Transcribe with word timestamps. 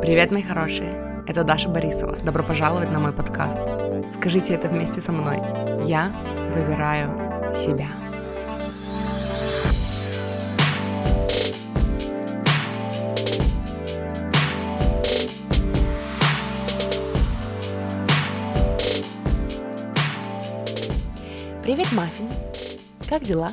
Привет, 0.00 0.30
мои 0.30 0.44
хорошие! 0.44 1.24
Это 1.26 1.42
Даша 1.42 1.68
Борисова. 1.68 2.16
Добро 2.18 2.44
пожаловать 2.44 2.90
на 2.92 3.00
мой 3.00 3.12
подкаст. 3.12 3.58
Скажите 4.12 4.54
это 4.54 4.68
вместе 4.68 5.00
со 5.00 5.10
мной. 5.10 5.38
Я 5.84 6.12
выбираю 6.54 7.52
себя. 7.52 7.88
Привет, 21.64 21.90
Маффин. 21.92 22.30
Как 23.08 23.24
дела? 23.24 23.52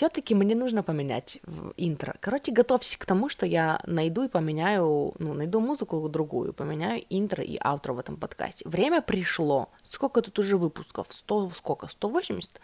Все-таки 0.00 0.34
мне 0.34 0.54
нужно 0.54 0.82
поменять 0.82 1.40
интро. 1.76 2.16
Короче, 2.20 2.52
готовьтесь 2.52 2.96
к 2.96 3.04
тому, 3.04 3.28
что 3.28 3.44
я 3.44 3.82
найду 3.86 4.24
и 4.24 4.28
поменяю, 4.28 5.12
ну, 5.18 5.34
найду 5.34 5.60
музыку 5.60 6.08
другую, 6.08 6.54
поменяю 6.54 7.04
интро 7.10 7.44
и 7.44 7.58
аутро 7.60 7.92
в 7.92 7.98
этом 7.98 8.16
подкасте. 8.16 8.66
Время 8.66 9.02
пришло. 9.02 9.68
Сколько 9.90 10.22
тут 10.22 10.38
уже 10.38 10.56
выпусков? 10.56 11.08
100, 11.10 11.50
сколько? 11.54 11.86
180? 11.88 12.62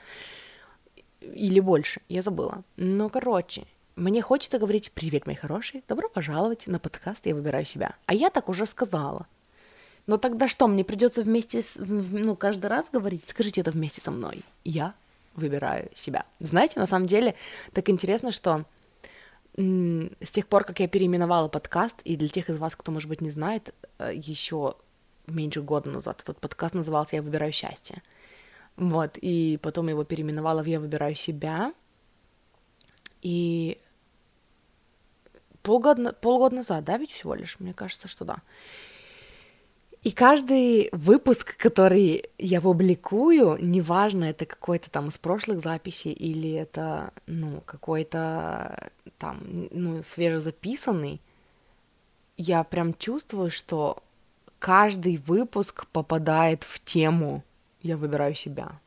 Или 1.21 1.61
больше? 1.61 2.01
Я 2.09 2.23
забыла. 2.23 2.63
Ну, 2.79 3.11
короче, 3.11 3.65
мне 3.97 4.23
хочется 4.23 4.59
говорить 4.59 4.91
«Привет, 4.93 5.27
мои 5.27 5.37
хорошие, 5.37 5.83
добро 5.89 6.09
пожаловать 6.09 6.67
на 6.67 6.79
подкаст 6.79 7.27
«Я 7.27 7.35
выбираю 7.35 7.67
себя». 7.67 7.97
А 8.07 8.15
я 8.15 8.31
так 8.31 8.49
уже 8.49 8.65
сказала. 8.65 9.27
Но 10.07 10.17
тогда 10.17 10.49
что, 10.49 10.69
мне 10.69 10.85
придется 10.85 11.21
вместе, 11.21 11.63
с, 11.63 11.77
ну, 11.77 12.35
каждый 12.35 12.69
раз 12.69 12.87
говорить? 12.91 13.25
Скажите 13.29 13.61
это 13.61 13.73
вместе 13.73 14.01
со 14.01 14.11
мной. 14.11 14.41
Я 14.65 14.95
выбираю 15.37 15.91
себя. 15.95 16.25
Знаете, 16.41 16.81
на 16.81 16.87
самом 16.87 17.07
деле 17.07 17.35
так 17.73 17.89
интересно, 17.89 18.33
что 18.33 18.65
с 19.57 20.31
тех 20.31 20.47
пор, 20.49 20.65
как 20.65 20.81
я 20.81 20.89
переименовала 20.89 21.49
подкаст, 21.49 21.97
и 22.05 22.17
для 22.17 22.29
тех 22.29 22.51
из 22.51 22.59
вас, 22.59 22.77
кто, 22.77 22.93
может 22.93 23.09
быть, 23.09 23.23
не 23.23 23.31
знает, 23.31 23.75
э, 23.99 24.13
еще 24.15 24.75
меньше 25.27 25.63
года 25.63 25.91
назад 25.91 26.21
этот 26.23 26.39
подкаст 26.41 26.75
назывался 26.75 27.17
«Я 27.17 27.23
выбираю 27.23 27.53
счастье». 27.53 28.03
Вот, 28.77 29.17
и 29.17 29.59
потом 29.63 29.89
его 29.89 30.05
переименовала 30.05 30.63
в 30.63 30.67
«Я 30.67 30.79
выбираю 30.79 31.15
себя». 31.15 31.73
И 33.23 33.79
полгода, 35.63 36.13
полгода 36.13 36.57
назад, 36.57 36.85
да, 36.85 36.99
ведь 36.99 37.11
всего 37.11 37.35
лишь? 37.35 37.59
Мне 37.59 37.73
кажется, 37.73 38.09
что 38.09 38.27
да. 38.27 38.37
И 40.03 40.13
каждый 40.13 40.89
выпуск, 40.93 41.57
который 41.57 42.25
я 42.39 42.61
публикую, 42.61 43.59
неважно, 43.61 44.25
это 44.25 44.47
какой-то 44.47 44.91
там 44.91 45.09
из 45.09 45.19
прошлых 45.19 45.61
записей 45.61 46.13
или 46.13 46.53
это, 46.53 47.13
ну, 47.27 47.61
какой-то 47.67 48.91
там, 49.19 49.41
ну, 49.71 50.03
свежезаписанный, 50.03 51.21
я 52.37 52.63
прям 52.65 52.95
чувствую, 52.95 53.51
что 53.51 54.03
каждый 54.59 55.17
выпуск 55.17 55.87
попадает 55.89 56.63
в 56.63 56.81
тему 56.85 57.43
«Я 57.83 57.97
выбираю 57.97 58.35
себя». 58.35 58.81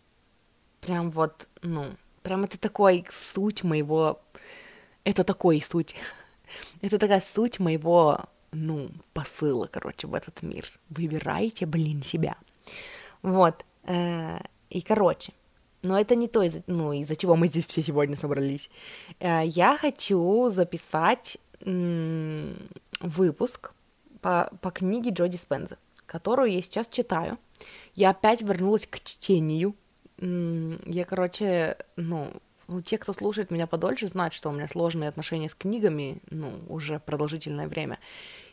Прям 0.82 1.12
вот, 1.12 1.48
ну, 1.62 1.86
прям 2.24 2.44
это 2.44 2.58
такой 2.58 3.06
суть 3.10 3.64
моего... 3.64 4.22
Это 5.04 5.24
такой 5.24 5.62
суть. 5.62 5.96
Это 6.82 6.98
такая 7.00 7.22
суть 7.22 7.60
моего 7.60 8.26
ну, 8.52 8.90
посыла, 9.14 9.68
короче, 9.68 10.08
в 10.08 10.14
этот 10.14 10.42
мир. 10.42 10.66
Выбирайте, 10.90 11.66
блин, 11.66 12.02
себя. 12.02 12.38
Вот. 13.22 13.66
Э, 13.84 14.40
и, 14.70 14.82
короче, 14.82 15.34
но 15.82 16.00
это 16.00 16.16
не 16.16 16.28
то, 16.28 16.44
из 16.44 16.56
ну, 16.68 16.94
из-за 16.94 17.16
чего 17.16 17.36
мы 17.36 17.48
здесь 17.48 17.66
все 17.66 17.82
сегодня 17.82 18.16
собрались. 18.16 18.70
Э, 19.20 19.42
я 19.46 19.78
хочу 19.78 20.50
записать 20.50 21.38
выпуск 23.02 23.74
по, 24.22 24.50
по 24.62 24.72
книге 24.72 25.12
Джоди 25.12 25.36
Спенза, 25.36 25.78
которую 26.06 26.52
я 26.54 26.62
сейчас 26.62 26.88
читаю. 26.88 27.38
Я 27.96 28.12
опять 28.12 28.42
вернулась 28.42 28.88
к 28.88 29.02
чтению. 29.02 29.76
Я, 30.22 31.06
короче, 31.06 31.78
ну, 31.98 32.32
ну, 32.70 32.82
те, 32.82 32.98
кто 32.98 33.14
слушает 33.14 33.52
меня 33.52 33.68
подольше, 33.68 34.08
знают, 34.08 34.34
что 34.34 34.50
у 34.50 34.52
меня 34.54 34.68
сложные 34.68 35.10
отношения 35.10 35.50
с 35.50 35.56
книгами, 35.56 36.22
ну, 36.30 36.52
уже 36.68 37.00
продолжительное 37.00 37.68
время. 37.68 38.00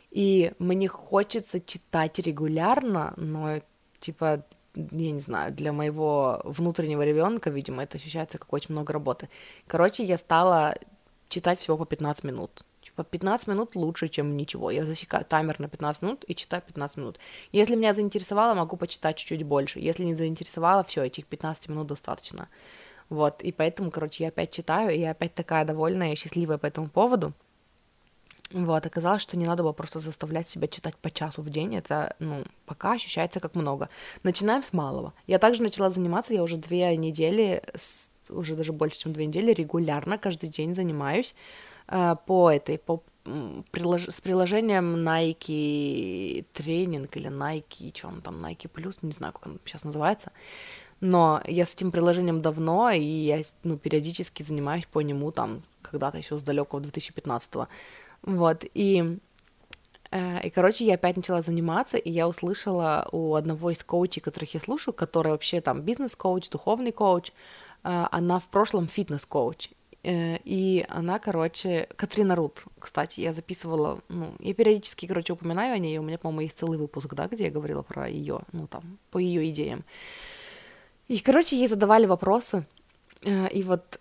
И 0.09 0.53
мне 0.59 0.87
хочется 0.87 1.59
читать 1.59 2.19
регулярно, 2.19 3.13
но, 3.17 3.61
типа, 3.99 4.43
я 4.75 5.11
не 5.11 5.19
знаю, 5.19 5.53
для 5.53 5.71
моего 5.71 6.41
внутреннего 6.43 7.03
ребенка, 7.03 7.49
видимо, 7.49 7.83
это 7.83 7.97
ощущается 7.97 8.37
как 8.37 8.51
очень 8.53 8.73
много 8.73 8.93
работы. 8.93 9.29
Короче, 9.67 10.03
я 10.03 10.17
стала 10.17 10.75
читать 11.29 11.59
всего 11.59 11.77
по 11.77 11.85
15 11.85 12.23
минут. 12.23 12.63
Типа 12.81 13.03
15 13.03 13.47
минут 13.47 13.75
лучше, 13.75 14.07
чем 14.07 14.37
ничего. 14.37 14.71
Я 14.71 14.85
засекаю 14.85 15.25
таймер 15.25 15.59
на 15.59 15.67
15 15.67 16.01
минут 16.01 16.23
и 16.27 16.35
читаю 16.35 16.63
15 16.65 16.97
минут. 16.97 17.19
Если 17.51 17.75
меня 17.75 17.93
заинтересовало, 17.93 18.53
могу 18.53 18.77
почитать 18.77 19.17
чуть-чуть 19.17 19.43
больше. 19.43 19.79
Если 19.79 20.03
не 20.05 20.15
заинтересовало, 20.15 20.83
все, 20.83 21.03
этих 21.03 21.25
15 21.25 21.69
минут 21.69 21.87
достаточно. 21.87 22.47
Вот, 23.09 23.41
и 23.41 23.51
поэтому, 23.51 23.91
короче, 23.91 24.23
я 24.23 24.29
опять 24.29 24.51
читаю, 24.51 24.93
и 24.93 24.99
я 24.99 25.11
опять 25.11 25.33
такая 25.33 25.65
довольная 25.65 26.13
и 26.13 26.15
счастливая 26.15 26.57
по 26.57 26.65
этому 26.65 26.89
поводу. 26.89 27.33
Вот, 28.51 28.85
оказалось, 28.85 29.21
что 29.21 29.35
не 29.37 29.45
надо 29.45 29.63
было 29.63 29.73
просто 29.73 29.99
заставлять 29.99 30.47
себя 30.47 30.67
читать 30.67 30.95
по 30.95 31.09
часу 31.11 31.41
в 31.41 31.49
день, 31.49 31.75
это, 31.75 32.15
ну, 32.19 32.43
пока 32.65 32.93
ощущается 32.93 33.39
как 33.39 33.55
много. 33.55 33.89
Начинаем 34.23 34.63
с 34.63 34.71
малого. 34.71 35.13
Я 35.25 35.37
также 35.37 35.61
начала 35.61 35.89
заниматься, 35.89 36.33
я 36.33 36.43
уже 36.43 36.55
две 36.55 36.95
недели, 36.95 37.61
уже 38.29 38.55
даже 38.55 38.71
больше, 38.71 38.99
чем 38.99 39.13
две 39.13 39.25
недели, 39.25 39.53
регулярно 39.53 40.17
каждый 40.17 40.49
день 40.49 40.73
занимаюсь 40.73 41.35
э, 41.87 42.15
по 42.25 42.49
этой, 42.49 42.77
по 42.77 43.03
прилож... 43.71 44.07
с 44.07 44.21
приложением 44.21 44.95
Nike 44.95 46.45
тренинг 46.53 47.17
или 47.17 47.29
Nike, 47.29 47.95
что 47.95 48.07
он 48.07 48.21
там, 48.21 48.45
Nike 48.45 48.69
Plus, 48.71 48.97
не 49.01 49.11
знаю, 49.11 49.33
как 49.33 49.47
он 49.47 49.59
сейчас 49.65 49.83
называется. 49.83 50.31
Но 50.99 51.41
я 51.45 51.65
с 51.65 51.73
этим 51.73 51.91
приложением 51.91 52.41
давно, 52.41 52.89
и 52.89 53.01
я 53.01 53.41
ну, 53.63 53.77
периодически 53.77 54.43
занимаюсь 54.43 54.85
по 54.85 55.01
нему 55.01 55.31
там 55.31 55.61
когда-то 55.81 56.17
еще 56.17 56.37
с 56.37 56.43
далекого 56.43 56.81
2015 56.81 57.51
-го. 57.55 57.67
Вот, 58.23 58.65
и, 58.73 59.19
э, 60.11 60.47
и, 60.47 60.49
короче, 60.49 60.85
я 60.85 60.95
опять 60.95 61.17
начала 61.17 61.41
заниматься, 61.41 61.97
и 61.97 62.11
я 62.11 62.27
услышала 62.27 63.07
у 63.11 63.35
одного 63.35 63.71
из 63.71 63.83
коучей, 63.83 64.21
которых 64.21 64.53
я 64.55 64.59
слушаю, 64.59 64.93
который 64.93 65.31
вообще 65.31 65.61
там 65.61 65.81
бизнес-коуч, 65.81 66.49
духовный 66.49 66.91
коуч, 66.91 67.31
э, 67.83 68.07
она 68.11 68.39
в 68.39 68.47
прошлом 68.49 68.87
фитнес-коуч, 68.87 69.69
э, 70.03 70.37
и 70.45 70.85
она, 70.89 71.19
короче, 71.19 71.87
Катрина 71.95 72.35
Рут, 72.35 72.63
кстати, 72.79 73.21
я 73.21 73.33
записывала, 73.33 73.99
ну, 74.09 74.25
я 74.39 74.53
периодически, 74.53 75.05
короче, 75.07 75.33
упоминаю 75.33 75.75
о 75.75 75.77
ней, 75.77 75.99
у 75.99 76.03
меня, 76.03 76.17
по-моему, 76.17 76.41
есть 76.41 76.57
целый 76.57 76.79
выпуск, 76.79 77.13
да, 77.13 77.27
где 77.27 77.45
я 77.45 77.51
говорила 77.51 77.83
про 77.83 78.07
ее, 78.07 78.39
ну, 78.51 78.67
там, 78.67 78.97
по 79.11 79.19
ее 79.19 79.47
идеям. 79.49 79.83
И, 81.07 81.19
короче, 81.19 81.57
ей 81.57 81.67
задавали 81.67 82.05
вопросы, 82.05 82.65
э, 83.21 83.49
и 83.49 83.63
вот 83.63 83.99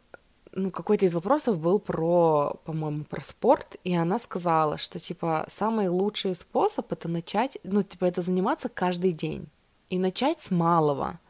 ну, 0.57 0.71
какой-то 0.71 1.05
из 1.05 1.15
вопросов 1.15 1.59
был 1.59 1.79
про, 1.79 2.57
по-моему, 2.65 3.05
про 3.05 3.21
спорт, 3.21 3.77
и 3.85 3.95
она 3.95 4.19
сказала, 4.19 4.79
что, 4.79 4.99
типа, 4.99 5.47
самый 5.49 5.89
лучший 5.89 6.35
способ 6.35 6.91
это 6.93 7.09
начать, 7.09 7.59
ну, 7.63 7.83
типа, 7.83 8.07
это 8.07 8.23
заниматься 8.23 8.69
каждый 8.69 9.13
день. 9.13 9.49
И 9.91 9.99
начать 9.99 10.43
с 10.43 10.51
малого. 10.51 11.21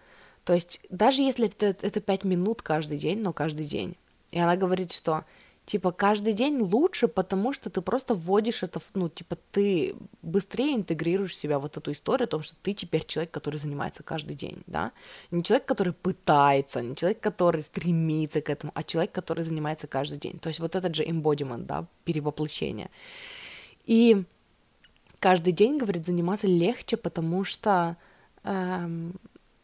То 0.44 0.54
есть, 0.54 0.80
даже 0.90 1.22
если 1.22 1.48
это, 1.48 1.76
это 1.84 2.00
5 2.00 2.24
минут 2.24 2.62
каждый 2.62 2.98
день, 2.98 3.20
но 3.20 3.32
каждый 3.32 3.66
день. 3.66 3.96
И 4.30 4.38
она 4.38 4.56
говорит, 4.56 4.92
что 4.92 5.24
Типа 5.66 5.90
каждый 5.90 6.32
день 6.32 6.60
лучше, 6.60 7.08
потому 7.08 7.52
что 7.52 7.70
ты 7.70 7.80
просто 7.80 8.14
вводишь 8.14 8.62
это, 8.62 8.80
ну, 8.94 9.08
типа 9.08 9.36
ты 9.50 9.96
быстрее 10.22 10.76
интегрируешь 10.76 11.32
в 11.32 11.34
себя 11.34 11.58
вот 11.58 11.76
эту 11.76 11.90
историю 11.90 12.26
о 12.26 12.28
том, 12.28 12.42
что 12.42 12.54
ты 12.62 12.72
теперь 12.72 13.04
человек, 13.04 13.32
который 13.32 13.58
занимается 13.58 14.04
каждый 14.04 14.36
день, 14.36 14.62
да? 14.68 14.92
Не 15.32 15.42
человек, 15.42 15.66
который 15.66 15.92
пытается, 15.92 16.82
не 16.82 16.94
человек, 16.94 17.18
который 17.18 17.64
стремится 17.64 18.40
к 18.40 18.48
этому, 18.48 18.70
а 18.76 18.84
человек, 18.84 19.10
который 19.10 19.42
занимается 19.42 19.88
каждый 19.88 20.18
день. 20.18 20.38
То 20.38 20.50
есть 20.50 20.60
вот 20.60 20.76
этот 20.76 20.94
же 20.94 21.02
embodiment, 21.04 21.64
да, 21.66 21.86
перевоплощение. 22.04 22.88
И 23.86 24.22
каждый 25.18 25.52
день, 25.52 25.78
говорит, 25.78 26.06
заниматься 26.06 26.46
легче, 26.46 26.96
потому 26.96 27.42
что 27.42 27.96
эм, 28.44 29.14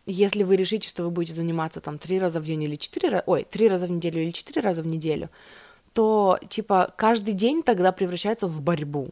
если 0.07 0.43
вы 0.43 0.57
решите, 0.57 0.89
что 0.89 1.05
вы 1.05 1.11
будете 1.11 1.35
заниматься 1.35 1.81
там 1.81 1.99
три 1.99 2.19
раза 2.19 2.41
в 2.41 2.45
день 2.45 2.65
или 2.65 2.75
четыре, 2.75 3.23
ой, 3.27 3.47
три 3.49 3.69
раза 3.69 3.87
в 3.87 3.91
неделю 3.91 4.21
или 4.21 4.33
четыре 4.33 4.61
раза 4.63 4.83
в 4.83 4.87
неделю, 4.87 5.31
то, 5.93 6.39
типа, 6.49 6.93
каждый 6.97 7.35
день 7.35 7.63
тогда 7.63 7.93
превращается 7.93 8.47
в 8.47 8.61
борьбу, 8.61 9.11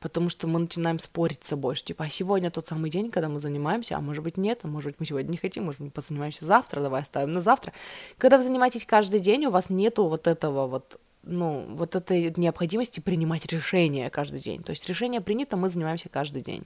потому 0.00 0.28
что 0.28 0.46
мы 0.46 0.60
начинаем 0.60 0.98
спорить 0.98 1.44
с 1.44 1.48
собой, 1.48 1.74
что, 1.74 1.88
типа, 1.88 2.04
а 2.04 2.10
сегодня 2.10 2.50
тот 2.50 2.68
самый 2.68 2.90
день, 2.90 3.10
когда 3.10 3.28
мы 3.28 3.40
занимаемся, 3.40 3.96
а 3.96 4.00
может 4.00 4.24
быть 4.24 4.36
нет, 4.36 4.60
а 4.62 4.68
может 4.68 4.92
быть 4.92 5.00
мы 5.00 5.06
сегодня 5.06 5.30
не 5.30 5.36
хотим, 5.36 5.64
может 5.64 5.80
мы 5.80 5.90
позанимаемся 5.90 6.44
завтра, 6.44 6.80
давай 6.80 7.02
оставим 7.02 7.32
на 7.32 7.40
завтра. 7.40 7.72
Когда 8.18 8.38
вы 8.38 8.44
занимаетесь 8.44 8.84
каждый 8.84 9.20
день, 9.20 9.46
у 9.46 9.50
вас 9.50 9.70
нету 9.70 10.06
вот 10.06 10.26
этого 10.26 10.66
вот 10.66 10.98
ну, 11.22 11.66
вот 11.68 11.96
этой 11.96 12.32
необходимости 12.36 13.00
принимать 13.00 13.44
решения 13.46 14.08
каждый 14.08 14.40
день. 14.40 14.62
То 14.62 14.70
есть 14.70 14.88
решение 14.88 15.20
принято, 15.20 15.56
мы 15.56 15.68
занимаемся 15.68 16.08
каждый 16.08 16.42
день. 16.42 16.64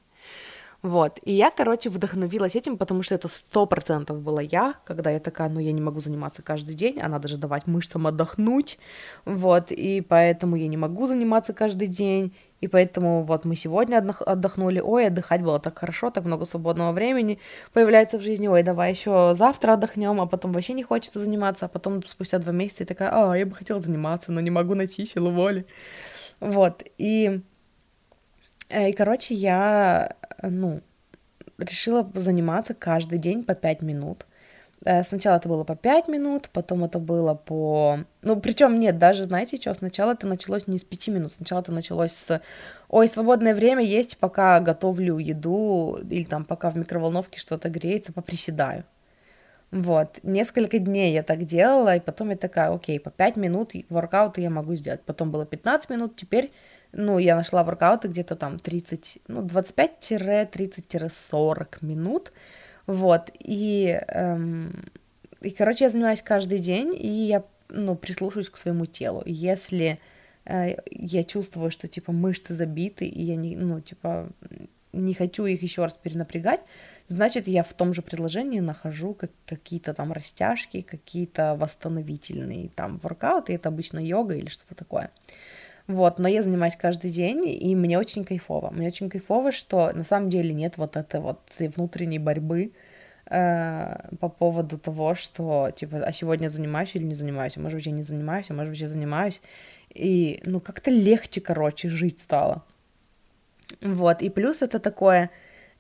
Вот, 0.85 1.19
и 1.23 1.33
я, 1.33 1.51
короче, 1.51 1.89
вдохновилась 1.89 2.57
этим, 2.57 2.77
потому 2.77 3.03
что 3.03 3.15
это 3.15 3.29
сто 3.29 3.65
процентов 3.65 4.21
была 4.21 4.43
я, 4.43 4.75
когда 4.85 5.11
я 5.11 5.19
такая, 5.19 5.49
ну, 5.49 5.59
я 5.59 5.73
не 5.73 5.81
могу 5.81 6.03
заниматься 6.03 6.43
каждый 6.43 6.75
день, 6.75 7.01
а 7.01 7.09
надо 7.09 7.27
же 7.27 7.39
давать 7.39 7.67
мышцам 7.67 8.07
отдохнуть, 8.07 8.79
вот, 9.25 9.73
и 9.73 10.03
поэтому 10.03 10.57
я 10.57 10.69
не 10.69 10.77
могу 10.77 11.07
заниматься 11.07 11.55
каждый 11.55 11.89
день, 11.89 12.35
и 12.61 12.69
поэтому 12.69 13.23
вот 13.23 13.47
мы 13.47 13.57
сегодня 13.57 14.05
отдохнули, 14.27 14.79
ой, 14.79 15.07
отдыхать 15.07 15.41
было 15.41 15.59
так 15.59 15.79
хорошо, 15.79 16.11
так 16.11 16.27
много 16.27 16.45
свободного 16.45 16.93
времени 16.93 17.39
появляется 17.73 18.19
в 18.19 18.23
жизни, 18.23 18.47
ой, 18.47 18.63
давай 18.63 18.91
еще 18.91 19.35
завтра 19.35 19.73
отдохнем, 19.73 20.21
а 20.21 20.27
потом 20.27 20.53
вообще 20.53 20.75
не 20.75 20.83
хочется 20.83 21.19
заниматься, 21.19 21.65
а 21.65 21.69
потом 21.69 22.07
спустя 22.07 22.39
два 22.41 22.53
месяца 22.53 22.83
и 22.83 22.87
такая, 22.87 23.09
а, 23.11 23.35
я 23.39 23.47
бы 23.47 23.55
хотела 23.55 23.81
заниматься, 23.81 24.33
но 24.33 24.41
не 24.43 24.51
могу 24.51 24.75
найти 24.75 25.07
силу 25.07 25.31
воли, 25.31 25.65
вот, 26.41 26.83
и 26.99 27.41
и, 28.83 28.93
короче, 28.93 29.35
я, 29.35 30.17
э, 30.39 30.49
ну, 30.49 30.81
решила 31.59 32.11
заниматься 32.15 32.75
каждый 32.75 33.19
день 33.19 33.45
по 33.45 33.55
5 33.55 33.83
минут. 33.83 34.27
Э, 34.85 35.03
сначала 35.03 35.37
это 35.37 35.49
было 35.49 35.65
по 35.65 35.77
5 35.77 36.09
минут, 36.09 36.51
потом 36.53 36.85
это 36.85 36.99
было 36.99 37.35
по... 37.35 38.01
Ну, 38.23 38.41
причем 38.41 38.79
нет, 38.79 38.99
даже, 38.99 39.25
знаете 39.25 39.57
что, 39.57 39.75
сначала 39.75 40.13
это 40.13 40.27
началось 40.27 40.67
не 40.67 40.79
с 40.79 40.85
5 40.85 41.09
минут, 41.09 41.33
сначала 41.33 41.61
это 41.61 41.73
началось 41.73 42.13
с... 42.13 42.41
Ой, 42.89 43.09
свободное 43.09 43.55
время 43.55 43.83
есть, 43.83 44.19
пока 44.19 44.61
готовлю 44.61 45.19
еду, 45.19 45.99
или 46.11 46.25
там 46.25 46.45
пока 46.45 46.71
в 46.71 46.77
микроволновке 46.77 47.39
что-то 47.39 47.69
греется, 47.71 48.13
поприседаю. 48.13 48.85
Вот, 49.71 50.21
несколько 50.23 50.79
дней 50.79 51.13
я 51.13 51.23
так 51.23 51.45
делала, 51.47 51.97
и 51.97 52.01
потом 52.01 52.31
я 52.31 52.37
такая, 52.37 52.71
окей, 52.73 53.01
по 53.01 53.11
5 53.11 53.37
минут 53.37 53.73
воркаута 53.89 54.41
я 54.41 54.51
могу 54.51 54.75
сделать. 54.77 55.03
Потом 55.03 55.33
было 55.33 55.47
15 55.47 55.91
минут, 55.91 56.17
теперь 56.17 56.53
ну, 56.95 57.19
я 57.19 57.37
нашла 57.37 57.65
воркауты 57.65 58.09
где-то 58.09 58.37
там 58.37 58.59
30, 58.59 59.19
ну, 59.29 59.43
25-30-40 59.43 61.79
минут, 61.81 62.33
вот, 62.87 63.31
и, 63.39 64.01
эм, 64.09 64.85
и, 65.41 65.51
короче, 65.51 65.85
я 65.85 65.91
занимаюсь 65.91 66.23
каждый 66.23 66.59
день, 66.59 66.95
и 66.95 67.09
я, 67.09 67.45
ну, 67.69 67.97
прислушиваюсь 67.97 68.51
к 68.51 68.57
своему 68.57 68.87
телу. 68.87 69.23
Если 69.27 69.99
э, 70.45 70.77
я 70.91 71.25
чувствую, 71.25 71.71
что, 71.71 71.89
типа, 71.89 72.13
мышцы 72.13 72.55
забиты, 72.55 73.07
и 73.07 73.23
я 73.23 73.37
не, 73.37 73.57
ну, 73.57 73.81
типа, 73.81 74.29
не 74.93 75.15
хочу 75.15 75.47
их 75.47 75.63
еще 75.63 75.83
раз 75.83 75.95
перенапрягать, 75.95 76.61
значит, 77.09 77.49
я 77.49 77.63
в 77.63 77.73
том 77.75 77.93
же 77.93 78.03
предложении 78.03 78.61
нахожу 78.61 79.15
как, 79.15 79.31
какие-то 79.47 79.95
там 79.95 80.13
растяжки, 80.13 80.83
какие-то 80.83 81.57
восстановительные 81.57 82.69
там 82.69 82.99
воркауты, 82.99 83.55
это 83.55 83.69
обычно 83.69 83.99
йога 83.99 84.35
или 84.35 84.49
что-то 84.49 84.75
такое. 84.75 85.11
Вот, 85.87 86.19
но 86.19 86.29
я 86.29 86.43
занимаюсь 86.43 86.77
каждый 86.77 87.11
день, 87.11 87.47
и 87.47 87.77
мне 87.77 87.99
очень 87.99 88.25
кайфово. 88.25 88.71
Мне 88.71 88.89
очень 88.89 89.11
кайфово, 89.11 89.53
что 89.53 89.93
на 89.93 90.05
самом 90.05 90.31
деле 90.31 90.55
нет 90.55 90.79
вот 90.79 90.97
этой 90.97 91.21
вот 91.21 91.41
внутренней 91.59 92.19
борьбы 92.19 92.73
э, 93.27 94.17
по 94.19 94.31
поводу 94.31 94.79
того, 94.79 95.15
что, 95.15 95.71
типа, 95.77 95.99
а 95.99 96.13
сегодня 96.13 96.49
занимаюсь 96.49 96.95
или 96.95 97.05
не 97.05 97.15
занимаюсь, 97.15 97.59
а 97.59 97.61
может 97.61 97.77
быть, 97.77 97.87
я 97.87 97.93
не 97.93 98.03
занимаюсь, 98.03 98.47
а 98.49 98.55
может 98.55 98.71
быть, 98.71 98.81
я 98.81 98.89
занимаюсь. 98.89 99.43
И, 99.95 100.41
ну, 100.45 100.61
как-то 100.61 100.91
легче, 100.91 101.43
короче, 101.43 101.91
жить 101.91 102.21
стало. 102.21 102.65
Вот, 103.83 104.23
и 104.23 104.31
плюс 104.31 104.63
это 104.63 104.79
такое, 104.79 105.31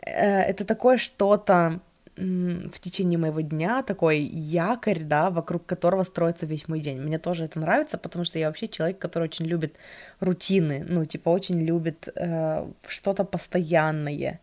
э, 0.00 0.40
это 0.42 0.66
такое 0.66 0.98
что-то, 0.98 1.80
в 2.16 2.80
течение 2.80 3.18
моего 3.18 3.40
дня 3.40 3.82
такой 3.82 4.20
якорь, 4.20 5.00
да, 5.02 5.30
вокруг 5.30 5.66
которого 5.66 6.04
строится 6.04 6.46
весь 6.46 6.68
мой 6.68 6.80
день. 6.80 7.00
Мне 7.00 7.18
тоже 7.18 7.44
это 7.44 7.58
нравится, 7.58 7.98
потому 7.98 8.24
что 8.24 8.38
я 8.38 8.46
вообще 8.46 8.68
человек, 8.68 8.98
который 8.98 9.24
очень 9.24 9.46
любит 9.46 9.76
рутины, 10.20 10.84
ну, 10.88 11.04
типа, 11.04 11.30
очень 11.30 11.60
любит 11.60 12.08
э, 12.14 12.70
что-то 12.86 13.24
постоянное. 13.24 14.40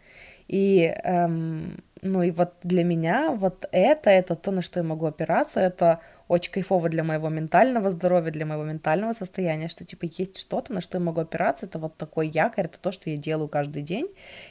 И, 0.47 0.94
эм, 1.03 1.81
ну, 2.01 2.24
и 2.24 2.31
вот 2.31 2.53
для 2.63 2.83
меня 2.83 3.31
вот 3.31 3.68
это, 3.71 4.09
это 4.09 4.36
то, 4.36 4.51
на 4.51 4.62
что 4.62 4.80
я 4.80 4.83
могу 4.83 5.06
опираться, 5.06 5.59
это 5.59 6.00
очень 6.27 6.51
кайфово 6.51 6.89
для 6.89 7.03
моего 7.03 7.30
ментального 7.30 7.92
здоровья, 7.92 8.31
для 8.31 8.45
моего 8.45 8.63
ментального 8.63 9.13
состояния, 9.13 9.68
что, 9.68 9.83
типа, 9.83 10.06
есть 10.06 10.38
что-то, 10.38 10.74
на 10.74 10.81
что 10.81 10.98
я 10.98 11.03
могу 11.03 11.21
опираться, 11.21 11.65
это 11.65 11.77
вот 11.77 11.98
такой 11.98 12.30
якорь, 12.30 12.65
это 12.65 12.80
то, 12.80 12.92
что 12.92 13.09
я 13.09 13.18
делаю 13.18 13.50
каждый 13.50 13.83
день, 13.83 14.07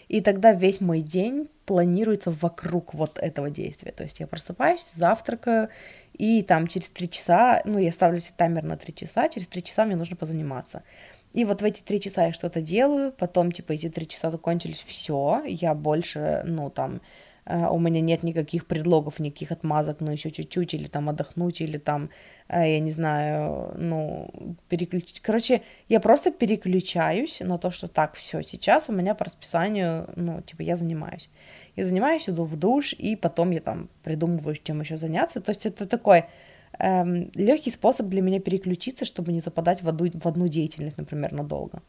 и 0.08 0.20
тогда 0.20 0.52
весь 0.52 0.80
мой 0.80 1.00
день 1.00 1.48
планируется 1.66 2.30
вокруг 2.30 2.94
вот 2.94 3.18
этого 3.18 3.50
действия, 3.50 3.92
то 3.92 4.02
есть 4.04 4.20
я 4.20 4.26
просыпаюсь, 4.26 4.92
завтракаю, 4.94 5.70
и 6.12 6.42
там 6.42 6.66
через 6.66 6.88
три 6.90 7.08
часа, 7.08 7.62
ну, 7.64 7.78
я 7.78 7.92
ставлю 7.92 8.20
себе 8.20 8.34
таймер 8.36 8.62
на 8.62 8.76
три 8.76 8.94
часа, 8.94 9.28
через 9.28 9.48
три 9.48 9.62
часа 9.62 9.84
мне 9.86 9.96
нужно 9.96 10.16
позаниматься. 10.16 10.82
И 11.32 11.44
вот 11.44 11.62
в 11.62 11.64
эти 11.64 11.80
три 11.80 12.00
часа 12.00 12.26
я 12.26 12.32
что-то 12.32 12.60
делаю, 12.60 13.12
потом, 13.12 13.52
типа, 13.52 13.72
эти 13.72 13.88
три 13.88 14.06
часа 14.06 14.30
закончились, 14.30 14.84
все, 14.86 15.42
я 15.46 15.74
больше, 15.74 16.42
ну, 16.44 16.70
там, 16.70 17.00
у 17.46 17.78
меня 17.78 18.00
нет 18.00 18.22
никаких 18.22 18.66
предлогов, 18.66 19.18
никаких 19.18 19.50
отмазок, 19.50 20.00
ну, 20.00 20.10
еще 20.10 20.30
чуть-чуть, 20.30 20.74
или 20.74 20.88
там 20.88 21.08
отдохнуть, 21.08 21.60
или 21.60 21.78
там, 21.78 22.10
э, 22.48 22.72
я 22.72 22.80
не 22.80 22.90
знаю, 22.90 23.74
ну, 23.76 24.28
переключить. 24.68 25.20
Короче, 25.20 25.62
я 25.88 26.00
просто 26.00 26.30
переключаюсь 26.30 27.40
на 27.40 27.58
то, 27.58 27.70
что 27.70 27.88
так, 27.88 28.14
все, 28.14 28.42
сейчас 28.42 28.88
у 28.88 28.92
меня 28.92 29.14
по 29.14 29.24
расписанию, 29.24 30.08
ну, 30.16 30.40
типа, 30.42 30.62
я 30.62 30.76
занимаюсь. 30.76 31.28
Я 31.76 31.84
занимаюсь, 31.86 32.28
иду 32.28 32.44
в 32.44 32.56
душ, 32.56 32.92
и 32.92 33.16
потом 33.16 33.50
я 33.52 33.60
там 33.60 33.88
придумываю, 34.02 34.56
чем 34.56 34.80
еще 34.80 34.96
заняться. 34.96 35.40
То 35.40 35.50
есть 35.50 35.66
это 35.66 35.86
такой 35.86 36.24
эм, 36.78 37.30
легкий 37.34 37.70
способ 37.70 38.06
для 38.08 38.22
меня 38.22 38.40
переключиться, 38.40 39.04
чтобы 39.04 39.32
не 39.32 39.40
западать 39.40 39.82
в 39.82 39.88
одну, 39.88 40.10
в 40.12 40.26
одну 40.26 40.48
деятельность, 40.48 40.98
например, 40.98 41.32
надолго. 41.32 41.82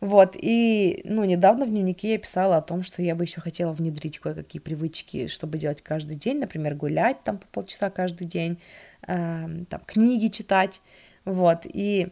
Вот, 0.00 0.36
и, 0.38 1.00
ну, 1.04 1.24
недавно 1.24 1.64
в 1.64 1.70
дневнике 1.70 2.12
я 2.12 2.18
писала 2.18 2.58
о 2.58 2.62
том, 2.62 2.82
что 2.82 3.02
я 3.02 3.14
бы 3.14 3.24
еще 3.24 3.40
хотела 3.40 3.72
внедрить 3.72 4.18
кое-какие 4.18 4.60
привычки, 4.60 5.26
чтобы 5.26 5.56
делать 5.56 5.80
каждый 5.80 6.16
день, 6.16 6.38
например, 6.38 6.74
гулять 6.74 7.22
там 7.24 7.38
по 7.38 7.46
полчаса 7.46 7.88
каждый 7.88 8.26
день, 8.26 8.60
э, 9.06 9.64
там, 9.70 9.80
книги 9.86 10.28
читать, 10.28 10.82
вот, 11.24 11.60
и, 11.64 12.08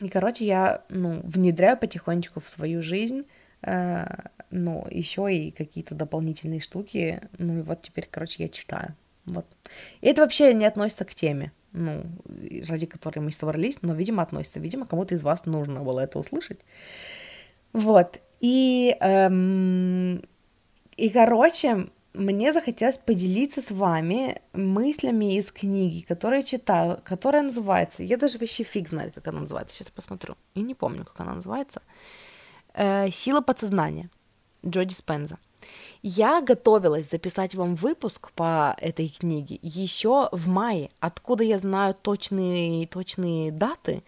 и, 0.00 0.08
короче, 0.08 0.46
я, 0.46 0.84
ну, 0.88 1.20
внедряю 1.24 1.76
потихонечку 1.76 2.38
в 2.38 2.48
свою 2.48 2.82
жизнь, 2.82 3.24
э, 3.62 4.06
ну, 4.50 4.86
еще 4.88 5.34
и 5.34 5.50
какие-то 5.50 5.96
дополнительные 5.96 6.60
штуки, 6.60 7.20
ну, 7.38 7.58
и 7.58 7.62
вот 7.62 7.82
теперь, 7.82 8.06
короче, 8.08 8.44
я 8.44 8.48
читаю, 8.48 8.94
вот. 9.24 9.46
И 10.02 10.06
это 10.06 10.22
вообще 10.22 10.54
не 10.54 10.66
относится 10.66 11.04
к 11.04 11.16
теме, 11.16 11.50
ну, 11.76 12.04
ради 12.68 12.86
которой 12.86 13.20
мы 13.20 13.32
собрались, 13.32 13.78
но, 13.82 13.94
видимо, 13.94 14.22
относится. 14.22 14.60
Видимо, 14.60 14.86
кому-то 14.86 15.14
из 15.14 15.22
вас 15.22 15.46
нужно 15.46 15.80
было 15.80 16.00
это 16.00 16.18
услышать. 16.18 16.60
Вот. 17.72 18.18
И, 18.40 18.96
эм, 19.00 20.22
и, 20.96 21.10
короче, 21.10 21.88
мне 22.14 22.52
захотелось 22.52 22.96
поделиться 22.96 23.60
с 23.60 23.70
вами 23.70 24.40
мыслями 24.52 25.36
из 25.36 25.52
книги, 25.52 26.00
которую 26.00 26.40
я 26.40 26.42
читаю, 26.42 27.00
которая 27.04 27.42
называется, 27.42 28.02
я 28.02 28.16
даже 28.16 28.38
вообще 28.38 28.64
фиг 28.64 28.88
знает, 28.88 29.14
как 29.14 29.28
она 29.28 29.40
называется, 29.40 29.76
сейчас 29.76 29.90
посмотрю, 29.90 30.36
и 30.54 30.62
не 30.62 30.74
помню, 30.74 31.04
как 31.04 31.20
она 31.20 31.34
называется, 31.34 31.82
э, 32.74 33.10
«Сила 33.10 33.40
подсознания» 33.42 34.10
Джоди 34.64 34.94
Спенза. 34.94 35.38
Я 36.08 36.40
готовилась 36.40 37.10
записать 37.10 37.56
вам 37.56 37.74
выпуск 37.74 38.30
по 38.36 38.76
этой 38.80 39.08
книге 39.08 39.58
еще 39.60 40.28
в 40.30 40.46
мае. 40.46 40.90
Откуда 41.00 41.42
я 41.42 41.58
знаю 41.58 41.96
точные, 42.00 42.86
точные 42.86 43.50
даты? 43.50 44.04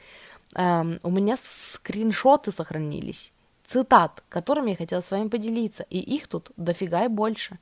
Эм, 0.54 1.00
у 1.02 1.10
меня 1.10 1.36
скриншоты 1.42 2.52
сохранились, 2.52 3.32
цитат, 3.66 4.22
которыми 4.28 4.70
я 4.70 4.76
хотела 4.76 5.00
с 5.00 5.10
вами 5.10 5.26
поделиться, 5.26 5.86
и 5.90 5.98
их 5.98 6.28
тут 6.28 6.52
дофига 6.56 7.04
и 7.04 7.08
больше. 7.08 7.58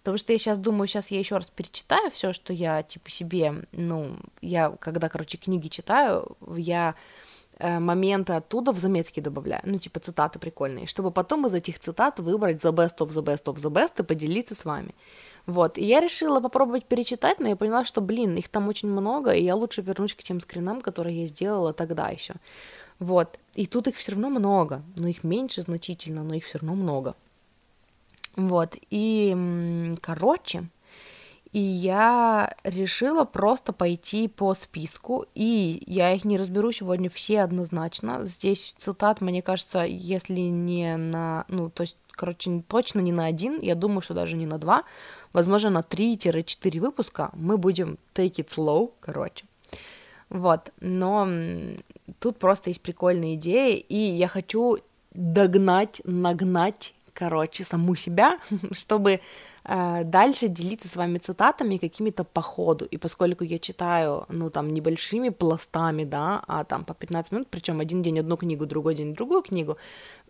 Потому 0.00 0.18
что 0.18 0.32
я 0.32 0.40
сейчас 0.40 0.58
думаю, 0.58 0.88
сейчас 0.88 1.12
я 1.12 1.20
еще 1.20 1.36
раз 1.36 1.46
перечитаю 1.46 2.10
все, 2.10 2.32
что 2.32 2.52
я 2.52 2.82
типа 2.82 3.10
себе, 3.10 3.62
ну, 3.70 4.16
я 4.40 4.70
когда, 4.80 5.08
короче, 5.08 5.38
книги 5.38 5.68
читаю, 5.68 6.36
я 6.56 6.96
моменты 7.60 8.34
оттуда 8.34 8.72
в 8.72 8.78
заметки 8.78 9.20
добавляю, 9.20 9.62
ну, 9.64 9.78
типа 9.78 10.00
цитаты 10.00 10.38
прикольные, 10.38 10.86
чтобы 10.86 11.10
потом 11.10 11.46
из 11.46 11.54
этих 11.54 11.78
цитат 11.78 12.18
выбрать 12.20 12.64
the 12.64 12.72
best 12.72 12.98
of 12.98 13.08
the 13.08 13.22
best 13.22 13.44
of 13.44 13.56
the 13.56 13.70
best 13.70 14.00
и 14.00 14.02
поделиться 14.04 14.54
с 14.54 14.64
вами. 14.64 14.94
Вот, 15.46 15.78
и 15.78 15.84
я 15.84 16.00
решила 16.00 16.40
попробовать 16.40 16.84
перечитать, 16.84 17.40
но 17.40 17.48
я 17.48 17.56
поняла, 17.56 17.84
что, 17.84 18.00
блин, 18.00 18.36
их 18.36 18.48
там 18.48 18.68
очень 18.68 18.90
много, 18.90 19.30
и 19.32 19.42
я 19.42 19.54
лучше 19.54 19.82
вернусь 19.82 20.14
к 20.14 20.22
тем 20.22 20.40
скринам, 20.40 20.82
которые 20.82 21.22
я 21.22 21.26
сделала 21.26 21.72
тогда 21.72 22.08
еще. 22.10 22.34
Вот, 22.98 23.38
и 23.54 23.66
тут 23.66 23.88
их 23.88 23.96
все 23.96 24.12
равно 24.12 24.28
много, 24.28 24.82
но 24.96 25.08
их 25.08 25.24
меньше 25.24 25.62
значительно, 25.62 26.22
но 26.22 26.34
их 26.34 26.44
все 26.44 26.58
равно 26.58 26.74
много. 26.74 27.14
Вот, 28.36 28.76
и, 28.90 29.94
короче, 30.00 30.68
и 31.52 31.60
я 31.60 32.54
решила 32.64 33.24
просто 33.24 33.72
пойти 33.72 34.28
по 34.28 34.54
списку, 34.54 35.26
и 35.34 35.82
я 35.86 36.12
их 36.12 36.24
не 36.24 36.36
разберу 36.36 36.72
сегодня 36.72 37.08
все 37.08 37.40
однозначно. 37.40 38.26
Здесь 38.26 38.74
цитат, 38.78 39.20
мне 39.20 39.40
кажется, 39.40 39.84
если 39.84 40.40
не 40.40 40.96
на, 40.96 41.46
ну, 41.48 41.70
то 41.70 41.82
есть, 41.82 41.96
короче, 42.10 42.62
точно 42.68 43.00
не 43.00 43.12
на 43.12 43.26
один, 43.26 43.60
я 43.60 43.74
думаю, 43.74 44.02
что 44.02 44.14
даже 44.14 44.36
не 44.36 44.46
на 44.46 44.58
два, 44.58 44.84
возможно, 45.32 45.70
на 45.70 45.80
3-4 45.80 46.80
выпуска 46.80 47.30
мы 47.32 47.56
будем 47.56 47.98
take 48.14 48.36
it 48.36 48.48
slow, 48.48 48.92
короче. 49.00 49.46
Вот, 50.28 50.72
но 50.80 51.26
тут 52.18 52.38
просто 52.38 52.68
есть 52.68 52.82
прикольные 52.82 53.36
идеи, 53.36 53.76
и 53.78 53.96
я 53.96 54.28
хочу 54.28 54.78
догнать, 55.14 56.02
нагнать 56.04 56.92
короче, 57.18 57.64
саму 57.64 57.96
себя, 57.96 58.38
чтобы 58.72 59.20
дальше 59.68 60.48
делиться 60.48 60.88
с 60.88 60.96
вами 60.96 61.18
цитатами 61.18 61.76
какими-то 61.76 62.24
по 62.24 62.40
ходу. 62.40 62.86
И 62.86 62.96
поскольку 62.96 63.44
я 63.44 63.58
читаю, 63.58 64.24
ну, 64.28 64.50
там, 64.50 64.72
небольшими 64.72 65.28
пластами, 65.28 66.04
да, 66.04 66.42
а 66.46 66.64
там 66.64 66.84
по 66.84 66.94
15 66.94 67.32
минут, 67.32 67.48
причем 67.50 67.80
один 67.80 68.02
день 68.02 68.18
одну 68.18 68.36
книгу, 68.36 68.64
другой 68.66 68.94
день 68.94 69.14
другую 69.14 69.42
книгу, 69.42 69.76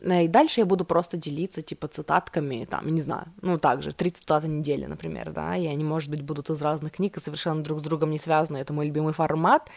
э, 0.00 0.24
и 0.24 0.28
дальше 0.28 0.60
я 0.60 0.66
буду 0.66 0.84
просто 0.84 1.16
делиться, 1.16 1.62
типа, 1.62 1.86
цитатками, 1.86 2.66
там, 2.68 2.92
не 2.92 3.00
знаю, 3.00 3.26
ну, 3.42 3.58
также, 3.58 3.92
три 3.92 4.10
цитаты 4.10 4.48
недели, 4.48 4.86
например, 4.86 5.30
да, 5.30 5.56
и 5.56 5.66
они, 5.66 5.84
может 5.84 6.10
быть, 6.10 6.22
будут 6.22 6.50
из 6.50 6.60
разных 6.60 6.92
книг 6.92 7.16
и 7.16 7.20
совершенно 7.20 7.62
друг 7.62 7.78
с 7.78 7.82
другом 7.82 8.10
не 8.10 8.18
связаны, 8.18 8.58
это 8.58 8.72
мой 8.72 8.86
любимый 8.86 9.12
формат, 9.12 9.70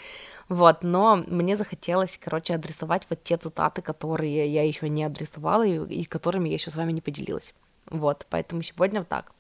вот, 0.50 0.84
но 0.84 1.24
мне 1.28 1.56
захотелось, 1.56 2.18
короче, 2.18 2.56
адресовать 2.56 3.06
вот 3.10 3.24
те 3.24 3.38
цитаты, 3.38 3.82
которые 3.82 4.52
я 4.52 4.64
еще 4.64 4.90
не 4.90 5.04
адресовала 5.04 5.66
и, 5.66 6.02
и 6.02 6.04
которыми 6.06 6.50
я 6.50 6.56
еще 6.56 6.72
с 6.72 6.76
вами 6.76 6.94
не 6.94 7.02
поделилась. 7.02 7.54
Вот, 7.90 8.26
поэтому 8.30 8.64
сегодня 8.64 9.00
вот 9.00 9.08
так. 9.08 9.34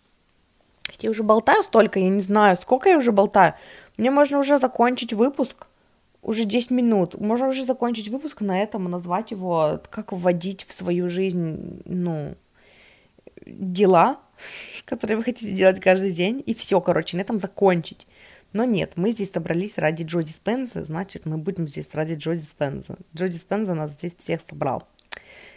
Хотя 0.85 1.07
я 1.07 1.09
уже 1.11 1.23
болтаю 1.23 1.63
столько, 1.63 1.99
я 1.99 2.09
не 2.09 2.19
знаю, 2.19 2.57
сколько 2.57 2.89
я 2.89 2.97
уже 2.97 3.11
болтаю. 3.11 3.53
Мне 3.97 4.11
можно 4.11 4.39
уже 4.39 4.59
закончить 4.59 5.13
выпуск. 5.13 5.67
Уже 6.21 6.45
10 6.45 6.71
минут. 6.71 7.19
Можно 7.19 7.47
уже 7.47 7.65
закончить 7.65 8.09
выпуск 8.09 8.41
на 8.41 8.61
этом 8.61 8.87
и 8.87 8.91
назвать 8.91 9.31
его, 9.31 9.81
как 9.89 10.11
вводить 10.11 10.65
в 10.67 10.73
свою 10.73 11.09
жизнь, 11.09 11.81
ну, 11.85 12.35
дела, 13.45 14.19
которые 14.85 15.17
вы 15.17 15.23
хотите 15.23 15.53
делать 15.53 15.79
каждый 15.79 16.11
день, 16.11 16.43
и 16.45 16.53
все, 16.53 16.79
короче, 16.79 17.17
на 17.17 17.21
этом 17.21 17.39
закончить. 17.39 18.07
Но 18.53 18.65
нет, 18.65 18.93
мы 18.97 19.11
здесь 19.11 19.31
собрались 19.31 19.77
ради 19.77 20.03
Джоди 20.03 20.31
Спенза, 20.31 20.83
значит, 20.83 21.25
мы 21.25 21.37
будем 21.37 21.67
здесь 21.67 21.87
ради 21.93 22.15
Джоди 22.15 22.41
Спенза. 22.41 22.97
Джоди 23.15 23.37
Спенза 23.37 23.73
нас 23.73 23.91
здесь 23.93 24.15
всех 24.15 24.41
собрал. 24.47 24.87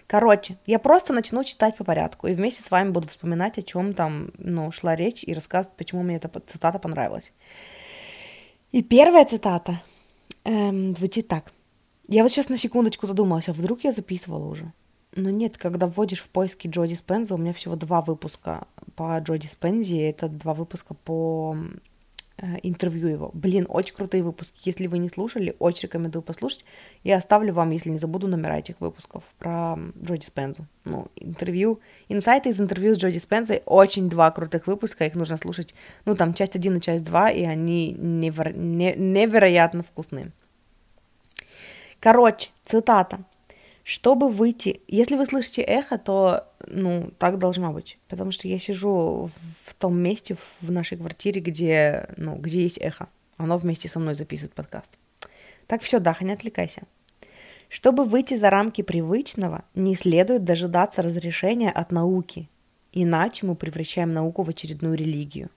Короче, 0.06 0.56
я 0.66 0.78
просто 0.78 1.12
начну 1.12 1.44
читать 1.44 1.76
по 1.76 1.84
порядку, 1.84 2.26
и 2.26 2.34
вместе 2.34 2.62
с 2.62 2.70
вами 2.70 2.90
буду 2.90 3.08
вспоминать, 3.08 3.58
о 3.58 3.62
чем 3.62 3.94
там, 3.94 4.30
ну, 4.38 4.70
шла 4.70 4.94
речь, 4.94 5.24
и 5.24 5.32
рассказывать, 5.32 5.76
почему 5.76 6.02
мне 6.02 6.16
эта 6.16 6.28
цитата 6.46 6.78
понравилась. 6.78 7.32
И 8.72 8.82
первая 8.82 9.24
цитата 9.24 9.80
эм, 10.44 10.94
звучит 10.94 11.28
так. 11.28 11.52
Я 12.06 12.22
вот 12.22 12.30
сейчас 12.30 12.50
на 12.50 12.58
секундочку 12.58 13.06
задумалась, 13.06 13.48
а 13.48 13.52
вдруг 13.52 13.84
я 13.84 13.92
записывала 13.92 14.46
уже? 14.46 14.72
Но 15.16 15.30
нет, 15.30 15.56
когда 15.56 15.86
вводишь 15.86 16.22
в 16.22 16.28
поиски 16.28 16.68
Джоди 16.68 16.94
Спенза, 16.94 17.34
у 17.34 17.38
меня 17.38 17.52
всего 17.52 17.76
два 17.76 18.02
выпуска 18.02 18.66
по 18.96 19.16
Джоди 19.18 19.46
Спензи, 19.46 19.96
это 19.96 20.28
два 20.28 20.54
выпуска 20.54 20.94
по 20.94 21.56
интервью 22.62 23.08
его. 23.08 23.30
Блин, 23.32 23.66
очень 23.68 23.94
крутые 23.94 24.22
выпуски. 24.22 24.60
Если 24.64 24.86
вы 24.86 24.98
не 24.98 25.08
слушали, 25.08 25.54
очень 25.58 25.84
рекомендую 25.84 26.22
послушать. 26.22 26.64
Я 27.04 27.16
оставлю 27.16 27.54
вам, 27.54 27.70
если 27.70 27.90
не 27.90 27.98
забуду, 27.98 28.26
номера 28.26 28.58
этих 28.58 28.80
выпусков 28.80 29.22
про 29.38 29.78
Джоди 30.02 30.24
Спензу. 30.24 30.66
Ну, 30.84 31.08
интервью, 31.16 31.80
инсайты 32.08 32.50
из 32.50 32.60
интервью 32.60 32.94
с 32.94 32.98
Джоди 32.98 33.18
Спензой. 33.18 33.62
Очень 33.66 34.10
два 34.10 34.30
крутых 34.30 34.66
выпуска, 34.66 35.06
их 35.06 35.14
нужно 35.14 35.36
слушать. 35.36 35.74
Ну, 36.04 36.16
там 36.16 36.34
часть 36.34 36.56
1 36.56 36.76
и 36.76 36.80
часть 36.80 37.04
2, 37.04 37.30
и 37.30 37.44
они 37.44 37.92
неверо... 37.92 38.50
не... 38.50 38.94
невероятно 38.96 39.82
вкусные. 39.82 40.32
Короче, 42.00 42.50
цитата. 42.64 43.24
Чтобы 43.84 44.30
выйти, 44.30 44.80
если 44.88 45.14
вы 45.14 45.26
слышите 45.26 45.60
эхо, 45.60 45.98
то, 45.98 46.48
ну, 46.66 47.10
так 47.18 47.36
должно 47.36 47.70
быть, 47.70 47.98
потому 48.08 48.32
что 48.32 48.48
я 48.48 48.58
сижу 48.58 49.28
в 49.66 49.74
том 49.74 49.98
месте 49.98 50.36
в 50.62 50.70
нашей 50.70 50.96
квартире, 50.96 51.42
где, 51.42 52.08
ну, 52.16 52.36
где 52.36 52.62
есть 52.62 52.78
эхо. 52.78 53.08
Оно 53.36 53.58
вместе 53.58 53.90
со 53.90 53.98
мной 53.98 54.14
записывает 54.14 54.54
подкаст. 54.54 54.90
Так 55.66 55.82
все, 55.82 55.98
Даха, 55.98 56.24
не 56.24 56.32
отвлекайся. 56.32 56.84
Чтобы 57.68 58.04
выйти 58.04 58.38
за 58.38 58.48
рамки 58.48 58.80
привычного, 58.80 59.64
не 59.74 59.94
следует 59.96 60.44
дожидаться 60.44 61.02
разрешения 61.02 61.70
от 61.70 61.92
науки, 61.92 62.48
иначе 62.92 63.44
мы 63.44 63.54
превращаем 63.54 64.14
науку 64.14 64.44
в 64.44 64.48
очередную 64.48 64.94
религию. 64.94 65.50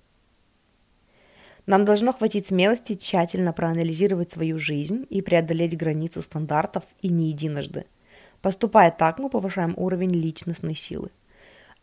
Нам 1.65 1.85
должно 1.85 2.11
хватить 2.11 2.47
смелости 2.47 2.95
тщательно 2.95 3.53
проанализировать 3.53 4.31
свою 4.31 4.57
жизнь 4.57 5.05
и 5.09 5.21
преодолеть 5.21 5.77
границы 5.77 6.21
стандартов 6.21 6.83
и 7.01 7.07
не 7.07 7.29
единожды– 7.29 7.85
Поступая 8.41 8.91
так, 8.91 9.19
мы 9.19 9.29
повышаем 9.29 9.73
уровень 9.77 10.11
личностной 10.11 10.75
силы. 10.75 11.09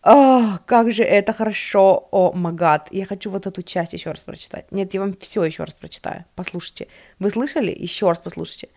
Ах, 0.03 0.65
как 0.67 0.93
же 0.93 1.03
это 1.03 1.33
хорошо, 1.33 2.09
о 2.11 2.33
магад. 2.33 2.89
Я 2.91 3.07
хочу 3.07 3.31
вот 3.31 3.47
эту 3.47 3.63
часть 3.63 3.95
еще 3.95 4.11
раз 4.11 4.21
прочитать. 4.21 4.71
Нет, 4.71 4.93
я 4.93 5.01
вам 5.01 5.15
все 5.19 5.45
еще 5.45 5.65
раз 5.65 5.75
прочитаю. 5.75 6.27
Послушайте. 6.35 6.89
Вы 7.19 7.31
слышали? 7.31 7.75
Еще 7.75 8.07
раз 8.09 8.19
послушайте. 8.19 8.69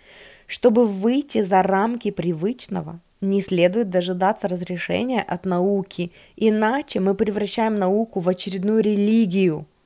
Чтобы 0.48 0.86
выйти 0.86 1.44
за 1.44 1.64
рамки 1.64 2.12
привычного, 2.12 3.02
не 3.20 3.42
следует 3.42 3.90
дожидаться 3.90 4.48
разрешения 4.48 5.22
от 5.22 5.46
науки, 5.46 6.14
иначе 6.38 7.02
мы 7.02 7.14
превращаем 7.14 7.76
науку 7.76 8.22
в 8.22 8.30
очередную 8.30 8.82
религию– 8.82 9.68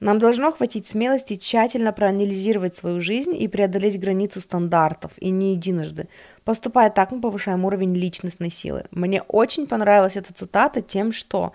нам 0.00 0.18
должно 0.18 0.52
хватить 0.52 0.86
смелости 0.86 1.36
тщательно 1.36 1.92
проанализировать 1.92 2.76
свою 2.76 3.00
жизнь 3.00 3.34
и 3.36 3.48
преодолеть 3.48 3.98
границы 3.98 4.40
стандартов, 4.40 5.12
и 5.18 5.30
не 5.30 5.52
единожды. 5.52 6.08
Поступая 6.44 6.90
так, 6.90 7.10
мы 7.10 7.20
повышаем 7.20 7.64
уровень 7.64 7.94
личностной 7.94 8.50
силы. 8.50 8.84
Мне 8.90 9.22
очень 9.22 9.66
понравилась 9.66 10.16
эта 10.16 10.32
цитата 10.32 10.80
тем, 10.82 11.12
что, 11.12 11.52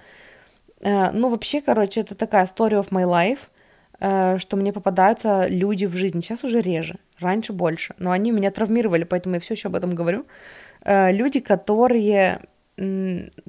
э, 0.82 1.12
ну, 1.12 1.30
вообще, 1.30 1.62
короче, 1.62 2.02
это 2.02 2.16
такая 2.16 2.46
story 2.46 2.74
of 2.74 2.90
my 2.90 3.06
life, 3.06 3.40
э, 4.00 4.38
что 4.40 4.58
мне 4.58 4.74
попадаются 4.74 5.48
люди 5.48 5.86
в 5.86 5.96
жизни. 5.96 6.20
Сейчас 6.20 6.44
уже 6.44 6.60
реже, 6.62 6.98
раньше 7.20 7.54
больше, 7.54 7.96
но 7.98 8.12
они 8.12 8.32
меня 8.32 8.52
травмировали, 8.52 9.06
поэтому 9.06 9.36
я 9.36 9.42
все 9.42 9.54
еще 9.54 9.70
об 9.70 9.76
этом 9.76 9.96
говорю. 9.96 10.26
Э, 10.84 11.14
люди, 11.14 11.40
которые 11.40 12.42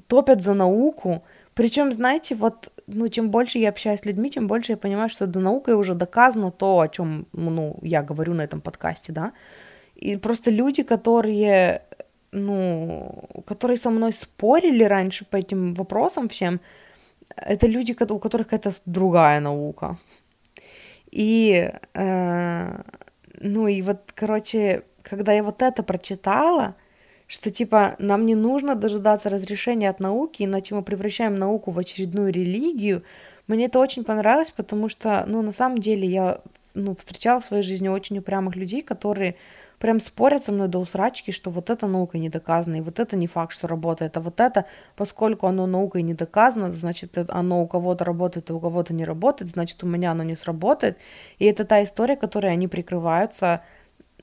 топят 0.07 0.43
за 0.43 0.53
науку, 0.53 1.25
причем, 1.55 1.93
знаете, 1.93 2.35
вот 2.35 2.71
ну, 2.87 3.09
чем 3.09 3.31
больше 3.31 3.59
я 3.59 3.71
общаюсь 3.71 4.01
с 4.01 4.05
людьми, 4.05 4.31
тем 4.31 4.47
больше 4.47 4.73
я 4.73 4.77
понимаю, 4.77 5.09
что 5.09 5.27
до 5.27 5.41
наукой 5.41 5.75
уже 5.75 5.95
доказано 5.95 6.51
то, 6.51 6.81
о 6.81 6.89
чем, 6.89 7.27
ну, 7.33 7.79
я 7.83 8.03
говорю 8.03 8.35
на 8.35 8.43
этом 8.43 8.61
подкасте, 8.61 9.13
да. 9.13 9.33
И 9.95 10.17
просто 10.17 10.51
люди, 10.51 10.83
которые, 10.83 11.83
ну, 12.33 13.25
которые 13.47 13.77
со 13.77 13.91
мной 13.91 14.13
спорили 14.13 14.85
раньше 14.85 15.25
по 15.25 15.37
этим 15.37 15.75
вопросам 15.75 16.29
всем, 16.29 16.61
это 17.37 17.67
люди, 17.67 17.93
у 17.93 18.19
которых 18.19 18.49
какая-то 18.49 18.73
другая 18.87 19.41
наука. 19.41 19.97
И, 21.11 21.73
э, 21.95 22.83
ну, 23.41 23.69
и 23.69 23.83
вот, 23.83 24.13
короче, 24.15 24.83
когда 25.03 25.33
я 25.33 25.43
вот 25.43 25.63
это 25.63 25.83
прочитала, 25.83 26.75
что 27.27 27.51
типа 27.51 27.97
нам 27.99 28.27
не 28.27 28.35
нужно 28.35 28.75
дожидаться 28.75 29.31
разрешения 29.31 29.91
от 29.91 30.01
науки, 30.01 30.43
иначе 30.43 30.75
мы 30.75 30.83
превращаем 30.83 31.39
науку 31.39 31.71
в 31.71 31.79
очередную 31.79 32.33
религию. 32.33 33.03
Мне 33.47 33.67
это 33.67 33.79
очень 33.79 34.05
понравилось, 34.05 34.51
потому 34.51 34.89
что, 34.89 35.25
ну, 35.27 35.43
на 35.43 35.53
самом 35.53 35.79
деле 35.79 36.07
я 36.07 36.41
ну, 36.75 36.95
встречала 36.95 37.41
в 37.41 37.45
своей 37.45 37.63
жизни 37.63 37.89
очень 37.89 38.19
упрямых 38.19 38.57
людей, 38.57 38.83
которые 38.83 39.37
прям 39.79 40.01
спорят 40.01 40.45
со 40.45 40.53
мной 40.53 40.69
до 40.69 40.79
усрачки, 40.79 41.31
что 41.31 41.51
вот 41.51 41.71
эта 41.71 41.87
наука 41.87 42.19
не 42.19 42.29
доказана, 42.29 42.77
и 42.77 42.81
вот 42.81 42.99
это 42.99 43.17
не 43.17 43.27
факт, 43.27 43.53
что 43.53 43.69
работает, 43.69 44.17
а 44.17 44.21
вот 44.21 44.41
это, 44.41 44.65
поскольку 44.97 45.47
оно 45.47 45.67
наукой 45.67 46.03
не 46.03 46.15
доказано, 46.15 46.73
значит, 46.73 47.19
оно 47.29 47.63
у 47.63 47.67
кого-то 47.67 48.05
работает, 48.05 48.51
и 48.51 48.53
у 48.53 48.61
кого-то 48.61 48.95
не 48.95 49.05
работает, 49.05 49.51
значит, 49.51 49.83
у 49.83 49.87
меня 49.87 50.13
оно 50.13 50.23
не 50.23 50.37
сработает. 50.37 50.97
И 51.39 51.45
это 51.45 51.65
та 51.65 51.83
история, 51.85 52.17
которой 52.17 52.53
они 52.53 52.69
прикрываются 52.69 53.63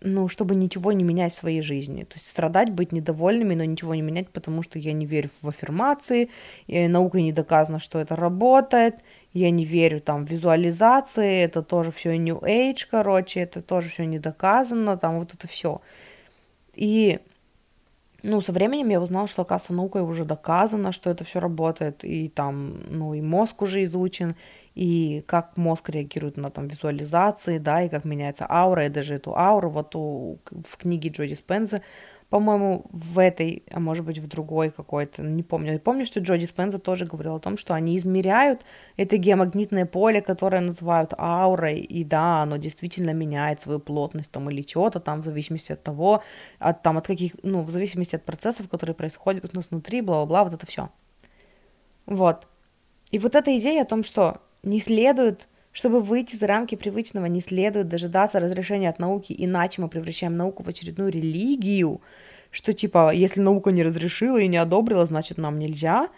ну, 0.02 0.28
чтобы 0.28 0.56
ничего 0.56 0.92
не 0.92 1.04
менять 1.04 1.34
в 1.34 1.38
своей 1.38 1.62
жизни. 1.62 2.04
То 2.04 2.16
есть 2.16 2.28
страдать, 2.28 2.72
быть 2.72 2.92
недовольными, 2.92 3.54
но 3.56 3.64
ничего 3.64 3.94
не 3.96 4.02
менять, 4.02 4.30
потому 4.30 4.64
что 4.64 4.80
я 4.80 4.94
не 4.94 5.06
верю 5.06 5.30
в 5.42 5.48
аффирмации, 5.48 6.30
и 6.68 6.88
наукой 6.88 7.22
не 7.22 7.32
доказано, 7.32 7.80
что 7.80 8.00
это 8.00 8.16
работает, 8.16 8.96
я 9.34 9.52
не 9.52 9.64
верю 9.64 10.02
там 10.02 10.26
в 10.26 10.30
визуализации, 10.32 11.42
это 11.42 11.62
тоже 11.62 11.92
все 11.92 12.18
New 12.18 12.40
Age, 12.40 12.88
короче, 12.90 13.42
это 13.42 13.62
тоже 13.62 13.90
все 13.90 14.06
не 14.06 14.20
доказано, 14.20 14.98
там 14.98 15.20
вот 15.20 15.34
это 15.34 15.48
все. 15.48 15.82
И 16.74 17.20
ну, 18.24 18.42
со 18.42 18.52
временем 18.52 18.90
я 18.90 19.02
узнала, 19.02 19.28
что, 19.28 19.42
оказывается, 19.42 19.74
наукой 19.74 20.02
уже 20.02 20.26
доказано, 20.26 20.92
что 20.92 21.10
это 21.10 21.24
все 21.24 21.40
работает, 21.40 22.04
и 22.04 22.28
там, 22.28 22.76
ну, 22.90 23.14
и 23.14 23.22
мозг 23.22 23.62
уже 23.62 23.84
изучен, 23.84 24.36
и 24.76 25.24
как 25.28 25.58
мозг 25.58 25.90
реагирует 25.90 26.38
на 26.38 26.50
там 26.50 26.68
визуализации, 26.68 27.58
да, 27.58 27.82
и 27.82 27.90
как 27.90 28.06
меняется 28.06 28.46
аура, 28.50 28.86
и 28.86 28.90
даже 28.90 29.16
эту 29.16 29.36
ауру 29.36 29.70
вот 29.70 29.96
у, 29.96 30.40
в 30.50 30.78
книге 30.78 31.10
Джоди 31.10 31.34
Спенза, 31.34 31.82
по-моему, 32.32 32.86
в 32.92 33.20
этой, 33.20 33.64
а 33.72 33.82
может 33.82 34.06
быть 34.06 34.18
в 34.20 34.28
другой 34.28 34.72
какой-то, 34.72 35.22
не 35.22 35.44
помню. 35.44 35.74
Я 35.74 35.80
помню, 35.80 36.06
что 36.06 36.22
Джоди 36.22 36.46
Спенза 36.46 36.80
тоже 36.80 37.06
говорил 37.06 37.36
о 37.36 37.40
том, 37.42 37.58
что 37.58 37.74
они 37.74 37.98
измеряют 37.98 38.62
это 38.96 39.18
геомагнитное 39.18 39.86
поле, 39.86 40.22
которое 40.22 40.62
называют 40.62 41.14
аурой, 41.18 41.80
и 41.80 42.06
да, 42.06 42.44
оно 42.44 42.56
действительно 42.56 43.12
меняет 43.12 43.62
свою 43.62 43.82
плотность 43.82 44.32
там 44.32 44.50
или 44.50 44.62
чего-то 44.62 45.02
там 45.02 45.22
в 45.22 45.26
зависимости 45.26 45.74
от 45.74 45.84
того, 45.84 46.24
от 46.58 46.82
там 46.82 46.98
от 46.98 47.06
каких, 47.06 47.36
ну, 47.44 47.64
в 47.64 47.70
зависимости 47.70 48.16
от 48.16 48.24
процессов, 48.24 48.70
которые 48.70 48.96
происходят 48.96 49.44
у 49.52 49.56
нас 49.58 49.70
внутри, 49.70 50.00
бла-бла-бла, 50.00 50.46
вот 50.46 50.54
это 50.54 50.66
все. 50.66 50.90
Вот. 52.06 52.48
И 53.12 53.20
вот 53.20 53.36
эта 53.36 53.58
идея 53.58 53.82
о 53.82 53.86
том, 53.86 54.06
что 54.06 54.40
не 54.64 54.80
следует, 54.80 55.50
чтобы 55.72 56.02
выйти 56.02 56.36
за 56.36 56.48
рамки 56.48 56.76
привычного, 56.76 57.26
не 57.28 57.42
следует 57.42 57.88
дожидаться 57.88 58.40
разрешения 58.40 58.90
от 58.90 59.00
науки, 59.00 59.34
иначе 59.38 59.82
мы 59.82 59.88
превращаем 59.88 60.36
науку 60.36 60.64
в 60.64 60.68
очередную 60.68 61.12
религию, 61.12 62.02
что 62.52 62.74
типа, 62.74 63.14
если 63.14 63.40
наука 63.40 63.72
не 63.72 63.84
разрешила 63.84 64.38
и 64.38 64.48
не 64.48 64.58
одобрила, 64.58 65.06
значит 65.06 65.38
нам 65.38 65.58
нельзя. 65.60 66.10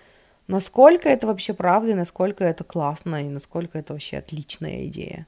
Насколько 0.48 1.07
это 1.07 1.27
вообще 1.27 1.53
правда, 1.53 1.91
и 1.91 1.95
насколько 1.95 2.43
это 2.43 2.63
классно, 2.63 3.24
и 3.24 3.29
насколько 3.29 3.77
это 3.77 3.93
вообще 3.93 4.17
отличная 4.17 4.88
идея. 4.88 5.27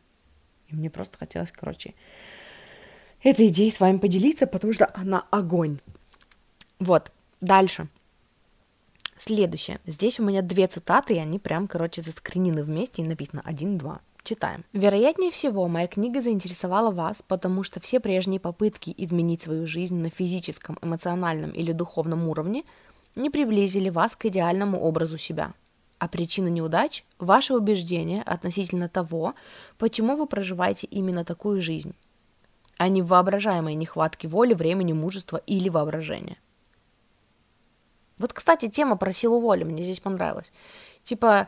И 0.67 0.75
мне 0.75 0.89
просто 0.89 1.17
хотелось, 1.17 1.51
короче, 1.51 1.93
этой 3.23 3.47
идеей 3.47 3.71
с 3.71 3.79
вами 3.79 3.97
поделиться, 3.97 4.47
потому 4.47 4.73
что 4.73 4.89
она 4.93 5.25
огонь. 5.29 5.79
Вот, 6.79 7.11
дальше. 7.39 7.87
Следующее. 9.17 9.79
Здесь 9.85 10.19
у 10.19 10.23
меня 10.23 10.41
две 10.41 10.67
цитаты, 10.67 11.15
и 11.15 11.19
они 11.19 11.39
прям, 11.39 11.67
короче, 11.67 12.01
заскринены 12.01 12.63
вместе, 12.63 13.01
и 13.01 13.07
написано 13.07 13.41
1-2. 13.45 13.99
Читаем. 14.25 14.65
Вероятнее 14.73 15.29
всего, 15.29 15.67
моя 15.67 15.85
книга 15.85 16.19
заинтересовала 16.19 16.89
вас, 16.89 17.21
потому 17.27 17.61
что 17.61 17.79
все 17.79 17.99
прежние 17.99 18.39
попытки 18.39 18.91
изменить 18.97 19.43
свою 19.43 19.67
жизнь 19.67 19.97
на 19.97 20.09
физическом, 20.09 20.79
эмоциональном 20.81 21.51
или 21.51 21.71
духовном 21.73 22.27
уровне 22.27 22.63
не 23.15 23.29
приблизили 23.29 23.89
вас 23.89 24.15
к 24.15 24.25
идеальному 24.25 24.81
образу 24.81 25.19
себя. 25.19 25.53
А 25.99 26.07
причина 26.07 26.47
неудач– 26.47 27.05
ваше 27.19 27.53
убеждение 27.53 28.23
относительно 28.23 28.89
того, 28.89 29.35
почему 29.77 30.15
вы 30.15 30.25
проживаете 30.25 30.87
именно 30.87 31.23
такую 31.23 31.61
жизнь, 31.61 31.93
а 32.77 32.87
не 32.87 33.03
в 33.03 33.07
воображаемой 33.09 33.75
нехватке 33.75 34.27
воли, 34.27 34.55
времени, 34.55 34.91
мужества 34.91 35.37
или 35.45 35.69
воображения. 35.69 36.37
Вот, 38.17 38.33
кстати, 38.33 38.69
тема 38.69 38.95
про 38.97 39.13
силу 39.13 39.39
воли 39.39 39.63
мне 39.65 39.83
здесь 39.83 39.99
понравилась. 39.99 40.51
Типа, 41.03 41.47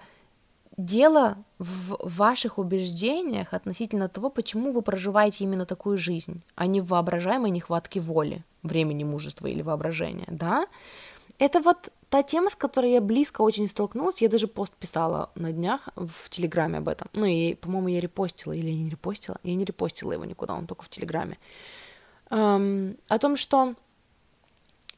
дело 0.78 1.38
в 1.58 1.98
ваших 2.02 2.58
убеждениях 2.60 3.54
относительно 3.54 4.10
того, 4.10 4.30
почему 4.30 4.72
вы 4.72 4.82
проживаете 4.82 5.44
именно 5.44 5.66
такую 5.66 5.98
жизнь, 5.98 6.44
а 6.56 6.68
не 6.68 6.82
в 6.82 6.88
воображаемой 6.88 7.52
нехватке 7.52 8.00
воли, 8.00 8.44
времени, 8.64 9.04
мужества 9.04 9.48
или 9.48 9.62
воображения, 9.62 10.28
да? 10.28 10.68
Это 11.40 11.62
вот 11.62 11.90
та 12.10 12.24
тема, 12.24 12.50
с 12.50 12.56
которой 12.56 12.92
я 12.92 13.02
близко 13.02 13.42
очень 13.42 13.68
столкнулась. 13.68 14.22
Я 14.22 14.30
даже 14.30 14.48
пост 14.48 14.74
писала 14.74 15.30
на 15.36 15.52
днях 15.52 15.90
в 15.96 16.30
Телеграме 16.30 16.80
об 16.80 16.88
этом. 16.88 17.10
Ну, 17.14 17.26
и, 17.26 17.54
по-моему, 17.54 17.90
я 17.90 18.00
репостила, 18.00 18.54
или 18.54 18.72
не 18.72 18.90
репостила. 18.90 19.38
Я 19.44 19.56
не 19.56 19.66
репостила 19.66 20.14
его 20.14 20.26
никуда, 20.26 20.56
он 20.56 20.66
только 20.66 20.84
в 20.84 20.90
Телеграме. 20.90 21.38
Эм, 22.32 22.98
о 23.08 23.20
том, 23.20 23.38
что 23.38 23.76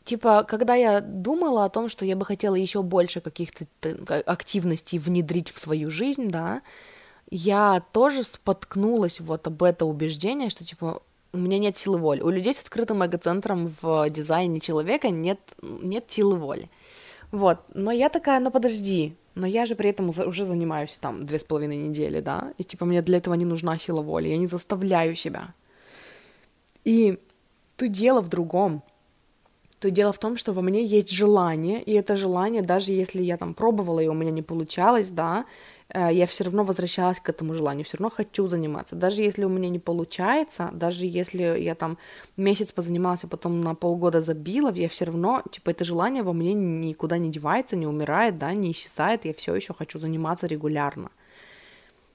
типа, 0.09 0.43
когда 0.43 0.73
я 0.73 1.01
думала 1.01 1.65
о 1.65 1.69
том, 1.69 1.87
что 1.87 2.03
я 2.03 2.15
бы 2.15 2.25
хотела 2.25 2.55
еще 2.55 2.81
больше 2.81 3.21
каких-то 3.21 3.67
активностей 4.25 4.97
внедрить 4.97 5.51
в 5.51 5.59
свою 5.59 5.91
жизнь, 5.91 6.29
да, 6.29 6.61
я 7.29 7.83
тоже 7.91 8.23
споткнулась 8.23 9.19
вот 9.19 9.45
об 9.45 9.61
это 9.61 9.85
убеждение, 9.85 10.49
что, 10.49 10.65
типа, 10.65 11.03
у 11.31 11.37
меня 11.37 11.59
нет 11.59 11.77
силы 11.77 11.99
воли. 11.99 12.21
У 12.21 12.29
людей 12.29 12.55
с 12.55 12.61
открытым 12.61 13.05
эгоцентром 13.05 13.71
в 13.81 14.09
дизайне 14.09 14.59
человека 14.59 15.09
нет, 15.09 15.39
нет 15.61 16.05
силы 16.07 16.37
воли. 16.37 16.69
Вот, 17.31 17.59
но 17.75 17.91
я 17.91 18.09
такая, 18.09 18.39
ну 18.39 18.49
подожди, 18.49 19.13
но 19.35 19.45
я 19.45 19.67
же 19.67 19.75
при 19.75 19.91
этом 19.91 20.09
уже 20.09 20.45
занимаюсь 20.45 20.97
там 20.97 21.27
две 21.27 21.37
с 21.37 21.43
половиной 21.43 21.77
недели, 21.77 22.19
да, 22.19 22.53
и 22.57 22.63
типа 22.63 22.85
мне 22.85 23.03
для 23.03 23.19
этого 23.19 23.35
не 23.35 23.45
нужна 23.45 23.77
сила 23.77 24.01
воли, 24.01 24.29
я 24.29 24.37
не 24.37 24.47
заставляю 24.47 25.15
себя. 25.15 25.53
И 26.83 27.19
тут 27.77 27.91
дело 27.91 28.21
в 28.21 28.29
другом 28.29 28.81
то 29.79 29.89
дело 29.89 30.11
в 30.11 30.19
том, 30.19 30.37
что 30.37 30.53
во 30.53 30.61
мне 30.61 30.83
есть 30.85 31.09
желание, 31.09 31.81
и 31.81 31.93
это 31.93 32.17
желание, 32.17 32.61
даже 32.61 32.91
если 32.91 33.21
я 33.21 33.37
там 33.37 33.53
пробовала, 33.53 33.99
и 34.01 34.07
у 34.07 34.13
меня 34.13 34.31
не 34.31 34.41
получалось, 34.41 35.09
да, 35.09 35.45
э, 35.89 36.09
я 36.11 36.25
все 36.25 36.43
равно 36.43 36.63
возвращалась 36.63 37.19
к 37.19 37.29
этому 37.29 37.53
желанию, 37.53 37.85
все 37.85 37.97
равно 37.97 38.09
хочу 38.09 38.47
заниматься. 38.47 38.95
Даже 38.95 39.21
если 39.21 39.45
у 39.45 39.49
меня 39.49 39.69
не 39.69 39.79
получается, 39.79 40.69
даже 40.73 41.05
если 41.05 41.57
я 41.59 41.75
там 41.75 41.97
месяц 42.37 42.71
позанималась, 42.71 43.23
а 43.23 43.27
потом 43.27 43.61
на 43.61 43.73
полгода 43.73 44.21
забила, 44.21 44.71
я 44.73 44.89
все 44.89 45.05
равно, 45.05 45.43
типа, 45.49 45.69
это 45.69 45.85
желание 45.85 46.23
во 46.23 46.33
мне 46.33 46.53
никуда 46.53 47.17
не 47.17 47.29
девается, 47.29 47.77
не 47.77 47.87
умирает, 47.87 48.37
да, 48.37 48.53
не 48.53 48.71
исчезает, 48.71 49.25
я 49.25 49.33
все 49.33 49.55
еще 49.55 49.73
хочу 49.73 49.97
заниматься 49.99 50.47
регулярно. 50.47 51.09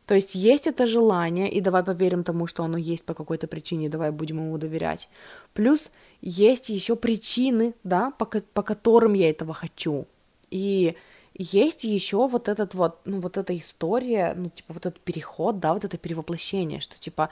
То 0.07 0.15
есть 0.15 0.35
есть 0.35 0.67
это 0.67 0.87
желание, 0.87 1.51
и 1.51 1.61
давай 1.61 1.83
поверим 1.83 2.25
тому, 2.25 2.47
что 2.47 2.63
оно 2.65 2.77
есть 2.77 3.05
по 3.05 3.15
какой-то 3.15 3.47
причине, 3.47 3.89
давай 3.89 4.11
будем 4.11 4.37
ему 4.37 4.59
доверять. 4.59 5.09
Плюс 5.55 5.91
есть 6.21 6.69
еще 6.69 6.95
причины, 6.95 7.75
да, 7.85 8.11
по, 8.11 8.27
по 8.27 8.63
которым 8.63 9.15
я 9.15 9.31
этого 9.31 9.55
хочу. 9.55 10.07
И 10.51 10.95
есть 11.37 11.85
еще 11.85 12.29
вот 12.29 12.49
этот 12.49 12.75
вот, 12.75 13.01
ну, 13.05 13.21
вот 13.21 13.37
эта 13.37 13.57
история, 13.57 14.35
ну, 14.37 14.51
типа, 14.51 14.75
вот 14.75 14.87
этот 14.87 15.01
переход, 15.01 15.59
да, 15.59 15.73
вот 15.75 15.85
это 15.85 15.99
перевоплощение, 15.99 16.81
что, 16.81 16.99
типа, 17.01 17.29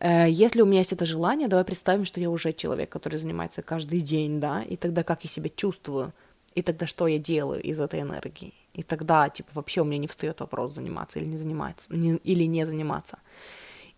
э, 0.00 0.30
если 0.30 0.62
у 0.62 0.66
меня 0.66 0.78
есть 0.78 0.92
это 0.92 1.04
желание, 1.04 1.48
давай 1.48 1.64
представим, 1.64 2.04
что 2.04 2.20
я 2.20 2.30
уже 2.30 2.52
человек, 2.52 2.88
который 2.88 3.18
занимается 3.18 3.62
каждый 3.62 4.00
день, 4.00 4.40
да, 4.40 4.62
и 4.62 4.76
тогда 4.76 5.02
как 5.02 5.24
я 5.24 5.30
себя 5.30 5.50
чувствую, 5.54 6.12
и 6.54 6.62
тогда 6.62 6.86
что 6.86 7.06
я 7.06 7.18
делаю 7.18 7.62
из 7.62 7.78
этой 7.78 8.00
энергии. 8.00 8.54
И 8.74 8.82
тогда, 8.82 9.28
типа, 9.28 9.50
вообще 9.54 9.82
у 9.82 9.84
меня 9.84 9.98
не 9.98 10.06
встает 10.06 10.40
вопрос 10.40 10.74
заниматься 10.74 11.18
или 11.18 11.26
не 11.26 11.36
заниматься, 11.36 11.84
не, 11.94 12.16
или 12.16 12.44
не 12.44 12.66
заниматься. 12.66 13.18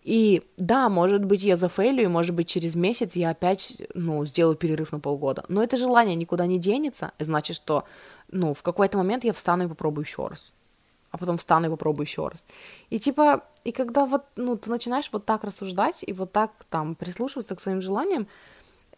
И 0.03 0.43
да, 0.59 0.89
может 0.89 1.25
быть, 1.25 1.43
я 1.45 1.57
зафейлю, 1.57 2.03
и 2.03 2.09
может 2.09 2.35
быть, 2.35 2.47
через 2.47 2.75
месяц 2.75 3.17
я 3.17 3.31
опять, 3.31 3.81
ну, 3.95 4.27
сделаю 4.27 4.57
перерыв 4.57 4.93
на 4.93 5.01
полгода. 5.01 5.45
Но 5.49 5.63
это 5.63 5.79
желание 5.79 6.15
никуда 6.15 6.47
не 6.47 6.59
денется, 6.59 7.13
значит, 7.19 7.57
что, 7.57 7.85
ну, 8.31 8.53
в 8.53 8.63
какой-то 8.63 8.99
момент 8.99 9.25
я 9.25 9.33
встану 9.33 9.65
и 9.65 9.69
попробую 9.69 10.05
еще 10.05 10.27
раз. 10.27 10.53
А 11.11 11.17
потом 11.17 11.39
встану 11.39 11.69
и 11.69 11.71
попробую 11.71 12.05
еще 12.05 12.29
раз. 12.29 12.45
И 12.91 12.99
типа, 12.99 13.45
и 13.63 13.73
когда 13.73 14.05
вот, 14.05 14.25
ну, 14.37 14.57
ты 14.57 14.69
начинаешь 14.69 15.09
вот 15.13 15.25
так 15.25 15.45
рассуждать 15.45 16.05
и 16.07 16.13
вот 16.13 16.33
так 16.33 16.51
там 16.69 16.97
прислушиваться 16.97 17.55
к 17.55 17.61
своим 17.61 17.81
желаниям, 17.81 18.27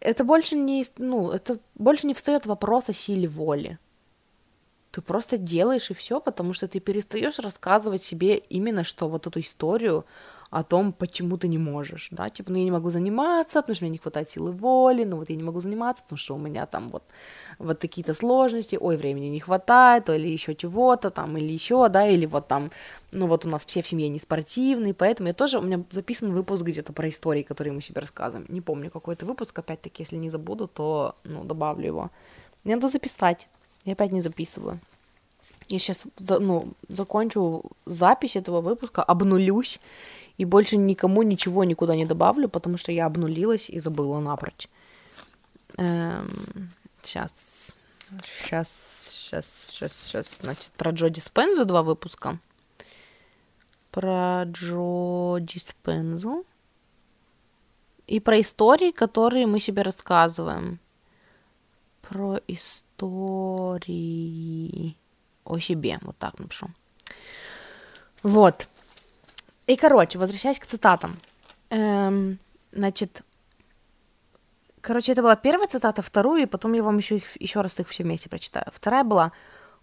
это 0.01 0.25
больше 0.25 0.57
не, 0.57 0.87
ну, 0.99 1.31
это 1.31 1.59
больше 1.75 2.07
не 2.07 2.15
встает 2.15 2.47
вопрос 2.47 2.89
о 2.89 2.93
силе 2.93 3.29
воли. 3.29 3.79
Ты 4.97 5.03
просто 5.03 5.37
делаешь 5.37 5.91
и 5.91 5.95
все, 5.95 6.21
потому 6.21 6.55
что 6.55 6.69
ты 6.69 6.81
перестаешь 6.81 7.39
рассказывать 7.39 8.03
себе 8.03 8.39
именно 8.39 8.83
что 8.83 9.11
вот 9.11 9.27
эту 9.27 9.41
историю 9.41 10.07
о 10.49 10.63
том, 10.63 10.95
почему 10.95 11.37
ты 11.37 11.49
не 11.49 11.59
можешь, 11.59 12.09
да, 12.13 12.31
типа, 12.31 12.51
ну 12.51 12.57
я 12.57 12.65
не 12.65 12.71
могу 12.71 12.89
заниматься, 12.89 13.61
потому 13.61 13.75
что 13.75 13.85
мне 13.85 13.91
не 13.91 13.99
хватает 13.99 14.31
силы 14.31 14.53
воли, 14.53 15.05
ну 15.05 15.19
вот 15.19 15.29
я 15.29 15.37
не 15.37 15.43
могу 15.43 15.61
заниматься, 15.61 16.03
потому 16.03 16.17
что 16.17 16.35
у 16.35 16.39
меня 16.39 16.65
там 16.65 16.89
вот, 16.89 17.03
вот 17.59 17.79
какие-то 17.79 18.15
сложности, 18.15 18.79
ой, 18.81 18.97
времени 18.97 19.27
не 19.27 19.41
хватает, 19.41 20.09
или 20.09 20.29
еще 20.29 20.55
чего-то 20.55 21.11
там, 21.11 21.37
или 21.37 21.53
еще, 21.53 21.91
да, 21.91 22.09
или 22.09 22.25
вот 22.25 22.49
там, 22.49 22.71
ну 23.13 23.27
вот 23.27 23.45
у 23.45 23.51
нас 23.51 23.67
все 23.67 23.83
в 23.83 23.87
семье 23.87 24.09
не 24.09 24.19
спортивные, 24.19 24.95
поэтому 24.95 25.29
я 25.29 25.35
тоже, 25.35 25.59
у 25.59 25.63
меня 25.63 25.85
записан 25.91 26.33
выпуск 26.33 26.65
где-то 26.65 26.95
про 26.95 27.07
истории, 27.11 27.43
которые 27.43 27.75
мы 27.75 27.83
себе 27.83 28.01
рассказываем, 28.01 28.47
не 28.49 28.63
помню 28.63 28.91
какой 28.91 29.13
это 29.13 29.27
выпуск, 29.27 29.59
опять-таки, 29.59 30.05
если 30.05 30.17
не 30.17 30.31
забуду, 30.31 30.67
то, 30.69 31.15
ну, 31.25 31.45
добавлю 31.45 31.87
его, 31.87 32.11
мне 32.65 32.77
надо 32.77 32.89
записать, 32.89 33.49
я 33.87 33.93
опять 33.93 34.13
не 34.13 34.21
записываю. 34.21 34.79
Я 35.69 35.79
сейчас, 35.79 36.01
ну, 36.19 36.69
закончу 36.89 37.63
запись 37.87 38.37
этого 38.37 38.61
выпуска, 38.61 39.03
обнулюсь 39.03 39.81
и 40.39 40.45
больше 40.45 40.77
никому 40.77 41.23
ничего 41.23 41.65
никуда 41.65 41.97
не 41.97 42.05
добавлю, 42.05 42.49
потому 42.49 42.77
что 42.77 42.93
я 42.93 43.07
обнулилась 43.07 43.71
и 43.71 43.81
забыла 43.81 44.21
напрочь. 44.21 44.69
Эм, 45.79 46.71
сейчас, 47.03 47.81
сейчас, 48.23 48.69
сейчас, 49.09 49.47
сейчас, 49.47 49.93
сейчас. 49.93 50.39
Значит, 50.41 50.73
про 50.73 50.91
Джо 50.91 51.09
Диспензу 51.09 51.65
два 51.65 51.83
выпуска. 51.83 52.39
Про 53.93 54.45
Джо 54.45 55.39
Диспензу. 55.41 56.45
И 58.07 58.21
про 58.21 58.41
истории, 58.41 58.91
которые 58.91 59.47
мы 59.47 59.59
себе 59.59 59.83
рассказываем. 59.83 60.79
Про 62.03 62.41
истории 62.47 62.86
о 63.03 63.79
себе. 65.61 65.99
Вот 66.03 66.17
так 66.19 66.39
напишу. 66.39 66.69
Вот. 68.23 68.69
И, 69.67 69.77
короче, 69.77 70.19
возвращаясь 70.19 70.59
к 70.59 70.67
цитатам. 70.67 71.19
Эм, 71.71 72.39
значит, 72.73 73.23
короче, 74.81 75.13
это 75.13 75.23
была 75.23 75.37
первая 75.37 75.69
цитата, 75.69 76.03
вторую, 76.03 76.43
и 76.43 76.47
потом 76.47 76.73
я 76.73 76.83
вам 76.83 76.99
еще, 76.99 77.21
еще 77.39 77.61
раз 77.61 77.79
их 77.81 77.89
все 77.89 78.05
вместе 78.05 78.29
прочитаю. 78.29 78.67
Вторая 78.73 79.05
была 79.05 79.33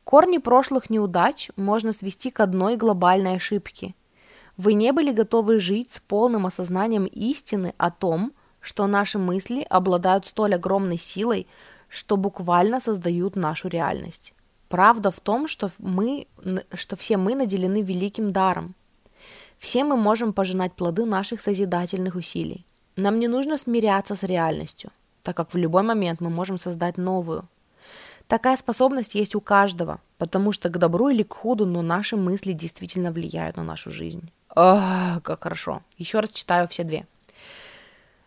«Корни 0.03 0.37
прошлых 0.37 0.89
неудач 0.89 1.49
можно 1.55 1.91
свести 1.91 2.31
к 2.31 2.39
одной 2.39 2.77
глобальной 2.77 3.35
ошибке. 3.35 3.95
Вы 4.57 4.73
не 4.73 4.91
были 4.91 5.11
готовы 5.11 5.59
жить 5.59 5.91
с 5.93 5.99
полным 5.99 6.45
осознанием 6.45 7.05
истины 7.05 7.73
о 7.77 7.89
том, 7.91 8.33
что 8.59 8.87
наши 8.87 9.17
мысли 9.17 9.65
обладают 9.69 10.25
столь 10.25 10.55
огромной 10.55 10.97
силой, 10.97 11.47
что 11.93 12.17
буквально 12.17 12.79
создают 12.79 13.35
нашу 13.35 13.67
реальность. 13.67 14.33
Правда 14.69 15.11
в 15.11 15.19
том, 15.19 15.47
что, 15.47 15.69
мы, 15.77 16.27
что 16.73 16.95
все 16.95 17.17
мы 17.17 17.35
наделены 17.35 17.81
великим 17.81 18.31
даром– 18.31 18.75
все 19.63 19.85
мы 19.85 19.95
можем 19.95 20.33
пожинать 20.33 20.73
плоды 20.73 21.05
наших 21.05 21.39
созидательных 21.39 22.15
усилий. 22.15 22.65
Нам 22.97 23.17
не 23.17 23.29
нужно 23.29 23.55
смиряться 23.55 24.13
с 24.13 24.23
реальностью, 24.23 24.91
так 25.21 25.37
как 25.37 25.53
в 25.53 25.57
любой 25.57 25.83
момент 25.83 26.19
мы 26.19 26.29
можем 26.29 26.57
создать 26.57 26.97
новую. 26.97 27.47
Такая 28.27 28.57
способность 28.57 29.15
есть 29.15 29.35
у 29.35 29.39
каждого, 29.39 30.01
потому 30.17 30.51
что 30.51 30.67
к 30.67 30.77
добру 30.77 31.07
или 31.07 31.23
к 31.23 31.33
худу, 31.33 31.65
но 31.65 31.81
наши 31.81 32.17
мысли 32.17 32.51
действительно 32.51 33.11
влияют 33.13 33.55
на 33.55 33.63
нашу 33.63 33.89
жизнь. 33.89 34.29
Ох, 34.49 35.23
как 35.23 35.43
хорошо. 35.43 35.81
Еще 35.97 36.19
раз 36.19 36.31
читаю 36.31 36.67
все 36.67 36.83
две. 36.83 37.07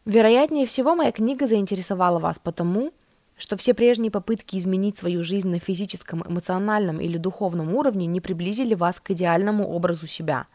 Вероятнее 0.07 0.65
всего, 0.65 0.95
моя 0.95 1.13
книга 1.13 1.47
заинтересовала 1.47 2.19
вас 2.19 2.39
потому, 2.39 2.93
что 3.37 3.57
все 3.57 3.75
прежние 3.75 4.11
попытки 4.11 4.57
изменить 4.57 4.97
свою 4.97 5.23
жизнь 5.23 5.49
на 5.49 5.59
физическом, 5.59 6.25
эмоциональном 6.27 7.01
или 7.01 7.19
духовном 7.19 7.75
уровне 7.75 8.07
не 8.07 8.21
приблизили 8.21 8.75
вас 8.75 8.99
к 9.01 9.11
идеальному 9.11 9.69
образу 9.69 10.07
себя. 10.07 10.47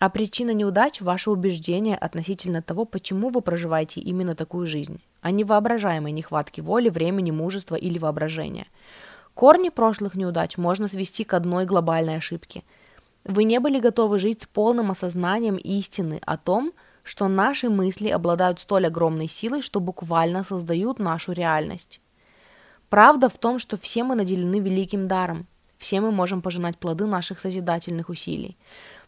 А 0.00 0.08
причина 0.10 0.50
неудач– 0.50 1.00
ваше 1.02 1.30
убеждение 1.30 1.96
относительно 1.96 2.62
того, 2.62 2.84
почему 2.84 3.28
вы 3.28 3.42
проживаете 3.42 4.00
именно 4.00 4.34
такую 4.34 4.66
жизнь, 4.66 5.00
а 5.20 5.30
не 5.30 5.44
воображаемой 5.44 6.12
нехватки 6.12 6.60
воли, 6.60 6.88
времени, 6.88 7.30
мужества 7.30 7.76
или 7.76 7.98
воображения. 7.98 8.66
Корни 9.34 9.68
прошлых 9.68 10.14
неудач 10.14 10.56
можно 10.56 10.88
свести 10.88 11.24
к 11.24 11.34
одной 11.34 11.64
глобальной 11.64 12.16
ошибке. 12.16 12.64
Вы 13.24 13.44
не 13.44 13.60
были 13.60 13.80
готовы 13.80 14.18
жить 14.18 14.42
с 14.42 14.46
полным 14.46 14.90
осознанием 14.90 15.56
истины 15.56 16.20
о 16.24 16.36
том, 16.36 16.72
что 17.02 17.28
наши 17.28 17.68
мысли 17.68 18.08
обладают 18.08 18.60
столь 18.60 18.86
огромной 18.86 19.28
силой, 19.28 19.60
что 19.60 19.80
буквально 19.80 20.42
создают 20.42 20.98
нашу 20.98 21.32
реальность. 21.32 22.00
Правда 22.88 23.28
в 23.28 23.38
том, 23.38 23.58
что 23.58 23.76
все 23.76 24.04
мы 24.04 24.14
наделены 24.14 24.60
великим 24.60 25.08
даром. 25.08 25.46
Все 25.78 26.00
мы 26.00 26.12
можем 26.12 26.42
пожинать 26.42 26.78
плоды 26.78 27.06
наших 27.06 27.40
созидательных 27.40 28.08
усилий. 28.08 28.56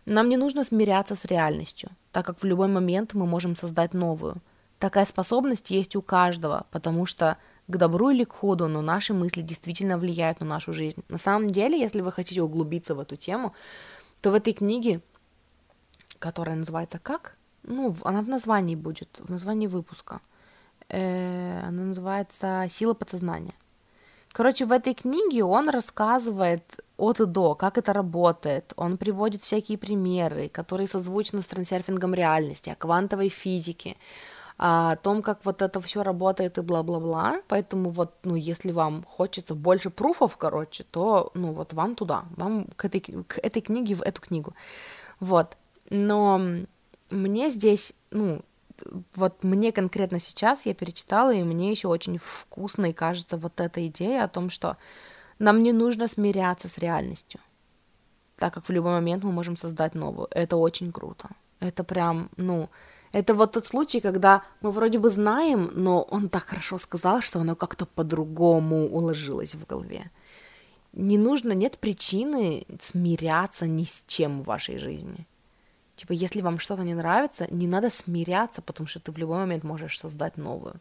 Нам 0.05 0.29
не 0.29 0.37
нужно 0.37 0.65
смиряться 0.65 1.17
с 1.17 1.25
реальностью, 1.25 1.91
так 2.13 2.27
как 2.27 2.41
в 2.41 2.45
любой 2.45 2.69
момент 2.69 3.15
мы 3.15 3.27
можем 3.27 3.57
создать 3.57 3.95
новую. 3.95 4.37
Такая 4.79 5.05
способность 5.05 5.71
есть 5.71 5.97
у 5.97 6.03
каждого, 6.03 6.67
потому 6.71 7.07
что 7.07 7.39
к 7.67 7.77
добру 7.77 8.11
или 8.11 8.25
к 8.25 8.33
ходу, 8.33 8.69
но 8.69 8.83
наши 8.83 9.15
мысли 9.15 9.43
действительно 9.43 9.99
влияют 9.99 10.41
на 10.41 10.47
нашу 10.47 10.73
жизнь. 10.73 11.03
На 11.09 11.19
самом 11.19 11.51
деле, 11.51 11.81
если 11.81 12.01
вы 12.01 12.13
хотите 12.13 12.43
углубиться 12.43 12.95
в 12.95 13.01
эту 13.01 13.17
тему, 13.17 13.55
то 14.21 14.31
в 14.31 14.35
этой 14.35 14.53
книге, 14.53 15.01
которая 16.19 16.57
называется 16.57 16.99
«Как?», 16.99 17.37
ну, 17.63 17.97
она 18.05 18.23
в 18.23 18.29
названии 18.29 18.77
будет, 18.77 19.19
в 19.19 19.31
названии 19.31 19.67
выпуска, 19.67 20.21
э, 20.89 21.61
она 21.67 21.83
называется 21.83 22.67
«Сила 22.69 22.95
подсознания». 22.95 23.55
Короче, 24.37 24.67
в 24.67 24.73
этой 24.73 24.93
книге 24.93 25.45
он 25.45 25.71
рассказывает 25.71 26.63
от 26.99 27.21
и 27.21 27.25
до, 27.25 27.55
как 27.55 27.79
это 27.79 27.95
работает. 27.95 28.75
Он 28.77 28.99
приводит 28.99 29.41
всякие 29.41 29.79
примеры, 29.79 30.51
которые 30.51 30.87
созвучны 30.87 31.41
с 31.41 31.47
трансерфингом 31.47 32.13
реальности, 32.13 32.69
о 32.69 32.75
квантовой 32.75 33.31
физике, 33.31 33.97
о 34.59 34.97
том, 34.97 35.23
как 35.23 35.39
вот 35.45 35.63
это 35.63 35.81
все 35.81 36.03
работает 36.03 36.59
и 36.59 36.61
бла-бла-бла. 36.61 37.41
Поэтому 37.49 37.89
вот, 37.89 38.13
ну, 38.25 38.35
если 38.35 38.73
вам 38.73 39.05
хочется 39.05 39.55
больше 39.55 39.89
пруфов, 39.89 40.37
короче, 40.37 40.85
то, 40.85 41.31
ну, 41.33 41.53
вот 41.53 41.73
вам 41.73 41.95
туда, 41.95 42.27
вам 42.37 42.67
к 42.77 42.85
этой, 42.85 43.01
к 43.01 43.39
этой 43.39 43.63
книге, 43.63 43.95
в 43.95 44.03
эту 44.03 44.21
книгу. 44.21 44.53
Вот. 45.19 45.57
Но 45.89 46.43
мне 47.09 47.49
здесь, 47.49 47.95
ну, 48.11 48.43
вот 49.15 49.45
мне 49.45 49.73
конкретно 49.73 50.19
сейчас 50.19 50.67
я 50.67 50.75
перечитала, 50.75 51.33
и 51.33 51.43
мне 51.43 51.71
еще 51.71 51.89
очень 51.89 52.19
вкусной 52.19 52.93
кажется 52.93 53.37
вот 53.37 53.61
эта 53.61 53.87
идея 53.87 54.25
о 54.25 54.29
том, 54.29 54.51
что 54.51 54.77
нам 55.39 55.63
не 55.63 55.73
нужно 55.73 56.09
смиряться 56.09 56.69
с 56.69 56.79
реальностью, 56.79 57.41
так 58.37 58.55
как 58.55 58.69
в 58.69 58.73
любой 58.73 58.93
момент 58.93 59.25
мы 59.25 59.33
можем 59.33 59.57
создать 59.57 59.95
новую. 59.95 60.29
Это 60.31 60.57
очень 60.57 60.93
круто. 60.93 61.29
Это 61.61 61.85
прям, 61.85 62.31
ну, 62.37 62.69
это 63.13 63.35
вот 63.35 63.53
тот 63.53 63.67
случай, 63.67 64.01
когда 64.01 64.43
мы 64.61 64.71
вроде 64.71 64.99
бы 64.99 65.11
знаем, 65.11 65.71
но 65.75 66.03
он 66.03 66.29
так 66.29 66.45
хорошо 66.45 66.79
сказал, 66.79 67.23
что 67.23 67.41
оно 67.41 67.57
как-то 67.57 67.87
по-другому 67.87 68.89
уложилось 68.89 69.55
в 69.55 69.67
голове. 69.67 70.11
Не 70.93 71.19
нужно, 71.19 71.53
нет 71.53 71.79
причины 71.79 72.67
смиряться 72.81 73.67
ни 73.67 73.85
с 73.85 74.05
чем 74.07 74.43
в 74.43 74.47
вашей 74.47 74.79
жизни. 74.79 75.27
Типа, 75.97 76.13
если 76.13 76.43
вам 76.43 76.59
что-то 76.59 76.83
не 76.83 76.95
нравится, 76.95 77.47
не 77.51 77.67
надо 77.67 77.91
смиряться, 77.91 78.63
потому 78.63 78.87
что 78.87 79.01
ты 79.01 79.13
в 79.13 79.19
любой 79.19 79.39
момент 79.39 79.65
можешь 79.65 79.99
создать 79.99 80.37
новую. 80.37 80.75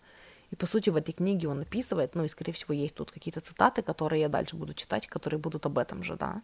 И, 0.51 0.55
по 0.55 0.65
сути, 0.65 0.89
в 0.89 0.95
этой 0.97 1.13
книге 1.13 1.47
он 1.47 1.61
описывает, 1.61 2.15
ну 2.15 2.25
и, 2.25 2.29
скорее 2.29 2.51
всего, 2.51 2.73
есть 2.73 2.95
тут 2.95 3.11
какие-то 3.11 3.39
цитаты, 3.39 3.81
которые 3.81 4.21
я 4.21 4.29
дальше 4.29 4.55
буду 4.55 4.73
читать, 4.73 5.07
которые 5.07 5.39
будут 5.39 5.65
об 5.65 5.77
этом 5.77 6.03
же, 6.03 6.15
да. 6.15 6.41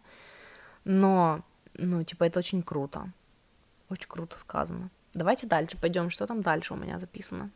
Но, 0.84 1.42
ну, 1.74 2.02
типа, 2.02 2.24
это 2.24 2.38
очень 2.38 2.62
круто. 2.62 3.12
Очень 3.90 4.08
круто 4.08 4.38
сказано. 4.38 4.90
Давайте 5.14 5.46
дальше 5.46 5.76
пойдем. 5.80 6.10
Что 6.10 6.26
там 6.26 6.40
дальше 6.40 6.72
у 6.72 6.76
меня 6.76 6.98
записано? 6.98 7.50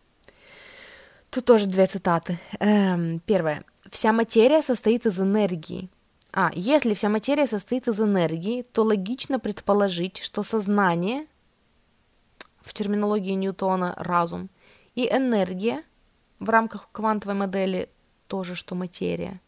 Тут 1.30 1.44
тоже 1.44 1.66
две 1.66 1.86
цитаты. 1.86 2.38
Эм, 2.60 3.20
первое. 3.20 3.64
Вся 3.90 4.12
материя 4.12 4.62
состоит 4.62 5.06
из 5.06 5.18
энергии. 5.18 5.88
А, 6.38 6.50
если 6.54 6.92
вся 6.92 7.08
материя 7.08 7.46
состоит 7.46 7.88
из 7.88 7.98
энергии, 7.98 8.60
то 8.60 8.82
логично 8.82 9.38
предположить, 9.38 10.18
что 10.18 10.42
сознание, 10.42 11.26
в 12.60 12.74
терминологии 12.74 13.32
Ньютона 13.32 13.94
разум, 13.96 14.50
и 14.94 15.08
энергия 15.08 15.82
в 16.38 16.50
рамках 16.50 16.90
квантовой 16.92 17.36
модели 17.36 17.88
тоже, 18.26 18.54
что 18.54 18.74
материя. 18.74 19.40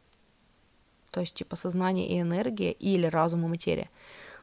То 1.11 1.21
есть 1.21 1.35
типа 1.35 1.57
сознание 1.57 2.09
и 2.09 2.23
энергия 2.23 2.73
или 2.73 3.05
разум 3.05 3.45
и 3.45 3.49
материя 3.49 3.91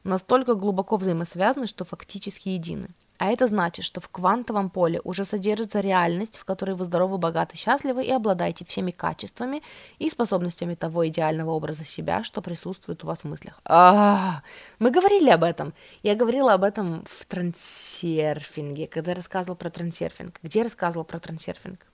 настолько 0.03 0.53
глубоко 0.53 0.97
взаимосвязаны, 0.97 1.65
что 1.65 1.84
фактически 1.84 2.49
едины. 2.49 2.89
А 3.17 3.32
это 3.32 3.47
значит, 3.47 3.86
что 3.86 4.01
в 4.01 4.10
квантовом 4.10 4.69
поле 4.69 4.99
уже 5.04 5.23
содержится 5.23 5.80
реальность, 5.80 6.38
в 6.38 6.43
которой 6.43 6.75
вы 6.75 6.84
здоровы, 6.84 7.17
богаты, 7.17 7.56
счастливы 7.56 8.04
и 8.04 8.12
обладаете 8.12 8.65
всеми 8.65 8.91
качествами 8.91 9.63
и 9.99 10.10
способностями 10.10 10.75
того 10.75 11.08
идеального 11.08 11.51
образа 11.51 11.86
себя, 11.86 12.25
что 12.25 12.41
присутствует 12.41 13.04
у 13.04 13.08
вас 13.08 13.19
в 13.19 13.23
мыслях. 13.25 13.62
А, 13.63 14.41
мы 14.80 14.91
говорили 14.91 15.30
об 15.30 15.43
этом. 15.43 15.73
Я 16.04 16.15
говорила 16.15 16.54
об 16.54 16.63
этом 16.63 17.06
в 17.08 17.25
трансерфинге, 17.25 18.88
когда 18.88 19.13
рассказывала 19.13 19.56
про 19.56 19.69
трансерфинг. 19.69 20.39
Где 20.43 20.63
рассказывала 20.63 21.06
про 21.06 21.19
трансерфинг? 21.19 21.86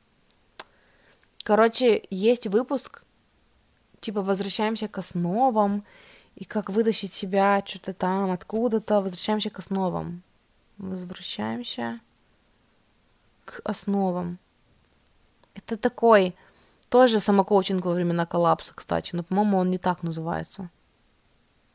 Короче, 1.44 2.04
есть 2.10 2.48
выпуск, 2.48 3.04
типа 4.00 4.22
возвращаемся 4.22 4.88
к 4.88 4.98
основам, 4.98 5.84
и 6.36 6.46
как 6.46 6.70
вытащить 6.70 7.14
себя 7.14 7.62
что-то 7.64 7.94
там 7.94 8.32
откуда-то, 8.32 9.02
возвращаемся 9.02 9.52
к 9.52 9.60
основам 9.60 10.24
возвращаемся 10.90 12.00
к 13.46 13.62
основам. 13.64 14.40
Это 15.56 15.78
такой 15.78 16.36
тоже 16.90 17.20
самокоучинг 17.20 17.86
во 17.86 17.94
времена 17.94 18.26
коллапса, 18.26 18.74
кстати, 18.76 19.16
но, 19.16 19.24
по-моему, 19.24 19.58
он 19.58 19.70
не 19.70 19.78
так 19.78 20.04
называется. 20.04 20.70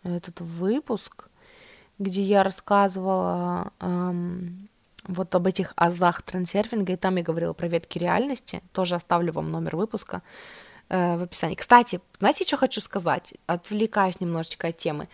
Этот 0.03 0.41
выпуск, 0.41 1.29
где 1.99 2.23
я 2.23 2.43
рассказывала 2.43 3.73
эм, 3.81 4.69
вот 5.05 5.35
об 5.35 5.47
этих 5.47 5.73
азах 5.77 6.23
трансерфинга, 6.23 6.93
и 6.93 6.97
там 6.97 7.17
я 7.17 7.23
говорила 7.23 7.53
про 7.53 7.69
ветки 7.69 7.99
реальности, 7.99 8.63
тоже 8.73 8.95
оставлю 8.95 9.33
вам 9.33 9.51
номер 9.51 9.77
выпуска 9.77 10.23
э, 10.89 11.17
в 11.17 11.23
описании. 11.23 11.55
Кстати, 11.55 12.01
знаете, 12.19 12.45
что 12.45 12.57
хочу 12.57 12.81
сказать? 12.81 13.35
Отвлекаюсь 13.47 14.21
немножечко 14.21 14.69
от 14.69 14.77
темы. 14.77 15.09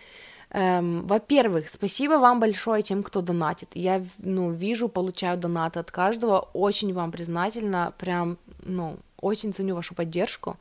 Эм, 0.53 1.07
во-первых, 1.07 1.67
спасибо 1.69 2.19
вам 2.19 2.39
большое 2.39 2.83
тем, 2.83 3.01
кто 3.01 3.21
донатит. 3.21 3.69
Я, 3.73 4.03
ну, 4.19 4.51
вижу, 4.51 4.87
получаю 4.87 5.37
донаты 5.37 5.79
от 5.79 5.91
каждого. 5.91 6.47
Очень 6.53 6.93
вам 6.93 7.11
признательна, 7.11 7.93
прям, 7.97 8.37
ну, 8.63 8.97
очень 9.19 9.53
ценю 9.53 9.75
вашу 9.75 9.95
поддержку. 9.95 10.57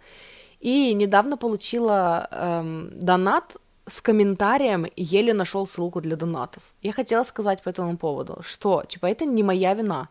И 0.61 0.94
недавно 0.94 1.37
получила 1.37 2.28
эм, 2.31 2.90
донат 2.98 3.57
с 3.87 4.00
комментарием 4.00 4.87
еле 4.96 5.35
нашел 5.35 5.66
ссылку 5.66 6.00
для 6.00 6.16
донатов. 6.16 6.62
Я 6.83 6.92
хотела 6.92 7.24
сказать 7.24 7.62
по 7.62 7.68
этому 7.68 7.96
поводу, 7.96 8.38
что, 8.42 8.85
типа, 8.88 9.07
это 9.07 9.26
не 9.26 9.42
моя 9.42 9.74
вина. 9.74 10.09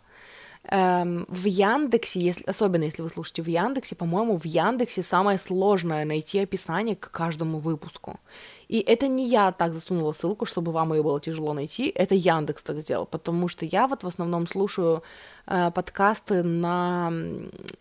Эм, 0.64 1.26
в 1.28 1.46
Яндексе, 1.46 2.20
если, 2.20 2.44
особенно 2.44 2.84
если 2.84 3.02
вы 3.02 3.10
слушаете 3.10 3.42
в 3.42 3.48
Яндексе, 3.48 3.96
по-моему, 3.96 4.38
в 4.38 4.46
Яндексе 4.46 5.02
самое 5.02 5.40
сложное 5.40 6.06
найти 6.06 6.40
описание 6.40 6.96
к 6.96 7.10
каждому 7.10 7.58
выпуску. 7.58 8.20
И 8.72 8.80
это 8.80 9.10
не 9.10 9.28
я 9.28 9.52
так 9.52 9.74
засунула 9.74 10.14
ссылку, 10.14 10.46
чтобы 10.46 10.72
вам 10.72 10.94
ее 10.94 11.04
было 11.04 11.20
тяжело 11.20 11.54
найти, 11.54 11.90
это 11.90 12.16
Яндекс 12.16 12.64
так 12.64 12.80
сделал, 12.80 13.06
потому 13.06 13.50
что 13.50 13.66
я 13.66 13.86
вот 13.86 14.04
в 14.04 14.08
основном 14.08 14.48
слушаю 14.48 15.04
э, 15.46 15.72
подкасты 15.72 16.42
на, 16.42 17.12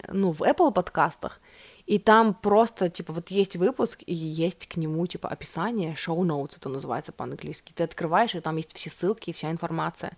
ну, 0.09 0.33
в 0.33 0.43
Apple 0.43 0.73
подкастах, 0.73 1.41
и 1.87 2.01
там 2.01 2.35
просто, 2.35 2.89
типа, 2.89 3.13
вот 3.13 3.31
есть 3.31 3.55
выпуск, 3.55 4.03
и 4.05 4.15
есть 4.15 4.67
к 4.67 4.77
нему, 4.79 5.07
типа, 5.07 5.29
описание, 5.29 5.95
show 5.95 6.19
notes 6.23 6.57
это 6.57 6.69
называется 6.69 7.13
по-английски. 7.13 7.73
Ты 7.73 7.85
открываешь, 7.85 8.35
и 8.35 8.41
там 8.41 8.57
есть 8.57 8.75
все 8.75 8.91
ссылки, 8.91 9.33
вся 9.33 9.53
информация. 9.53 10.17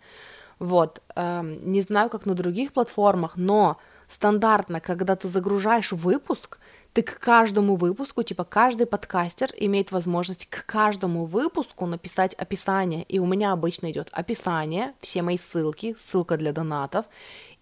Вот. 0.59 1.03
Эм, 1.17 1.71
не 1.71 1.83
знаю, 1.83 2.09
как 2.09 2.25
на 2.25 2.35
других 2.35 2.73
платформах, 2.73 3.37
но 3.37 3.77
стандартно, 4.09 4.81
когда 4.81 5.17
ты 5.17 5.29
загружаешь 5.29 5.93
выпуск, 5.93 6.59
ты 6.93 7.03
к 7.03 7.19
каждому 7.19 7.77
выпуску, 7.77 8.23
типа 8.23 8.45
каждый 8.45 8.87
подкастер 8.87 9.51
имеет 9.57 9.93
возможность 9.93 10.47
к 10.47 10.67
каждому 10.67 11.25
выпуску 11.25 11.87
написать 11.87 12.35
описание. 12.35 13.05
И 13.05 13.19
у 13.19 13.27
меня 13.27 13.53
обычно 13.53 13.91
идет 13.91 14.09
описание, 14.13 14.93
все 15.01 15.23
мои 15.23 15.39
ссылки, 15.39 15.97
ссылка 15.99 16.37
для 16.37 16.53
донатов. 16.53 17.07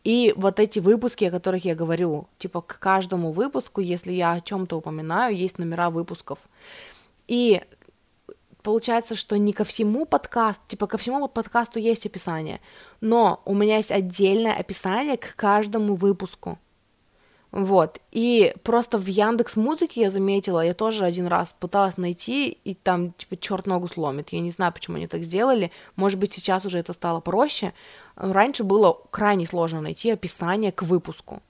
И 0.03 0.33
вот 0.37 0.59
эти 0.59 0.81
выпуски, 0.81 1.25
о 1.27 1.31
которых 1.31 1.65
я 1.65 1.75
говорю, 1.75 2.27
типа 2.39 2.61
к 2.61 2.79
каждому 2.81 3.33
выпуску, 3.33 3.81
если 3.81 4.13
я 4.13 4.33
о 4.33 4.41
чем-то 4.41 4.77
упоминаю, 4.77 5.37
есть 5.37 5.59
номера 5.59 5.91
выпусков. 5.91 6.49
И 7.29 7.63
получается, 8.63 9.15
что 9.15 9.39
не 9.39 9.53
ко 9.53 9.63
всему 9.63 10.07
подкасту, 10.07 10.63
типа 10.67 10.87
ко 10.89 10.99
всему 10.99 11.29
подкасту 11.29 11.79
есть 11.79 12.07
описание, 12.07 12.61
но 13.01 13.43
у 13.45 13.55
меня 13.55 13.77
есть 13.77 13.93
отдельное 13.93 14.55
описание 14.55 15.17
к 15.17 15.37
каждому 15.37 15.95
выпуску. 15.95 16.59
Вот, 17.53 18.01
и 18.13 18.55
просто 18.63 18.97
в 18.97 19.07
Яндекс 19.07 19.57
Музыке 19.57 20.03
я 20.03 20.11
заметила, 20.13 20.65
я 20.65 20.73
тоже 20.73 21.05
один 21.05 21.27
раз 21.27 21.53
пыталась 21.59 21.97
найти, 21.97 22.59
и 22.65 22.75
там, 22.75 23.13
типа, 23.13 23.37
черт 23.37 23.67
ногу 23.67 23.89
сломит. 23.89 24.29
Я 24.29 24.41
не 24.41 24.53
знаю, 24.53 24.73
почему 24.73 24.99
они 24.99 25.09
так 25.09 25.25
сделали. 25.25 25.73
Может 25.97 26.21
быть, 26.21 26.33
сейчас 26.33 26.65
уже 26.65 26.79
это 26.79 26.93
стало 26.93 27.19
проще. 27.19 27.73
Раньше 28.15 28.63
было 28.63 29.01
крайне 29.11 29.47
сложно 29.47 29.81
найти 29.81 30.11
описание 30.11 30.71
к 30.71 30.83
выпуску. 30.83 31.43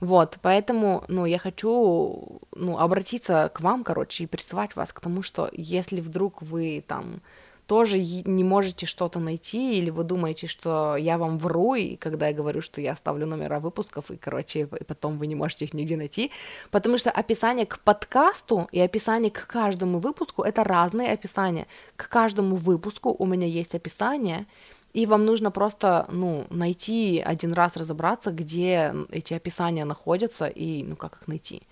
Вот, 0.00 0.38
поэтому, 0.42 1.04
ну, 1.06 1.24
я 1.24 1.38
хочу, 1.38 2.40
ну, 2.56 2.78
обратиться 2.78 3.48
к 3.54 3.60
вам, 3.60 3.84
короче, 3.84 4.24
и 4.24 4.26
призывать 4.26 4.74
вас 4.74 4.92
к 4.92 5.00
тому, 5.00 5.22
что 5.22 5.48
если 5.52 6.00
вдруг 6.00 6.42
вы 6.42 6.84
там 6.86 7.20
тоже 7.66 7.98
не 7.98 8.44
можете 8.44 8.86
что-то 8.86 9.20
найти, 9.20 9.78
или 9.78 9.90
вы 9.90 10.04
думаете, 10.04 10.46
что 10.46 10.96
я 10.96 11.16
вам 11.16 11.38
вру, 11.38 11.74
и 11.74 11.96
когда 11.96 12.28
я 12.28 12.34
говорю, 12.34 12.60
что 12.60 12.80
я 12.80 12.94
ставлю 12.94 13.26
номера 13.26 13.58
выпусков, 13.58 14.10
и, 14.10 14.16
короче, 14.16 14.60
и 14.60 14.84
потом 14.84 15.18
вы 15.18 15.26
не 15.26 15.34
можете 15.34 15.64
их 15.64 15.74
нигде 15.74 15.96
найти, 15.96 16.30
потому 16.70 16.98
что 16.98 17.10
описание 17.10 17.64
к 17.64 17.78
подкасту 17.78 18.68
и 18.70 18.80
описание 18.80 19.30
к 19.30 19.46
каждому 19.46 19.98
выпуску— 19.98 20.42
это 20.44 20.62
разные 20.62 21.12
описания. 21.12 21.66
К 21.96 22.08
каждому 22.08 22.56
выпуску 22.56 23.14
у 23.18 23.26
меня 23.26 23.46
есть 23.46 23.74
описание, 23.74 24.46
и 24.92 25.06
вам 25.06 25.24
нужно 25.24 25.50
просто, 25.50 26.06
ну, 26.10 26.46
найти 26.50 27.22
один 27.24 27.52
раз 27.52 27.76
разобраться, 27.76 28.30
где 28.30 28.94
эти 29.10 29.34
описания 29.34 29.84
находятся, 29.84 30.46
и, 30.46 30.84
ну, 30.84 30.96
как 30.96 31.16
их 31.22 31.28
найти. 31.28 31.62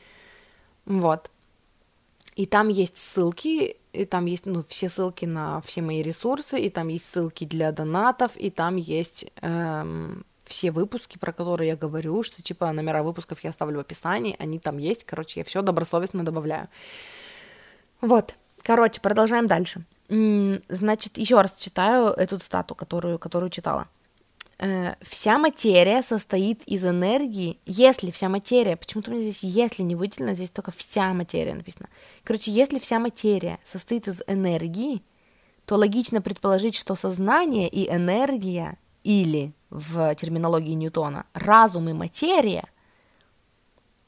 Вот. 0.87 1.31
И 2.35 2.47
там 2.47 2.69
есть 2.69 2.97
ссылки, 2.97 3.77
и 3.93 4.05
там 4.05 4.27
есть 4.27 4.47
ну, 4.47 4.65
все 4.69 4.89
ссылки 4.89 5.25
на 5.25 5.61
все 5.61 5.83
мои 5.83 6.03
ресурсы, 6.03 6.59
и 6.59 6.71
там 6.71 6.89
есть 6.89 7.11
ссылки 7.11 7.45
для 7.45 7.73
донатов, 7.73 8.37
и 8.37 8.51
там 8.51 8.77
есть 8.77 9.31
эм, 9.43 10.25
все 10.45 10.71
выпуски, 10.71 11.19
про 11.19 11.33
которые 11.33 11.69
я 11.69 11.77
говорю, 11.77 12.23
что 12.23 12.43
типа 12.43 12.73
номера 12.73 13.03
выпусков 13.03 13.45
я 13.45 13.51
оставлю 13.51 13.79
в 13.79 13.81
описании, 13.81 14.37
они 14.39 14.59
там 14.59 14.79
есть, 14.79 15.05
короче, 15.05 15.41
я 15.41 15.45
все 15.45 15.63
добросовестно 15.63 16.25
добавляю. 16.25 16.69
Вот, 18.01 18.35
короче, 18.63 19.01
продолжаем 19.01 19.47
дальше. 19.47 19.85
Значит, 20.09 21.19
еще 21.19 21.41
раз 21.41 21.57
читаю 21.57 22.09
эту 22.09 22.39
цитату, 22.39 22.75
которую, 22.75 23.19
которую 23.19 23.51
читала. 23.51 23.89
Э, 24.65 24.95
вся 25.01 25.39
материя 25.39 26.03
состоит 26.03 26.63
из 26.69 26.85
энергии, 26.85 27.59
если 27.67 28.13
вся 28.13 28.29
материя, 28.29 28.77
почему-то 28.77 29.11
у 29.11 29.15
меня 29.15 29.25
здесь 29.25 29.43
если 29.43 29.83
не 29.83 29.97
выделено, 29.97 30.35
здесь 30.35 30.51
только 30.51 30.71
вся 30.71 31.13
материя 31.13 31.55
написано. 31.55 31.89
Короче, 32.23 32.53
если 32.53 32.79
вся 32.79 33.01
материя 33.01 33.59
состоит 33.65 34.07
из 34.07 34.23
энергии, 34.29 35.03
то 35.65 35.75
логично 35.75 36.23
предположить, 36.23 36.77
что 36.77 36.95
сознание 36.95 37.69
и 37.69 37.91
энергия, 37.91 38.79
или 39.03 39.53
в 39.71 40.15
терминологии 40.15 40.75
Ньютона, 40.75 41.27
разум 41.35 41.89
и 41.89 41.93
материя, 41.93 42.63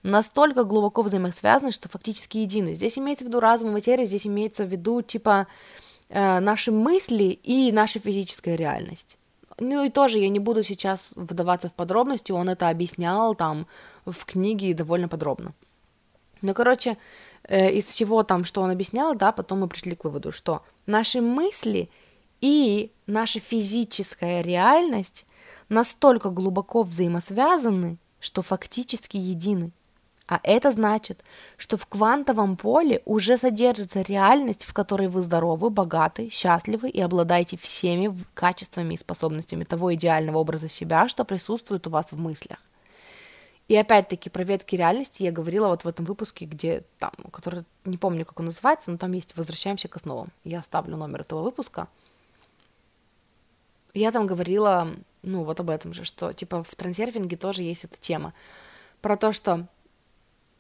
настолько 0.05 0.63
глубоко 0.63 1.03
взаимосвязаны, 1.03 1.73
что 1.73 1.89
фактически 1.89 2.39
едины. 2.39 2.75
Здесь 2.75 2.97
имеется 2.97 3.25
в 3.25 3.29
виду 3.29 3.41
разум 3.41 3.71
и 3.71 3.73
материя, 3.73 4.07
здесь 4.07 4.25
имеется 4.25 4.65
в 4.65 4.69
виду 4.69 5.03
типа 5.03 5.49
э, 6.11 6.39
наши 6.39 6.71
мысли 6.71 7.41
и 7.43 7.73
наша 7.73 7.99
физическая 7.99 8.55
реальность. 8.55 9.19
Ну 9.61 9.85
и 9.85 9.91
тоже 9.91 10.19
я 10.19 10.29
не 10.29 10.41
буду 10.41 10.63
сейчас 10.63 11.13
вдаваться 11.15 11.69
в 11.69 11.75
подробности, 11.75 12.33
он 12.33 12.49
это 12.49 12.69
объяснял 12.69 13.35
там 13.35 13.67
в 14.05 14.25
книге 14.25 14.75
довольно 14.75 15.09
подробно. 15.09 15.55
Ну, 16.43 16.55
короче, 16.55 16.99
э, 17.45 17.73
из 17.73 17.87
всего 17.87 18.23
там, 18.23 18.45
что 18.45 18.63
он 18.63 18.71
объяснял, 18.71 19.15
да, 19.15 19.33
потом 19.33 19.61
мы 19.61 19.69
пришли 19.69 19.95
к 19.95 20.05
выводу, 20.05 20.33
что 20.33 20.63
наши 20.87 21.21
мысли 21.21 21.89
и 22.41 22.91
наша 23.07 23.41
физическая 23.41 24.43
реальность 24.43 25.27
настолько 25.69 26.31
глубоко 26.31 26.83
взаимосвязаны, 26.83 27.97
что 28.21 28.43
фактически 28.43 29.17
едины. 29.17 29.71
А 30.27 30.41
это 30.43 30.73
значит, 30.73 31.23
что 31.59 31.77
в 31.77 31.87
квантовом 31.87 32.57
поле 32.57 33.03
уже 33.05 33.37
содержится 33.37 34.01
реальность, 34.01 34.65
в 34.65 34.73
которой 34.73 35.09
вы 35.09 35.23
здоровы, 35.23 35.69
богаты, 35.69 36.31
счастливы 36.31 36.89
и 36.89 37.01
обладаете 37.01 37.59
всеми 37.59 38.17
качествами 38.33 38.95
и 38.95 38.99
способностями 38.99 39.65
того 39.65 39.95
идеального 39.95 40.39
образа 40.39 40.69
себя, 40.69 41.09
что 41.09 41.25
присутствует 41.25 41.87
у 41.87 41.91
вас 41.91 42.07
в 42.11 42.19
мыслях. 42.19 42.59
И 43.69 43.77
опять-таки 43.77 44.31
про 44.31 44.45
ветки 44.45 44.77
реальности 44.77 45.23
я 45.23 45.33
говорила 45.33 45.69
вот 45.69 45.85
в 45.85 45.89
этом 45.89 46.07
выпуске, 46.07 46.47
где 46.47 46.85
там, 46.99 47.13
который 47.31 47.65
не 47.85 47.99
помню, 47.99 48.25
как 48.25 48.41
он 48.41 48.47
называется, 48.47 48.91
но 48.91 48.99
там 48.99 49.13
есть 49.13 49.37
«Возвращаемся 49.37 49.89
к 49.89 49.97
основам». 49.97 50.29
Я 50.43 50.61
оставлю 50.61 50.97
номер 50.97 51.23
этого 51.23 51.43
выпуска. 51.43 51.89
Я 53.95 54.11
там 54.11 54.27
говорила, 54.27 54.89
ну, 55.23 55.45
вот 55.45 55.61
об 55.61 55.71
этом 55.71 55.95
же, 55.95 56.05
что, 56.05 56.33
типа, 56.33 56.63
в 56.63 56.75
трансерфинге 56.75 57.37
тоже 57.37 57.63
есть 57.63 57.85
эта 57.85 57.99
тема. 57.99 58.35
Про 59.01 59.17
то, 59.17 59.33
что 59.33 59.67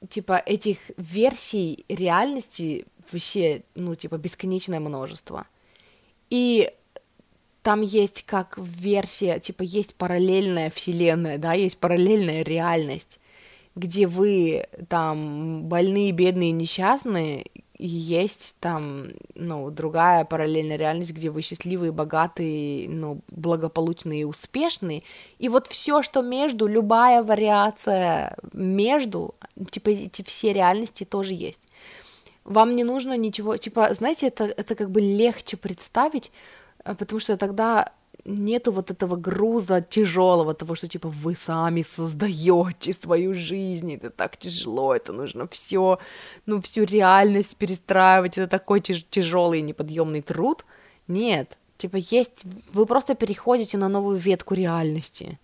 типа, 0.09 0.43
этих 0.45 0.79
версий 0.97 1.85
реальности 1.89 2.87
вообще, 3.11 3.63
ну, 3.75 3.95
типа, 3.95 4.17
бесконечное 4.17 4.81
множество. 4.81 5.47
И 6.31 6.71
там 7.63 7.81
есть 7.81 8.25
как 8.25 8.59
версия, 8.59 9.39
типа, 9.39 9.63
есть 9.63 9.95
параллельная 9.95 10.71
вселенная, 10.71 11.39
да, 11.39 11.55
есть 11.55 11.79
параллельная 11.79 12.43
реальность, 12.43 13.21
где 13.75 14.07
вы 14.07 14.67
там 14.89 15.65
больные, 15.65 16.13
бедные, 16.13 16.51
несчастные, 16.51 17.47
и 17.77 17.87
есть 17.87 18.57
там, 18.61 19.09
ну, 19.35 19.71
другая 19.71 20.25
параллельная 20.25 20.77
реальность, 20.77 21.13
где 21.13 21.31
вы 21.31 21.43
счастливые, 21.43 21.91
богатые, 21.91 22.89
ну, 22.89 23.21
благополучные 23.29 24.21
и 24.21 24.25
успешные. 24.25 25.03
И 25.39 25.49
вот 25.49 25.67
все, 25.67 26.03
что 26.03 26.23
между, 26.23 26.67
любая 26.67 27.23
вариация 27.23 28.37
между, 28.53 29.35
типа 29.71 29.89
эти 29.91 30.23
все 30.23 30.53
реальности 30.53 31.05
тоже 31.05 31.35
есть. 31.35 31.61
Вам 32.45 32.73
не 32.73 32.85
нужно 32.85 33.17
ничего, 33.17 33.57
типа, 33.57 33.93
знаете, 33.95 34.29
это, 34.29 34.45
это 34.45 34.75
как 34.75 34.91
бы 34.91 35.01
легче 35.01 35.57
представить, 35.57 36.31
э, 36.85 36.95
потому 36.95 37.19
что 37.19 37.37
тогда 37.37 37.93
нету 38.25 38.73
вот 38.73 38.91
этого 38.91 39.17
груза 39.17 39.81
тяжелого, 39.81 40.55
того, 40.55 40.75
что 40.75 40.89
типа 40.89 41.09
вы 41.09 41.35
сами 41.35 41.83
создаете 41.83 42.93
свою 42.93 43.35
жизнь, 43.35 43.93
это 43.95 44.11
так 44.11 44.37
тяжело, 44.37 44.95
это 44.95 45.13
нужно 45.13 45.47
все, 45.49 45.99
ну, 46.47 46.61
всю 46.61 46.85
реальность 46.85 47.57
перестраивать, 47.57 48.39
это 48.39 48.49
такой 48.49 48.81
тяж- 48.81 49.07
тяжелый 49.11 49.61
неподъемный 49.63 50.23
труд. 50.23 50.65
Нет, 51.09 51.59
типа 51.77 51.97
есть, 51.97 52.45
вы 52.73 52.87
просто 52.87 53.15
переходите 53.15 53.79
на 53.79 53.89
новую 53.89 54.17
ветку 54.17 54.55
реальности 54.55 55.39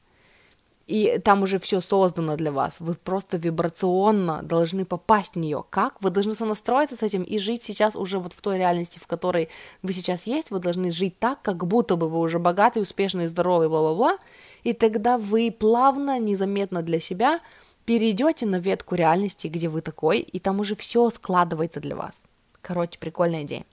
и 0.90 1.20
там 1.20 1.42
уже 1.44 1.60
все 1.60 1.80
создано 1.80 2.36
для 2.36 2.50
вас. 2.50 2.80
Вы 2.80 2.94
просто 2.94 3.36
вибрационно 3.36 4.42
должны 4.42 4.84
попасть 4.84 5.34
в 5.34 5.38
нее. 5.38 5.64
Как? 5.70 5.94
Вы 6.02 6.10
должны 6.10 6.34
сонастроиться 6.34 6.96
с 6.96 7.02
этим 7.02 7.22
и 7.22 7.38
жить 7.38 7.62
сейчас 7.62 7.94
уже 7.94 8.18
вот 8.18 8.32
в 8.32 8.40
той 8.40 8.58
реальности, 8.58 8.98
в 8.98 9.06
которой 9.06 9.48
вы 9.82 9.92
сейчас 9.92 10.26
есть. 10.26 10.50
Вы 10.50 10.58
должны 10.58 10.90
жить 10.90 11.16
так, 11.20 11.42
как 11.42 11.64
будто 11.64 11.94
бы 11.94 12.08
вы 12.08 12.18
уже 12.18 12.40
богатый, 12.40 12.82
успешный, 12.82 13.28
здоровый, 13.28 13.68
бла-бла-бла. 13.68 14.18
И 14.64 14.72
тогда 14.72 15.16
вы 15.16 15.54
плавно, 15.56 16.18
незаметно 16.18 16.82
для 16.82 16.98
себя 16.98 17.40
перейдете 17.84 18.46
на 18.46 18.56
ветку 18.56 18.96
реальности, 18.96 19.46
где 19.46 19.68
вы 19.68 19.82
такой, 19.82 20.18
и 20.18 20.40
там 20.40 20.58
уже 20.58 20.74
все 20.74 21.08
складывается 21.10 21.78
для 21.78 21.94
вас. 21.94 22.18
Короче, 22.62 22.98
прикольная 22.98 23.42
идея. 23.42 23.64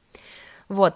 Вот. 0.70 0.94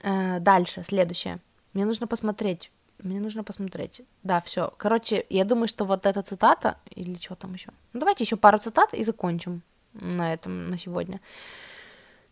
Э, 0.00 0.40
дальше, 0.40 0.82
следующее. 0.82 1.40
Мне 1.74 1.84
нужно 1.84 2.06
посмотреть, 2.06 2.70
мне 3.02 3.20
нужно 3.20 3.44
посмотреть. 3.44 4.02
Да, 4.22 4.40
все. 4.40 4.72
Короче, 4.76 5.24
я 5.30 5.44
думаю, 5.44 5.68
что 5.68 5.84
вот 5.84 6.06
эта 6.06 6.22
цитата, 6.22 6.76
или 6.96 7.14
что 7.16 7.34
там 7.34 7.54
еще? 7.54 7.70
Ну, 7.92 8.00
давайте 8.00 8.24
еще 8.24 8.36
пару 8.36 8.58
цитат 8.58 8.94
и 8.94 9.04
закончим 9.04 9.62
на 9.92 10.32
этом 10.32 10.70
на 10.70 10.78
сегодня. 10.78 11.20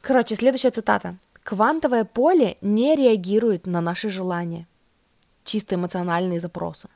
Короче, 0.00 0.34
следующая 0.34 0.70
цитата. 0.70 1.16
Квантовое 1.42 2.04
поле 2.04 2.56
не 2.60 2.96
реагирует 2.96 3.66
на 3.66 3.80
наши 3.80 4.08
желания, 4.10 4.66
чисто 5.44 5.76
эмоциональные 5.76 6.40
запросы. 6.40 6.88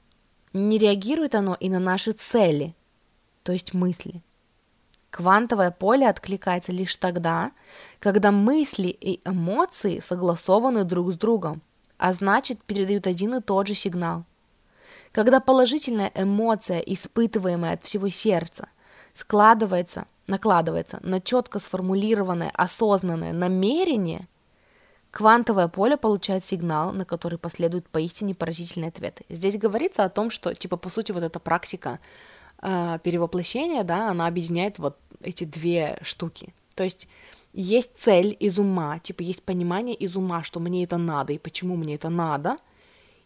Не 0.52 0.78
реагирует 0.78 1.34
оно 1.34 1.56
и 1.60 1.68
на 1.68 1.78
наши 1.78 2.12
цели, 2.12 2.74
то 3.44 3.52
есть 3.52 3.74
мысли. 3.74 4.22
Квантовое 5.10 5.70
поле 5.70 6.08
откликается 6.08 6.72
лишь 6.72 6.96
тогда, 6.96 7.52
когда 7.98 8.30
мысли 8.30 8.88
и 8.88 9.20
эмоции 9.24 10.00
согласованы 10.00 10.84
друг 10.84 11.12
с 11.12 11.16
другом, 11.16 11.62
а 12.00 12.14
значит 12.14 12.62
передают 12.64 13.06
один 13.06 13.34
и 13.34 13.42
тот 13.42 13.66
же 13.66 13.74
сигнал. 13.74 14.24
Когда 15.12 15.38
положительная 15.38 16.10
эмоция, 16.14 16.78
испытываемая 16.78 17.74
от 17.74 17.84
всего 17.84 18.08
сердца, 18.08 18.68
складывается, 19.12 20.06
накладывается 20.26 20.98
на 21.02 21.20
четко 21.20 21.58
сформулированное 21.58 22.50
осознанное 22.54 23.34
намерение, 23.34 24.28
квантовое 25.10 25.68
поле 25.68 25.98
получает 25.98 26.42
сигнал, 26.42 26.92
на 26.92 27.04
который 27.04 27.38
последуют 27.38 27.86
поистине 27.88 28.34
поразительные 28.34 28.88
ответы. 28.88 29.26
Здесь 29.28 29.58
говорится 29.58 30.04
о 30.04 30.08
том, 30.08 30.30
что, 30.30 30.54
типа, 30.54 30.78
по 30.78 30.88
сути, 30.88 31.12
вот 31.12 31.22
эта 31.22 31.38
практика 31.38 31.98
э, 32.62 32.98
перевоплощения, 33.02 33.84
да, 33.84 34.08
она 34.10 34.26
объединяет 34.26 34.78
вот 34.78 34.96
эти 35.20 35.44
две 35.44 35.98
штуки. 36.00 36.54
То 36.74 36.82
есть 36.82 37.08
есть 37.52 37.96
цель 37.96 38.36
из 38.40 38.58
ума, 38.58 38.98
типа 38.98 39.22
есть 39.22 39.42
понимание 39.42 39.94
из 39.94 40.16
ума, 40.16 40.44
что 40.44 40.60
мне 40.60 40.84
это 40.84 40.98
надо 40.98 41.32
и 41.32 41.38
почему 41.38 41.76
мне 41.76 41.94
это 41.94 42.08
надо, 42.08 42.58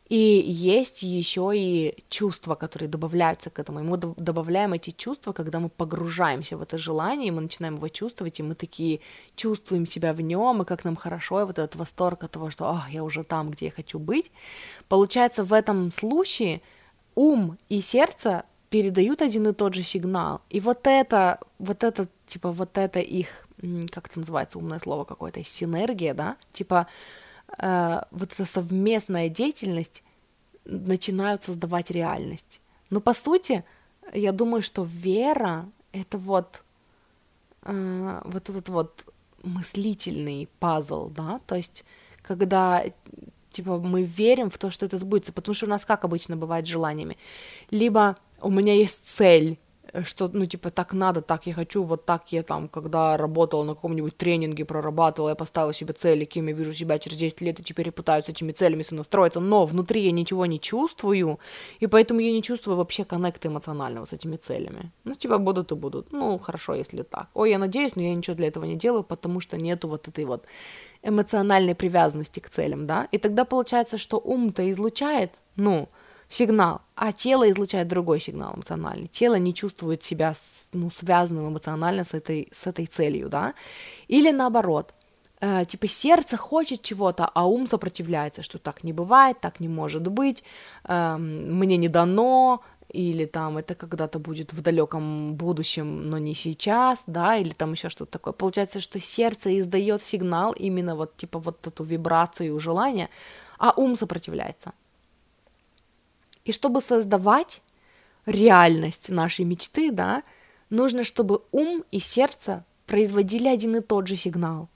И 0.08 0.44
есть 0.46 1.02
еще 1.02 1.52
и 1.54 2.04
чувства, 2.10 2.56
которые 2.56 2.90
добавляются 2.90 3.48
к 3.48 3.58
этому. 3.58 3.80
И 3.80 3.82
мы 3.82 3.96
добавляем 3.96 4.74
эти 4.74 4.90
чувства, 4.90 5.32
когда 5.32 5.60
мы 5.60 5.70
погружаемся 5.70 6.58
в 6.58 6.62
это 6.62 6.76
желание, 6.76 7.28
и 7.28 7.30
мы 7.30 7.40
начинаем 7.40 7.76
его 7.76 7.88
чувствовать, 7.88 8.38
и 8.38 8.42
мы 8.42 8.54
такие 8.54 9.00
чувствуем 9.34 9.86
себя 9.86 10.12
в 10.12 10.20
нем, 10.20 10.60
и 10.62 10.64
как 10.66 10.84
нам 10.84 10.96
хорошо, 10.96 11.40
и 11.40 11.44
вот 11.44 11.58
этот 11.58 11.76
восторг 11.76 12.22
от 12.24 12.32
того, 12.32 12.50
что 12.50 12.66
«Ах, 12.66 12.90
я 12.90 13.02
уже 13.02 13.24
там, 13.24 13.50
где 13.50 13.66
я 13.66 13.70
хочу 13.70 13.98
быть». 13.98 14.30
Получается, 14.88 15.42
в 15.42 15.54
этом 15.54 15.90
случае 15.90 16.60
ум 17.14 17.56
и 17.70 17.80
сердце 17.80 18.44
передают 18.68 19.22
один 19.22 19.48
и 19.48 19.52
тот 19.54 19.72
же 19.74 19.82
сигнал. 19.82 20.42
И 20.50 20.60
вот 20.60 20.86
это, 20.86 21.38
вот 21.58 21.82
это, 21.82 22.08
типа, 22.26 22.52
вот 22.52 22.76
это 22.76 22.98
их, 23.00 23.43
как 23.90 24.08
это 24.08 24.20
называется, 24.20 24.58
умное 24.58 24.78
слово 24.78 25.04
какое-то, 25.04 25.42
синергия, 25.44 26.14
да, 26.14 26.36
типа, 26.52 26.86
э, 27.58 28.00
вот 28.10 28.32
эта 28.32 28.44
совместная 28.44 29.28
деятельность 29.28 30.02
начинают 30.64 31.44
создавать 31.44 31.90
реальность. 31.90 32.60
Но 32.90 33.00
по 33.00 33.14
сути, 33.14 33.64
я 34.12 34.32
думаю, 34.32 34.62
что 34.62 34.84
вера 34.84 35.66
это 35.92 36.18
вот 36.18 36.62
э, 37.62 38.20
вот 38.24 38.48
этот 38.48 38.68
вот 38.68 39.04
мыслительный 39.42 40.48
пазл, 40.58 41.08
да, 41.10 41.40
то 41.46 41.54
есть 41.54 41.84
когда 42.22 42.82
типа 43.50 43.78
мы 43.78 44.02
верим 44.02 44.50
в 44.50 44.58
то, 44.58 44.70
что 44.70 44.86
это 44.86 44.98
сбудется, 44.98 45.32
потому 45.32 45.54
что 45.54 45.66
у 45.66 45.68
нас 45.68 45.84
как 45.84 46.04
обычно 46.04 46.36
бывает 46.36 46.66
с 46.66 46.70
желаниями, 46.70 47.16
либо 47.70 48.16
у 48.40 48.50
меня 48.50 48.74
есть 48.74 49.06
цель, 49.06 49.58
что, 50.02 50.28
ну, 50.32 50.46
типа, 50.46 50.70
так 50.70 50.92
надо, 50.92 51.20
так 51.20 51.46
я 51.46 51.54
хочу, 51.54 51.82
вот 51.84 52.04
так 52.04 52.32
я 52.32 52.42
там, 52.42 52.68
когда 52.68 53.16
работала 53.16 53.62
на 53.62 53.74
каком-нибудь 53.74 54.16
тренинге, 54.16 54.64
прорабатывала, 54.64 55.30
я 55.30 55.34
поставила 55.34 55.72
себе 55.72 55.92
цели, 55.92 56.24
кем 56.24 56.48
я 56.48 56.54
вижу 56.54 56.74
себя 56.74 56.98
через 56.98 57.16
10 57.16 57.40
лет, 57.40 57.60
и 57.60 57.62
теперь 57.62 57.86
я 57.86 57.92
пытаюсь 57.92 58.24
с 58.24 58.28
этими 58.28 58.52
целями 58.52 58.82
сонастроиться, 58.82 59.40
но 59.40 59.66
внутри 59.66 60.02
я 60.02 60.12
ничего 60.12 60.46
не 60.46 60.60
чувствую, 60.60 61.38
и 61.80 61.86
поэтому 61.86 62.20
я 62.20 62.32
не 62.32 62.42
чувствую 62.42 62.76
вообще 62.76 63.04
коннекта 63.04 63.48
эмоционального 63.48 64.04
с 64.04 64.12
этими 64.12 64.36
целями. 64.36 64.90
Ну, 65.04 65.14
типа, 65.14 65.38
будут 65.38 65.72
и 65.72 65.74
будут. 65.74 66.12
Ну, 66.12 66.38
хорошо, 66.38 66.74
если 66.74 67.02
так. 67.02 67.28
Ой, 67.34 67.50
я 67.50 67.58
надеюсь, 67.58 67.96
но 67.96 68.02
я 68.02 68.14
ничего 68.14 68.36
для 68.36 68.48
этого 68.48 68.64
не 68.64 68.76
делаю, 68.76 69.04
потому 69.04 69.40
что 69.40 69.56
нету 69.56 69.88
вот 69.88 70.08
этой 70.08 70.24
вот 70.24 70.44
эмоциональной 71.02 71.74
привязанности 71.74 72.40
к 72.40 72.48
целям, 72.48 72.86
да, 72.86 73.06
и 73.12 73.18
тогда 73.18 73.44
получается, 73.44 73.98
что 73.98 74.18
ум-то 74.18 74.70
излучает, 74.70 75.30
ну, 75.56 75.88
сигнал, 76.28 76.80
а 76.94 77.12
тело 77.12 77.50
излучает 77.50 77.88
другой 77.88 78.20
сигнал 78.20 78.54
эмоциональный. 78.54 79.08
Тело 79.08 79.36
не 79.36 79.54
чувствует 79.54 80.02
себя 80.02 80.34
ну, 80.72 80.90
связанным 80.90 81.48
эмоционально 81.48 82.04
с 82.04 82.14
этой, 82.14 82.48
с 82.52 82.66
этой 82.66 82.86
целью, 82.86 83.28
да. 83.28 83.54
Или 84.08 84.32
наоборот, 84.32 84.94
э, 85.40 85.64
типа 85.64 85.86
сердце 85.86 86.36
хочет 86.36 86.82
чего-то, 86.82 87.30
а 87.34 87.46
ум 87.46 87.66
сопротивляется, 87.68 88.42
что 88.42 88.58
так 88.58 88.84
не 88.84 88.92
бывает, 88.92 89.40
так 89.40 89.60
не 89.60 89.68
может 89.68 90.08
быть, 90.08 90.42
э, 90.84 91.16
мне 91.18 91.76
не 91.76 91.88
дано, 91.88 92.60
или 92.94 93.24
там 93.26 93.58
это 93.58 93.74
когда-то 93.74 94.18
будет 94.18 94.52
в 94.52 94.60
далеком 94.60 95.34
будущем, 95.34 96.10
но 96.10 96.18
не 96.18 96.34
сейчас, 96.34 97.02
да, 97.06 97.36
или 97.36 97.50
там 97.50 97.72
еще 97.72 97.88
что-то 97.88 98.12
такое. 98.12 98.32
Получается, 98.32 98.80
что 98.80 99.00
сердце 99.00 99.58
издает 99.58 100.02
сигнал 100.02 100.52
именно 100.52 100.94
вот 100.94 101.16
типа 101.16 101.38
вот 101.38 101.66
эту 101.66 101.82
вибрацию 101.82 102.60
желания, 102.60 103.08
а 103.58 103.72
ум 103.76 103.96
сопротивляется. 103.96 104.72
И 106.44 106.52
чтобы 106.52 106.80
создавать 106.80 107.62
реальность 108.26 109.08
нашей 109.08 109.44
мечты, 109.44 109.90
да, 109.90 110.22
нужно, 110.70 111.04
чтобы 111.04 111.42
ум 111.52 111.84
и 111.90 112.00
сердце 112.00 112.64
производили 112.86 113.48
один 113.48 113.76
и 113.76 113.80
тот 113.80 114.06
же 114.06 114.16
сигнал. 114.16 114.68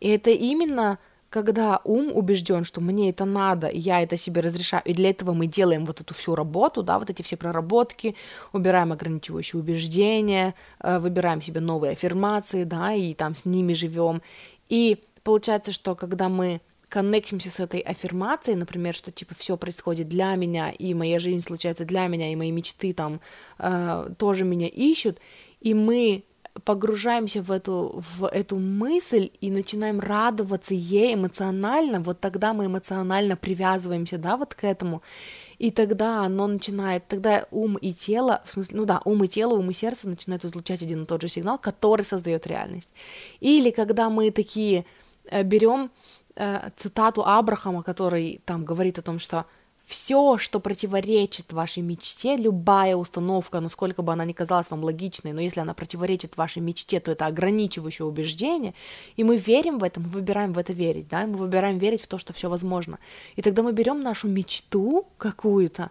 И 0.00 0.08
это 0.08 0.30
именно 0.30 0.98
когда 1.32 1.80
ум 1.84 2.10
убежден, 2.12 2.64
что 2.64 2.82
мне 2.82 3.08
это 3.08 3.24
надо, 3.24 3.66
и 3.68 3.78
я 3.78 4.02
это 4.02 4.18
себе 4.18 4.42
разрешаю, 4.42 4.82
и 4.84 4.92
для 4.92 5.08
этого 5.08 5.32
мы 5.32 5.46
делаем 5.46 5.86
вот 5.86 6.02
эту 6.02 6.12
всю 6.12 6.34
работу, 6.34 6.82
да, 6.82 6.98
вот 6.98 7.08
эти 7.08 7.22
все 7.22 7.38
проработки, 7.38 8.14
убираем 8.52 8.92
ограничивающие 8.92 9.58
убеждения, 9.58 10.54
э, 10.80 10.98
выбираем 10.98 11.40
себе 11.40 11.60
новые 11.62 11.92
аффирмации, 11.92 12.64
да, 12.64 12.92
и 12.92 13.14
там 13.14 13.34
с 13.34 13.46
ними 13.46 13.72
живем. 13.72 14.20
И 14.68 15.02
получается, 15.24 15.72
что 15.72 15.94
когда 15.94 16.28
мы 16.28 16.60
коннектимся 16.92 17.50
с 17.50 17.58
этой 17.58 17.80
аффирмацией, 17.80 18.58
например, 18.58 18.94
что 18.94 19.10
типа 19.10 19.34
все 19.34 19.56
происходит 19.56 20.08
для 20.08 20.34
меня, 20.34 20.70
и 20.70 20.92
моя 20.92 21.18
жизнь 21.18 21.40
случается 21.40 21.86
для 21.86 22.06
меня, 22.06 22.30
и 22.30 22.36
мои 22.36 22.52
мечты 22.52 22.92
там 22.92 23.20
э, 23.58 24.10
тоже 24.18 24.44
меня 24.44 24.68
ищут, 24.68 25.18
и 25.62 25.72
мы 25.72 26.24
погружаемся 26.64 27.40
в 27.40 27.50
эту, 27.50 28.02
в 28.18 28.26
эту 28.26 28.58
мысль 28.58 29.30
и 29.40 29.50
начинаем 29.50 30.00
радоваться 30.00 30.74
ей 30.74 31.14
эмоционально, 31.14 32.00
вот 32.00 32.20
тогда 32.20 32.52
мы 32.52 32.66
эмоционально 32.66 33.36
привязываемся, 33.36 34.18
да, 34.18 34.36
вот 34.36 34.54
к 34.54 34.62
этому, 34.62 35.00
и 35.56 35.70
тогда 35.70 36.26
оно 36.26 36.46
начинает, 36.46 37.08
тогда 37.08 37.46
ум 37.50 37.76
и 37.76 37.94
тело, 37.94 38.42
в 38.44 38.50
смысле, 38.50 38.76
ну 38.76 38.84
да, 38.84 39.00
ум 39.06 39.24
и 39.24 39.28
тело, 39.28 39.54
ум 39.54 39.70
и 39.70 39.74
сердце 39.74 40.08
начинают 40.08 40.44
излучать 40.44 40.82
один 40.82 41.04
и 41.04 41.06
тот 41.06 41.22
же 41.22 41.28
сигнал, 41.28 41.56
который 41.56 42.04
создает 42.04 42.46
реальность. 42.46 42.90
Или 43.40 43.70
когда 43.70 44.10
мы 44.10 44.30
такие 44.30 44.84
э, 45.30 45.42
берем 45.42 45.90
э, 46.36 46.70
цитату 46.76 47.24
Абрахама, 47.24 47.82
который 47.82 48.40
там 48.44 48.64
говорит 48.64 48.98
о 48.98 49.02
том, 49.02 49.18
что 49.18 49.46
все, 49.84 50.38
что 50.38 50.60
противоречит 50.60 51.52
вашей 51.52 51.82
мечте, 51.82 52.36
любая 52.36 52.96
установка, 52.96 53.60
насколько 53.60 54.02
бы 54.02 54.12
она 54.12 54.24
ни 54.24 54.32
казалась 54.32 54.70
вам 54.70 54.84
логичной, 54.84 55.32
но 55.32 55.40
если 55.40 55.60
она 55.60 55.74
противоречит 55.74 56.36
вашей 56.36 56.62
мечте, 56.62 57.00
то 57.00 57.10
это 57.10 57.26
ограничивающее 57.26 58.06
убеждение, 58.06 58.74
и 59.16 59.24
мы 59.24 59.36
верим 59.36 59.78
в 59.78 59.84
это, 59.84 60.00
мы 60.00 60.08
выбираем 60.08 60.52
в 60.52 60.58
это 60.58 60.72
верить, 60.72 61.08
да, 61.08 61.26
мы 61.26 61.36
выбираем 61.36 61.78
верить 61.78 62.02
в 62.02 62.06
то, 62.06 62.18
что 62.18 62.32
все 62.32 62.48
возможно. 62.48 62.98
И 63.36 63.42
тогда 63.42 63.62
мы 63.62 63.72
берем 63.72 64.02
нашу 64.02 64.28
мечту 64.28 65.08
какую-то 65.18 65.90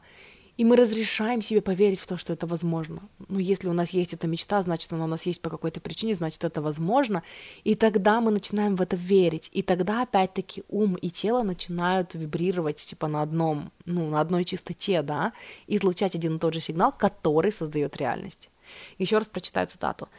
и 0.62 0.64
мы 0.64 0.76
разрешаем 0.76 1.42
себе 1.42 1.60
поверить 1.60 2.00
в 2.00 2.06
то, 2.06 2.18
что 2.18 2.34
это 2.34 2.46
возможно. 2.46 3.02
Ну, 3.30 3.40
если 3.40 3.68
у 3.68 3.74
нас 3.74 3.90
есть 3.90 4.14
эта 4.14 4.28
мечта, 4.28 4.62
значит, 4.62 4.94
она 4.94 5.06
у 5.06 5.08
нас 5.08 5.26
есть 5.26 5.42
по 5.42 5.50
какой-то 5.50 5.80
причине, 5.80 6.14
значит, 6.14 6.44
это 6.44 6.62
возможно. 6.62 7.24
И 7.64 7.74
тогда 7.74 8.22
мы 8.22 8.30
начинаем 8.30 8.76
в 8.76 8.82
это 8.82 8.96
верить. 8.96 9.50
И 9.54 9.64
тогда, 9.64 10.04
опять-таки, 10.04 10.64
ум 10.70 10.94
и 10.94 11.10
тело 11.10 11.42
начинают 11.42 12.14
вибрировать, 12.14 12.76
типа, 12.76 13.08
на 13.08 13.24
одном, 13.24 13.72
ну, 13.86 14.08
на 14.12 14.20
одной 14.20 14.46
чистоте, 14.46 15.02
да, 15.02 15.34
и 15.66 15.78
излучать 15.78 16.14
один 16.14 16.36
и 16.36 16.40
тот 16.40 16.54
же 16.54 16.62
сигнал, 16.62 16.92
который 16.92 17.52
создает 17.52 17.98
реальность. 17.98 18.52
Еще 19.00 19.18
раз 19.18 19.26
прочитаю 19.26 19.66
цитату. 19.66 20.10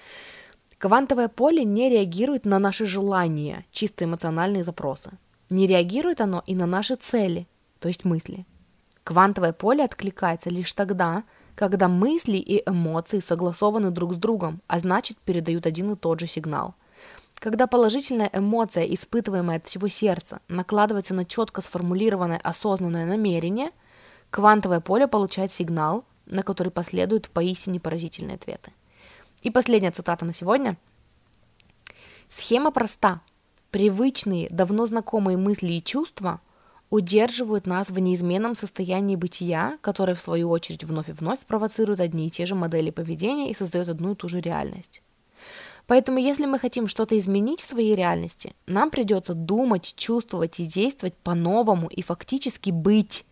Квантовое 0.79 1.29
поле 1.29 1.63
не 1.63 1.89
реагирует 1.89 2.47
на 2.47 2.59
наши 2.59 2.87
желания, 2.87 3.65
чисто 3.71 4.07
эмоциональные 4.07 4.65
запросы. 4.65 5.13
Не 5.51 5.69
реагирует 5.69 6.21
оно 6.21 6.43
и 6.47 6.57
на 6.57 6.67
наши 6.67 6.97
цели, 6.97 7.47
то 7.79 7.87
есть 7.87 8.05
мысли. 8.05 8.45
Квантовое 9.05 9.53
поле 9.53 9.85
откликается 9.85 10.49
лишь 10.49 10.73
тогда, 10.73 11.25
когда 11.55 11.89
мысли 11.89 12.37
и 12.37 12.63
эмоции 12.69 13.21
согласованы 13.21 13.91
друг 13.91 14.15
с 14.15 14.17
другом, 14.17 14.63
а 14.69 14.79
значит 14.79 15.19
передают 15.19 15.67
один 15.67 15.93
и 15.93 15.97
тот 15.97 16.21
же 16.21 16.27
сигнал. 16.27 16.75
Когда 17.35 17.67
положительная 17.67 18.31
эмоция, 18.33 18.85
испытываемая 18.85 19.57
от 19.57 19.67
всего 19.67 19.89
сердца, 19.89 20.41
накладывается 20.49 21.15
на 21.15 21.25
четко 21.25 21.61
сформулированное 21.61 22.39
осознанное 22.39 23.05
намерение, 23.05 23.71
квантовое 24.31 24.79
поле 24.79 25.09
получает 25.09 25.51
сигнал, 25.51 26.05
на 26.27 26.45
который 26.45 26.71
последуют 26.71 27.29
поистине 27.31 27.81
поразительные 27.81 28.37
ответы. 28.37 28.73
И 29.43 29.51
последняя 29.51 29.91
цитата 29.91 30.25
на 30.25 30.33
сегодня. 30.33 30.79
Схема 32.29 32.71
проста. 32.71 33.21
Привычные, 33.73 34.49
давно 34.51 34.87
знакомые 34.87 35.37
мысли 35.37 35.73
и 35.73 35.83
чувства– 35.83 36.41
удерживают 36.93 37.67
нас 37.67 37.89
в 37.89 37.99
неизменном 37.99 38.55
состоянии 38.55 39.17
бытия, 39.17 39.79
которое 39.81 40.15
в 40.15 40.21
свою 40.21 40.51
очередь 40.51 40.85
вновь 40.85 41.09
и 41.09 41.13
вновь 41.13 41.41
провоцирует 41.47 42.01
одни 42.01 42.27
и 42.27 42.31
те 42.31 42.45
же 42.45 42.55
модели 42.55 42.91
поведения 42.91 43.51
и 43.51 43.55
создает 43.55 43.89
одну 43.89 44.13
и 44.13 44.15
ту 44.15 44.29
же 44.29 44.43
реальность. 44.43 45.01
Поэтому 45.87 46.19
если 46.19 46.45
мы 46.45 46.59
хотим 46.59 46.89
что-то 46.89 47.19
изменить 47.19 47.63
в 47.63 47.65
своей 47.65 47.95
реальности, 47.95 48.53
нам 48.67 48.91
придется 48.91 49.33
думать, 49.33 49.95
чувствовать 49.97 50.61
и 50.61 50.67
действовать 50.67 51.15
по-новому 51.15 51.89
и 51.89 52.03
фактически 52.03 52.69
быть, 52.69 53.25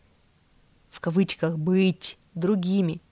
в 0.89 1.01
кавычках, 1.01 1.59
быть 1.59 2.17
другими. 2.35 3.03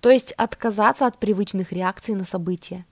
То 0.00 0.10
есть 0.10 0.32
отказаться 0.32 1.06
от 1.06 1.16
привычных 1.16 1.72
реакций 1.72 2.14
на 2.14 2.26
события. 2.26 2.84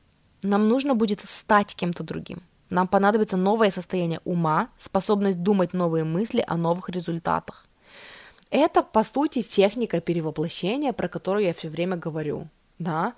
Нам 0.42 0.66
нужно 0.70 0.94
будет 0.94 1.20
стать 1.28 1.74
кем-то 1.74 2.04
другим– 2.04 2.40
нам 2.70 2.88
понадобится 2.88 3.36
новое 3.36 3.70
состояние 3.70 4.20
ума, 4.24 4.68
способность 4.78 5.42
думать 5.42 5.72
новые 5.72 6.04
мысли 6.04 6.44
о 6.46 6.56
новых 6.56 6.88
результатах. 6.88 7.66
Это, 8.50 8.82
по 8.82 9.04
сути, 9.04 9.42
техника 9.42 10.00
перевоплощения, 10.00 10.92
про 10.92 11.08
которую 11.08 11.44
я 11.44 11.52
все 11.52 11.68
время 11.68 11.96
говорю, 11.96 12.48
да. 12.78 13.14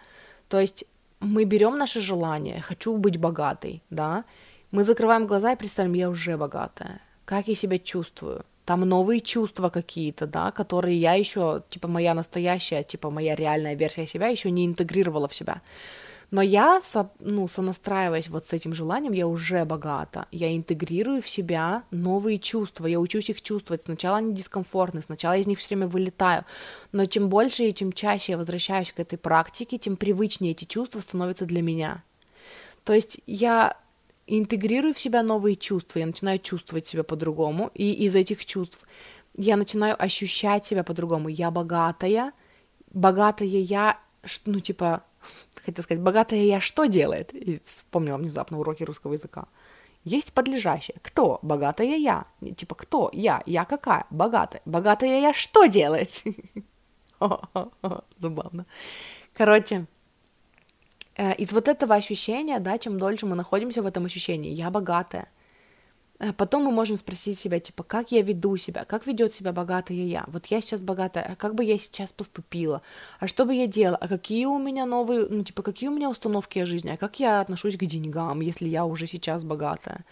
То 0.49 0.61
есть 0.61 0.85
мы 1.21 1.45
берем 1.45 1.79
наше 1.79 2.01
желание, 2.01 2.61
хочу 2.61 2.97
быть 2.97 3.19
богатой, 3.19 3.83
да, 3.91 4.25
мы 4.71 4.85
закрываем 4.85 5.27
глаза 5.27 5.53
и 5.53 5.57
представим, 5.57 5.95
я 5.95 6.11
уже 6.11 6.37
богатая, 6.37 7.01
как 7.25 7.49
я 7.49 7.55
себя 7.55 7.79
чувствую, 7.79 8.45
там 8.65 8.81
новые 8.81 9.21
чувства 9.21 9.69
какие-то, 9.69 10.27
да, 10.27 10.51
которые 10.51 11.01
я 11.01 11.15
еще, 11.15 11.63
типа 11.71 11.89
моя 11.89 12.15
настоящая, 12.15 12.83
типа 12.83 13.11
моя 13.11 13.37
реальная 13.37 13.75
версия 13.75 14.07
себя 14.07 14.27
еще 14.27 14.51
не 14.51 14.67
интегрировала 14.67 15.29
в 15.29 15.35
себя. 15.35 15.63
Но 16.31 16.43
я, 16.43 16.81
со, 16.83 17.11
ну, 17.21 17.47
сонастраиваясь 17.47 18.29
вот 18.29 18.49
с 18.49 18.53
этим 18.53 18.75
желанием, 18.75 19.13
я 19.13 19.29
уже 19.29 19.65
богата. 19.65 20.27
Я 20.33 20.55
интегрирую 20.57 21.23
в 21.23 21.29
себя 21.29 21.85
новые 21.91 22.39
чувства, 22.39 22.87
я 22.87 22.99
учусь 22.99 23.31
их 23.31 23.43
чувствовать. 23.43 23.83
Сначала 23.85 24.19
они 24.19 24.35
дискомфортны, 24.35 25.03
сначала 25.03 25.35
я 25.35 25.41
из 25.41 25.47
них 25.47 25.59
все 25.59 25.69
время 25.69 25.87
вылетаю. 25.87 26.45
Но 26.93 27.07
чем 27.07 27.29
больше 27.29 27.65
и 27.65 27.75
чем 27.75 27.93
чаще 27.93 28.33
я 28.33 28.39
возвращаюсь 28.39 28.93
к 28.93 28.99
этой 28.99 29.19
практике, 29.19 29.79
тем 29.79 29.97
привычнее 29.97 30.53
эти 30.53 30.65
чувства 30.65 31.01
становятся 31.01 31.47
для 31.47 31.63
меня. 31.63 32.03
То 32.83 32.93
есть 32.93 33.21
я 33.27 33.77
интегрирую 34.27 34.95
в 34.95 34.99
себя 34.99 35.23
новые 35.23 35.57
чувства, 35.57 36.01
я 36.01 36.07
начинаю 36.07 36.39
чувствовать 36.39 36.89
себя 36.89 37.05
по-другому, 37.05 37.71
и 37.75 37.93
из 37.93 38.15
этих 38.15 38.45
чувств 38.45 38.85
я 39.37 39.57
начинаю 39.57 40.01
ощущать 40.03 40.67
себя 40.67 40.83
по-другому. 40.83 41.29
Я 41.29 41.51
богатая, 41.51 42.33
богатая 42.93 43.49
я, 43.49 43.99
ну, 44.47 44.61
типа, 44.61 45.05
хотел 45.67 45.83
сказать, 45.85 46.03
богатая 46.03 46.45
я 46.45 46.61
что 46.61 46.87
делает? 46.87 47.35
И 47.35 47.61
вспомнила 47.65 48.17
внезапно 48.17 48.59
уроки 48.59 48.85
русского 48.85 49.15
языка. 49.15 49.47
Есть 50.05 50.33
подлежащее. 50.33 50.97
Кто? 51.03 51.41
Богатая 51.43 51.97
я. 51.97 52.27
Типа, 52.57 52.75
кто? 52.75 53.11
Я. 53.13 53.43
Я 53.47 53.65
какая? 53.65 54.07
Богатая. 54.11 54.63
Богатая 54.65 55.21
я 55.21 55.33
что 55.33 55.67
делает? 55.67 56.23
Забавно. 58.19 58.67
Короче, 59.35 59.87
э, 61.17 61.35
из 61.35 61.53
вот 61.53 61.69
этого 61.69 61.95
ощущения, 61.95 62.61
да, 62.61 62.79
чем 62.79 62.99
дольше 62.99 63.27
мы 63.27 63.35
находимся 63.35 63.83
в 63.83 63.87
этом 63.87 64.05
ощущении, 64.05 64.53
я 64.53 64.71
богатая, 64.71 65.29
потом 66.37 66.65
мы 66.65 66.71
можем 66.71 66.97
спросить 66.97 67.39
себя, 67.39 67.61
типа, 67.61 67.83
как 67.83 68.13
я 68.13 68.23
веду 68.23 68.57
себя, 68.57 68.85
как 68.85 69.07
ведет 69.07 69.35
себя 69.35 69.53
богатая 69.53 69.97
я. 69.97 70.25
Вот 70.29 70.47
я 70.47 70.61
сейчас 70.61 70.81
богатая, 70.81 71.23
а 71.33 71.37
как 71.37 71.55
бы 71.55 71.65
я 71.65 71.79
сейчас 71.79 72.11
поступила, 72.11 72.83
а 73.21 73.27
что 73.27 73.45
бы 73.45 73.55
я 73.55 73.67
делала, 73.67 73.99
а 74.01 74.09
какие 74.09 74.47
у 74.47 74.59
меня 74.59 74.87
новые, 74.87 75.27
ну, 75.29 75.45
типа, 75.45 75.63
какие 75.63 75.89
у 75.89 75.93
меня 75.93 76.09
установки 76.11 76.59
о 76.59 76.67
жизни, 76.67 76.91
а 76.91 76.97
как 76.97 77.21
я 77.21 77.41
отношусь 77.41 77.77
к 77.77 77.85
деньгам, 77.85 78.41
если 78.41 78.69
я 78.69 78.85
уже 78.85 79.07
сейчас 79.07 79.45
богатая, 79.45 80.05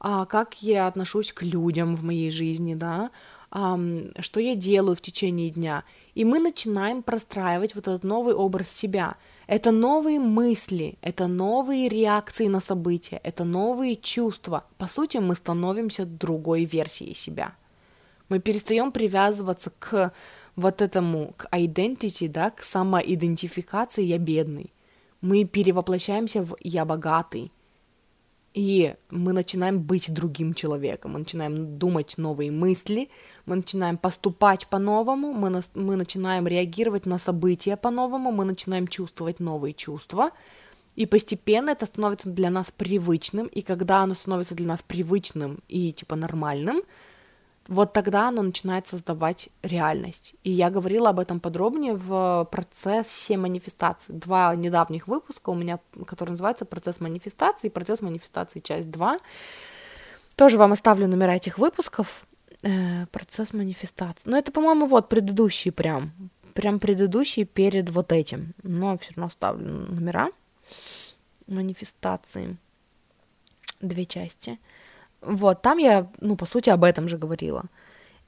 а 0.00 0.26
как 0.26 0.62
я 0.62 0.86
отношусь 0.86 1.32
к 1.32 1.42
людям 1.42 1.94
в 1.94 2.02
моей 2.04 2.30
жизни, 2.30 2.74
да, 2.74 3.10
что 3.54 4.40
я 4.40 4.54
делаю 4.56 4.96
в 4.96 5.00
течение 5.00 5.50
дня. 5.50 5.84
И 6.14 6.24
мы 6.24 6.40
начинаем 6.40 7.02
простраивать 7.02 7.74
вот 7.74 7.88
этот 7.88 8.04
новый 8.04 8.34
образ 8.34 8.68
себя– 8.70 9.16
это 9.46 9.72
новые 9.72 10.18
мысли, 10.18 10.96
это 11.02 11.26
новые 11.26 11.88
реакции 11.88 12.46
на 12.46 12.60
события, 12.60 13.20
это 13.22 13.44
новые 13.44 13.96
чувства. 13.96 14.64
По 14.78 14.86
сути, 14.86 15.18
мы 15.18 15.34
становимся 15.34 16.06
другой 16.06 16.64
версией 16.64 17.14
себя. 17.14 17.54
Мы 18.30 18.38
перестаем 18.38 18.90
привязываться 18.90 19.70
к 19.78 20.12
вот 20.56 20.80
этому, 20.80 21.34
к 21.36 21.46
identity, 21.52 22.28
да, 22.28 22.50
к 22.50 22.62
самоидентификации 22.62 24.04
«я 24.04 24.18
бедный». 24.18 24.72
Мы 25.20 25.44
перевоплощаемся 25.44 26.42
в 26.42 26.56
«я 26.60 26.84
богатый», 26.84 27.50
и 28.54 28.94
мы 29.10 29.32
начинаем 29.32 29.80
быть 29.80 30.14
другим 30.14 30.54
человеком, 30.54 31.12
мы 31.12 31.18
начинаем 31.18 31.76
думать 31.76 32.14
новые 32.16 32.52
мысли, 32.52 33.10
мы 33.46 33.56
начинаем 33.56 33.98
поступать 33.98 34.68
по-новому, 34.68 35.32
мы, 35.32 35.50
на, 35.50 35.62
мы 35.74 35.96
начинаем 35.96 36.46
реагировать 36.46 37.04
на 37.04 37.18
события 37.18 37.76
по-новому, 37.76 38.30
мы 38.30 38.44
начинаем 38.44 38.86
чувствовать 38.86 39.40
новые 39.40 39.74
чувства, 39.74 40.30
и 40.94 41.04
постепенно 41.04 41.70
это 41.70 41.86
становится 41.86 42.28
для 42.28 42.48
нас 42.48 42.70
привычным, 42.70 43.48
и 43.48 43.62
когда 43.62 44.02
оно 44.02 44.14
становится 44.14 44.54
для 44.54 44.68
нас 44.68 44.82
привычным 44.86 45.58
и 45.68 45.92
типа 45.92 46.14
нормальным, 46.14 46.82
вот 47.68 47.92
тогда 47.92 48.28
оно 48.28 48.42
начинает 48.42 48.86
создавать 48.86 49.48
реальность. 49.62 50.34
И 50.42 50.50
я 50.50 50.70
говорила 50.70 51.10
об 51.10 51.18
этом 51.18 51.40
подробнее 51.40 51.94
в 51.94 52.46
процессе 52.50 53.36
манифестации. 53.36 54.12
Два 54.12 54.54
недавних 54.54 55.08
выпуска 55.08 55.50
у 55.50 55.54
меня, 55.54 55.78
который 56.06 56.30
называется 56.30 56.66
«Процесс 56.66 57.00
манифестации» 57.00 57.68
и 57.68 57.70
«Процесс 57.70 58.02
манифестации. 58.02 58.60
Часть 58.60 58.88
2». 58.88 59.18
Тоже 60.36 60.58
вам 60.58 60.72
оставлю 60.72 61.08
номера 61.08 61.36
этих 61.36 61.58
выпусков. 61.58 62.26
Э, 62.62 63.06
процесс 63.06 63.52
манифестации. 63.52 64.28
Но 64.28 64.36
это, 64.36 64.52
по-моему, 64.52 64.86
вот 64.86 65.08
предыдущий 65.08 65.70
прям. 65.70 66.12
Прям 66.54 66.78
предыдущий 66.78 67.44
перед 67.44 67.88
вот 67.90 68.12
этим. 68.12 68.54
Но 68.62 68.98
все 68.98 69.12
равно 69.12 69.26
оставлю 69.26 69.68
номера 69.70 70.30
манифестации. 71.46 72.56
Две 73.80 74.06
части. 74.06 74.58
Вот, 75.26 75.62
там 75.62 75.78
я, 75.78 76.06
ну, 76.20 76.36
по 76.36 76.46
сути, 76.46 76.70
об 76.70 76.84
этом 76.84 77.08
же 77.08 77.18
говорила. 77.18 77.64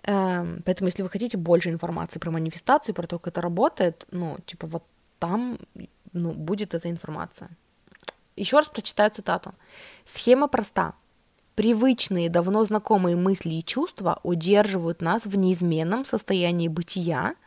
Эм, 0.03 0.63
поэтому, 0.65 0.89
если 0.89 1.03
вы 1.03 1.09
хотите 1.09 1.37
больше 1.37 1.71
информации 1.71 2.19
про 2.19 2.31
манифестацию, 2.31 2.95
про 2.95 3.07
то, 3.07 3.19
как 3.19 3.29
это 3.29 3.41
работает, 3.41 4.07
ну, 4.13 4.37
типа, 4.47 4.67
вот 4.67 4.85
там, 5.19 5.59
ну, 6.13 6.33
будет 6.33 6.75
эта 6.75 6.91
информация. 6.91 7.49
Еще 8.37 8.59
раз 8.59 8.69
прочитаю 8.69 9.11
цитату. 9.11 9.55
Схема 10.05 10.49
проста. 10.49 10.95
Привычные, 11.55 12.29
давно 12.29 12.65
знакомые 12.65 13.17
мысли 13.17 13.55
и 13.55 13.65
чувства 13.65 14.21
удерживают 14.23 15.01
нас 15.01 15.25
в 15.25 15.37
неизменном 15.37 16.05
состоянии 16.05 16.69
бытия– 16.69 17.35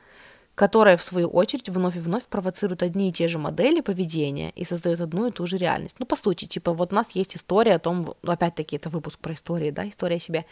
которая, 0.60 0.98
в 0.98 1.04
свою 1.04 1.30
очередь, 1.30 1.70
вновь 1.70 1.96
и 1.96 2.00
вновь 2.00 2.26
провоцирует 2.26 2.84
одни 2.84 3.08
и 3.08 3.12
те 3.14 3.30
же 3.30 3.38
модели 3.38 3.80
поведения 3.80 4.52
и 4.58 4.66
создает 4.66 5.00
одну 5.00 5.28
и 5.28 5.32
ту 5.32 5.48
же 5.48 5.58
реальность. 5.58 5.96
Ну, 6.00 6.06
по 6.06 6.18
сути, 6.18 6.48
типа, 6.48 6.74
вот 6.74 6.92
у 6.92 6.96
нас 6.96 7.16
есть 7.16 7.38
история 7.38 7.76
о 7.76 7.80
том, 7.80 8.14
опять-таки, 8.24 8.76
это 8.76 8.90
выпуск 8.90 9.20
про 9.20 9.34
истории, 9.34 9.72
да, 9.72 9.88
история 9.88 10.18
о 10.18 10.20
себе. 10.20 10.46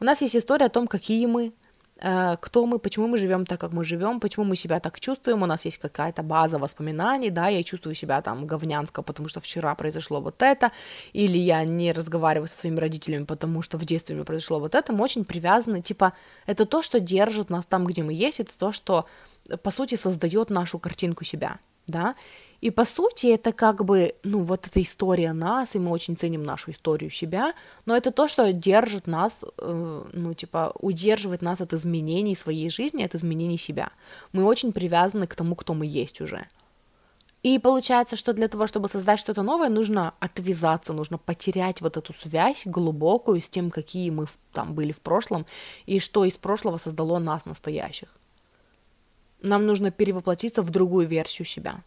У 0.00 0.04
нас 0.04 0.22
есть 0.22 0.34
история 0.34 0.66
о 0.66 0.68
том, 0.70 0.86
какие 0.86 1.26
мы, 1.26 1.52
э, 1.98 2.36
кто 2.40 2.64
мы, 2.64 2.78
почему 2.78 3.06
мы 3.06 3.18
живем 3.18 3.44
так, 3.44 3.60
как 3.60 3.72
мы 3.72 3.84
живем, 3.84 4.18
почему 4.20 4.46
мы 4.46 4.56
себя 4.56 4.80
так 4.80 4.98
чувствуем, 4.98 5.42
у 5.42 5.46
нас 5.46 5.66
есть 5.66 5.76
какая-то 5.76 6.22
база 6.22 6.58
воспоминаний, 6.58 7.28
да, 7.30 7.48
я 7.48 7.62
чувствую 7.62 7.94
себя 7.94 8.22
там 8.22 8.46
говнянско, 8.46 9.02
потому 9.02 9.28
что 9.28 9.40
вчера 9.40 9.74
произошло 9.74 10.22
вот 10.22 10.42
это, 10.42 10.72
или 11.12 11.36
я 11.36 11.64
не 11.64 11.92
разговариваю 11.92 12.48
со 12.48 12.56
своими 12.56 12.80
родителями, 12.80 13.24
потому 13.24 13.60
что 13.60 13.76
в 13.76 13.84
детстве 13.84 14.14
меня 14.14 14.24
произошло 14.24 14.58
вот 14.58 14.74
это, 14.74 14.94
мы 14.94 15.04
очень 15.04 15.24
привязаны, 15.24 15.82
типа, 15.82 16.14
это 16.46 16.64
то, 16.64 16.80
что 16.80 16.98
держит 16.98 17.50
нас 17.50 17.66
там, 17.66 17.84
где 17.84 18.02
мы 18.02 18.14
есть, 18.14 18.40
это 18.40 18.52
то, 18.58 18.72
что 18.72 19.04
по 19.56 19.70
сути, 19.70 19.96
создает 19.96 20.50
нашу 20.50 20.78
картинку 20.78 21.24
себя, 21.24 21.58
да, 21.86 22.14
и 22.60 22.70
по 22.70 22.84
сути 22.84 23.26
это 23.28 23.52
как 23.52 23.84
бы, 23.84 24.14
ну, 24.22 24.42
вот 24.42 24.66
эта 24.66 24.82
история 24.82 25.32
нас, 25.32 25.74
и 25.74 25.78
мы 25.78 25.90
очень 25.90 26.16
ценим 26.16 26.42
нашу 26.42 26.72
историю 26.72 27.10
себя, 27.10 27.54
но 27.86 27.96
это 27.96 28.10
то, 28.10 28.28
что 28.28 28.52
держит 28.52 29.06
нас, 29.06 29.32
э, 29.58 30.04
ну, 30.12 30.34
типа, 30.34 30.72
удерживает 30.78 31.42
нас 31.42 31.60
от 31.60 31.72
изменений 31.72 32.36
своей 32.36 32.68
жизни, 32.68 33.02
от 33.02 33.14
изменений 33.14 33.58
себя. 33.58 33.90
Мы 34.32 34.44
очень 34.44 34.72
привязаны 34.72 35.26
к 35.26 35.34
тому, 35.34 35.54
кто 35.54 35.72
мы 35.72 35.86
есть 35.86 36.20
уже. 36.20 36.46
И 37.42 37.58
получается, 37.58 38.16
что 38.16 38.34
для 38.34 38.48
того, 38.48 38.66
чтобы 38.66 38.90
создать 38.90 39.18
что-то 39.18 39.42
новое, 39.42 39.70
нужно 39.70 40.12
отвязаться, 40.20 40.92
нужно 40.92 41.16
потерять 41.16 41.80
вот 41.80 41.96
эту 41.96 42.12
связь 42.12 42.66
глубокую 42.66 43.40
с 43.40 43.48
тем, 43.48 43.70
какие 43.70 44.10
мы 44.10 44.26
там 44.52 44.74
были 44.74 44.92
в 44.92 45.00
прошлом, 45.00 45.46
и 45.86 46.00
что 46.00 46.26
из 46.26 46.34
прошлого 46.34 46.76
создало 46.76 47.18
нас 47.18 47.46
настоящих. 47.46 48.19
Нам 49.42 49.66
нужно 49.66 49.90
перевоплотиться 49.90 50.62
в 50.62 50.70
другую 50.70 51.06
версию 51.06 51.46
себя. 51.46 51.82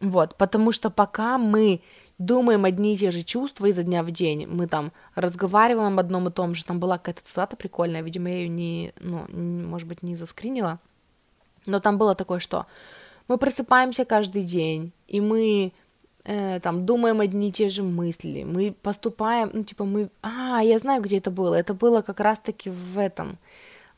Вот, 0.00 0.36
потому 0.36 0.72
что 0.72 0.90
пока 0.90 1.38
мы 1.38 1.80
думаем 2.18 2.64
одни 2.64 2.94
и 2.94 2.98
те 2.98 3.10
же 3.10 3.22
чувства 3.22 3.66
изо 3.66 3.82
дня 3.82 4.02
в 4.02 4.10
день, 4.10 4.46
мы 4.46 4.66
там 4.66 4.92
разговариваем 5.14 5.94
об 5.94 6.00
одном 6.00 6.28
и 6.28 6.30
том 6.30 6.54
же, 6.54 6.64
там 6.64 6.78
была 6.78 6.98
какая-то 6.98 7.22
цитата 7.22 7.56
прикольная, 7.56 8.02
видимо, 8.02 8.28
я 8.28 8.36
ее 8.36 8.48
не, 8.48 8.92
ну, 9.00 9.26
может 9.28 9.88
быть, 9.88 10.02
не 10.02 10.16
заскринила, 10.16 10.80
но 11.66 11.80
там 11.80 11.98
было 11.98 12.14
такое, 12.14 12.40
что 12.40 12.66
мы 13.28 13.38
просыпаемся 13.38 14.04
каждый 14.04 14.42
день, 14.42 14.92
и 15.08 15.20
мы 15.20 15.72
э, 16.24 16.60
там 16.60 16.86
думаем 16.86 17.20
одни 17.20 17.48
и 17.48 17.52
те 17.52 17.68
же 17.68 17.82
мысли, 17.82 18.44
мы 18.44 18.74
поступаем, 18.82 19.50
ну, 19.52 19.64
типа, 19.64 19.84
мы... 19.84 20.10
А, 20.22 20.62
я 20.62 20.78
знаю, 20.78 21.02
где 21.02 21.18
это 21.18 21.30
было, 21.30 21.54
это 21.54 21.74
было 21.74 22.02
как 22.02 22.20
раз-таки 22.20 22.70
в 22.70 22.98
этом, 22.98 23.38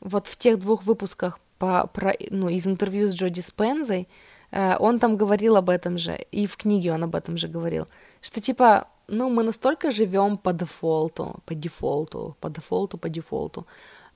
вот 0.01 0.27
в 0.27 0.37
тех 0.37 0.59
двух 0.59 0.83
выпусках 0.83 1.39
по, 1.57 1.87
про, 1.87 2.13
ну, 2.29 2.49
из 2.49 2.65
интервью 2.67 3.09
с 3.09 3.13
Джоди 3.13 3.41
Спензой, 3.41 4.07
э, 4.51 4.77
он 4.79 4.99
там 4.99 5.17
говорил 5.17 5.55
об 5.55 5.69
этом 5.69 5.97
же, 5.97 6.17
и 6.31 6.47
в 6.47 6.55
книге 6.55 6.93
он 6.93 7.03
об 7.03 7.15
этом 7.15 7.37
же 7.37 7.47
говорил, 7.47 7.87
что 8.21 8.41
типа, 8.41 8.87
ну, 9.07 9.29
мы 9.29 9.43
настолько 9.43 9.91
живем 9.91 10.37
по 10.37 10.53
дефолту, 10.53 11.35
по 11.45 11.53
дефолту, 11.53 12.35
по 12.39 12.49
дефолту, 12.49 12.97
по 12.97 13.09
дефолту, 13.09 13.67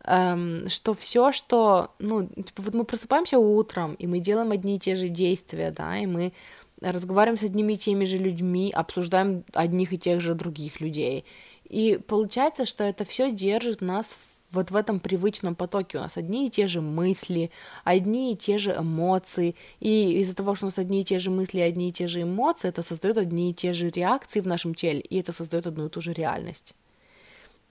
эм, 0.05 0.69
что 0.69 0.93
все, 0.93 1.31
что, 1.31 1.91
ну, 1.99 2.27
типа, 2.27 2.61
вот 2.61 2.73
мы 2.73 2.83
просыпаемся 2.85 3.37
утром, 3.37 3.93
и 3.95 4.07
мы 4.07 4.19
делаем 4.19 4.51
одни 4.51 4.75
и 4.75 4.79
те 4.79 4.95
же 4.95 5.09
действия, 5.09 5.71
да, 5.71 5.97
и 5.97 6.05
мы 6.05 6.33
разговариваем 6.81 7.37
с 7.37 7.43
одними 7.43 7.73
и 7.73 7.77
теми 7.77 8.05
же 8.05 8.17
людьми, 8.17 8.71
обсуждаем 8.73 9.43
одних 9.53 9.93
и 9.93 9.97
тех 9.97 10.21
же 10.21 10.33
других 10.33 10.81
людей. 10.81 11.25
И 11.65 11.99
получается, 12.07 12.65
что 12.65 12.83
это 12.83 13.05
все 13.05 13.31
держит 13.31 13.81
нас 13.81 14.07
в 14.07 14.32
вот 14.53 14.71
в 14.71 14.75
этом 14.75 14.99
привычном 14.99 15.55
потоке 15.55 15.97
у 15.97 16.01
нас 16.01 16.17
одни 16.17 16.47
и 16.47 16.49
те 16.49 16.67
же 16.67 16.81
мысли, 16.81 17.51
одни 17.83 18.33
и 18.33 18.37
те 18.37 18.57
же 18.57 18.71
эмоции, 18.71 19.55
и 19.79 20.19
из-за 20.21 20.35
того, 20.35 20.55
что 20.55 20.65
у 20.65 20.67
нас 20.67 20.77
одни 20.77 21.01
и 21.01 21.03
те 21.03 21.19
же 21.19 21.31
мысли, 21.31 21.59
одни 21.59 21.89
и 21.89 21.91
те 21.91 22.07
же 22.07 22.21
эмоции, 22.21 22.69
это 22.69 22.83
создает 22.83 23.17
одни 23.17 23.49
и 23.49 23.53
те 23.53 23.73
же 23.73 23.89
реакции 23.89 24.39
в 24.39 24.47
нашем 24.47 24.75
теле, 24.75 24.99
и 24.99 25.19
это 25.19 25.33
создает 25.33 25.67
одну 25.67 25.87
и 25.87 25.89
ту 25.89 26.01
же 26.01 26.13
реальность. 26.13 26.75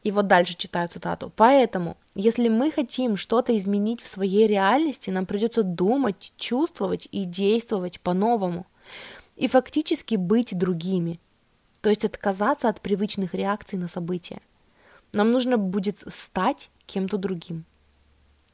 И 0.02 0.10
вот 0.10 0.26
дальше 0.26 0.56
читаю 0.56 0.88
цитату. 0.88 1.32
Поэтому, 1.36 1.96
если 2.16 2.48
мы 2.48 2.72
хотим 2.72 3.16
что-то 3.16 3.56
изменить 3.56 4.02
в 4.02 4.08
своей 4.08 4.48
реальности, 4.48 5.10
нам 5.10 5.26
придется 5.26 5.62
думать, 5.62 6.32
чувствовать 6.36 7.06
и 7.12 7.24
действовать 7.24 8.00
по-новому. 8.00 8.66
и 9.36 9.48
фактически 9.48 10.16
быть 10.16 10.56
другими, 10.56 11.18
то 11.80 11.90
есть 11.90 12.04
отказаться 12.04 12.68
от 12.68 12.80
привычных 12.80 13.34
реакций 13.34 13.78
на 13.78 13.88
события. 13.88 14.40
Нам 15.12 15.32
нужно 15.32 15.58
будет 15.58 16.02
стать 16.12 16.70
кем-то 16.86 17.18
другим. 17.18 17.64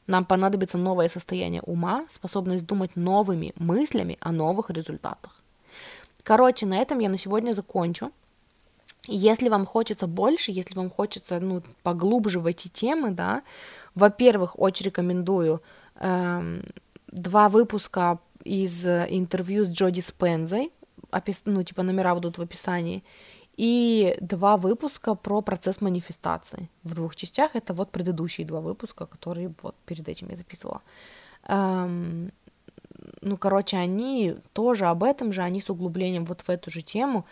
Нам 0.07 0.25
понадобится 0.25 0.77
новое 0.77 1.07
состояние 1.07 1.61
ума, 1.61 2.05
способность 2.09 2.65
думать 2.65 2.95
новыми 2.95 3.53
мыслями 3.57 4.17
о 4.19 4.31
новых 4.31 4.71
результатах. 4.71 5.41
Короче, 6.23 6.65
на 6.65 6.77
этом 6.77 6.99
я 6.99 7.09
на 7.09 7.17
сегодня 7.17 7.53
закончу. 7.53 8.11
Если 9.07 9.49
вам 9.49 9.65
хочется 9.65 10.07
больше, 10.07 10.51
если 10.51 10.75
вам 10.75 10.89
хочется 10.89 11.39
ну, 11.39 11.61
поглубже 11.83 12.39
в 12.39 12.45
эти 12.45 12.67
темы, 12.67 13.11
да, 13.11 13.43
во-первых, 13.95 14.59
очень 14.59 14.87
рекомендую 14.87 15.61
эм, 15.95 16.63
два 17.07 17.49
выпуска 17.49 18.19
из 18.43 18.85
интервью 18.85 19.65
с 19.65 19.69
Джоди 19.69 20.01
Спензой, 20.01 20.71
опис... 21.11 21.41
ну, 21.45 21.63
типа 21.63 21.83
номера 21.83 22.13
будут 22.15 22.37
в 22.37 22.41
описании, 22.41 23.03
и 23.59 24.15
два 24.21 24.55
выпуска 24.55 25.15
про 25.15 25.41
процесс 25.41 25.81
манифестации 25.81 26.69
в 26.83 26.95
двух 26.95 27.15
частях. 27.17 27.57
Это 27.57 27.73
вот 27.73 27.91
предыдущие 27.91 28.47
два 28.47 28.61
выпуска, 28.61 29.05
которые 29.05 29.53
вот 29.61 29.75
перед 29.85 30.07
этим 30.07 30.29
я 30.29 30.37
записывала. 30.37 30.81
Эм, 31.43 32.31
ну, 33.21 33.35
короче, 33.35 33.75
они 33.75 34.35
тоже 34.53 34.85
об 34.85 35.03
этом 35.03 35.33
же, 35.33 35.41
они 35.41 35.59
с 35.59 35.69
углублением 35.69 36.23
вот 36.23 36.39
в 36.39 36.49
эту 36.49 36.69
же 36.69 36.81
тему. 36.81 37.25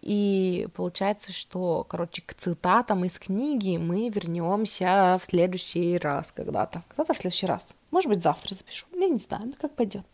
И 0.00 0.66
получается, 0.74 1.32
что, 1.32 1.84
короче, 1.84 2.22
к 2.24 2.32
цитатам 2.32 3.04
из 3.04 3.18
книги 3.18 3.76
мы 3.76 4.08
вернемся 4.08 5.18
в 5.20 5.26
следующий 5.26 5.98
раз 5.98 6.32
когда-то. 6.32 6.84
Когда-то 6.88 7.12
в 7.12 7.18
следующий 7.18 7.46
раз. 7.46 7.74
Может 7.96 8.10
быть, 8.10 8.22
завтра 8.22 8.54
запишу. 8.54 8.84
Я 8.92 9.08
не 9.08 9.16
знаю, 9.16 9.44
ну 9.46 9.52
как 9.58 9.74
пойдет. 9.74 10.04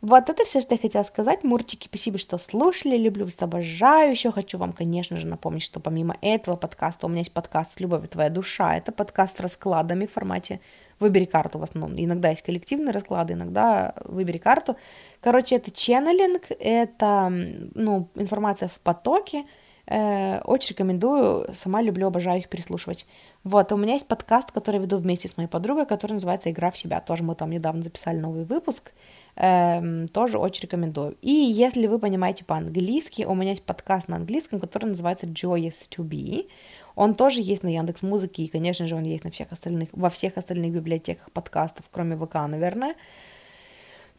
Вот 0.00 0.28
это 0.28 0.44
все, 0.44 0.60
что 0.60 0.74
я 0.74 0.80
хотела 0.80 1.04
сказать. 1.04 1.44
Мурчики, 1.44 1.86
спасибо, 1.86 2.18
что 2.18 2.36
слушали. 2.36 2.96
Люблю 2.96 3.26
вас, 3.26 3.36
обожаю. 3.38 4.10
Еще 4.10 4.32
хочу 4.32 4.58
вам, 4.58 4.72
конечно 4.72 5.16
же, 5.16 5.28
напомнить, 5.28 5.62
что 5.62 5.78
помимо 5.78 6.16
этого 6.20 6.56
подкаста 6.56 7.06
у 7.06 7.08
меня 7.08 7.20
есть 7.20 7.32
подкаст 7.32 7.78
«Любовь 7.78 8.08
твоя 8.08 8.28
душа». 8.28 8.76
Это 8.76 8.90
подкаст 8.90 9.36
с 9.36 9.40
раскладами 9.40 10.06
в 10.06 10.10
формате 10.10 10.60
выбери 10.98 11.24
карту 11.24 11.60
в 11.60 11.62
основном. 11.62 11.94
Иногда 11.96 12.30
есть 12.30 12.42
коллективные 12.42 12.90
расклады, 12.90 13.34
иногда 13.34 13.94
выбери 14.04 14.38
карту. 14.38 14.76
Короче, 15.20 15.54
это 15.54 15.70
ченнелинг, 15.70 16.42
это 16.58 17.28
ну, 17.30 18.08
информация 18.16 18.66
в 18.66 18.80
потоке. 18.80 19.44
Э, 19.86 20.40
очень 20.44 20.70
рекомендую, 20.70 21.46
сама 21.54 21.82
люблю, 21.82 22.06
обожаю 22.06 22.38
их 22.38 22.48
переслушивать. 22.48 23.06
Вот, 23.42 23.72
у 23.72 23.76
меня 23.76 23.94
есть 23.94 24.06
подкаст, 24.06 24.52
который 24.52 24.80
веду 24.80 24.96
вместе 24.98 25.28
с 25.28 25.36
моей 25.36 25.48
подругой, 25.48 25.86
который 25.86 26.12
называется 26.12 26.50
«Игра 26.50 26.70
в 26.70 26.78
себя». 26.78 27.00
Тоже 27.00 27.24
мы 27.24 27.34
там 27.34 27.50
недавно 27.50 27.82
записали 27.82 28.18
новый 28.18 28.44
выпуск. 28.44 28.92
Эм, 29.34 30.06
тоже 30.08 30.38
очень 30.38 30.62
рекомендую. 30.62 31.16
И 31.22 31.30
если 31.30 31.86
вы 31.86 31.98
понимаете 31.98 32.44
по-английски, 32.44 33.24
у 33.24 33.34
меня 33.34 33.50
есть 33.50 33.64
подкаст 33.64 34.06
на 34.06 34.16
английском, 34.16 34.60
который 34.60 34.86
называется 34.86 35.26
Joyous 35.26 35.88
to 35.90 36.04
be. 36.04 36.48
Он 36.94 37.14
тоже 37.14 37.40
есть 37.40 37.62
на 37.62 37.68
Яндекс 37.68 38.02
Музыке, 38.02 38.44
и, 38.44 38.48
конечно 38.48 38.86
же, 38.86 38.94
он 38.94 39.04
есть 39.04 39.24
на 39.24 39.30
всех 39.30 39.50
остальных, 39.50 39.88
во 39.92 40.10
всех 40.10 40.36
остальных 40.36 40.72
библиотеках 40.72 41.32
подкастов, 41.32 41.86
кроме 41.90 42.16
ВК, 42.16 42.34
наверное. 42.46 42.94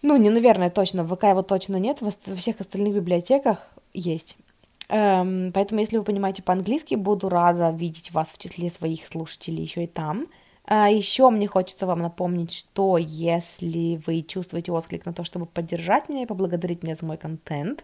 Ну, 0.02 0.18
не 0.18 0.30
наверное, 0.30 0.70
точно, 0.70 1.06
в 1.06 1.16
ВК 1.16 1.24
его 1.26 1.44
точно 1.44 1.78
нет, 1.78 2.02
во 2.02 2.12
всех 2.36 2.60
остальных 2.60 2.96
библиотеках 2.96 3.70
есть. 3.94 4.36
Эм, 4.94 5.52
поэтому, 5.54 5.82
если 5.82 5.98
вы 5.98 6.04
понимаете 6.04 6.44
по-английски, 6.44 6.96
буду 6.96 7.30
рада 7.30 7.72
видеть 7.72 8.12
вас 8.12 8.30
в 8.30 8.38
числе 8.38 8.70
своих 8.70 9.08
слушателей 9.08 9.64
еще 9.64 9.86
и 9.86 9.88
там. 9.88 10.28
А 10.66 10.90
еще 10.90 11.30
мне 11.30 11.48
хочется 11.48 11.86
вам 11.86 12.00
напомнить, 12.00 12.54
что 12.54 12.98
если 12.98 14.02
вы 14.06 14.22
чувствуете 14.22 14.72
отклик 14.72 15.06
на 15.06 15.14
то, 15.14 15.24
чтобы 15.24 15.46
поддержать 15.46 16.10
меня 16.10 16.24
и 16.24 16.26
поблагодарить 16.28 16.84
меня 16.84 16.96
за 16.96 17.06
мой 17.06 17.18
контент, 17.18 17.84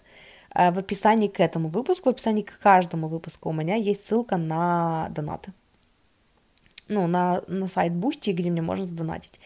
Э, 0.55 0.71
в 0.71 0.79
описании 0.79 1.27
к 1.27 1.39
этому 1.39 1.69
выпуску, 1.69 2.09
в 2.09 2.13
описании 2.13 2.41
к 2.41 2.59
каждому 2.59 3.07
выпуску 3.07 3.49
у 3.49 3.53
меня 3.53 3.75
есть 3.75 4.07
ссылка 4.07 4.37
на 4.37 5.09
донаты. 5.11 5.53
Ну, 6.87 7.05
на, 7.07 7.43
на 7.47 7.67
сайт 7.67 7.93
Бусти, 7.93 8.31
где 8.31 8.49
мне 8.49 8.63
можно 8.63 8.87
задонатить. 8.87 9.39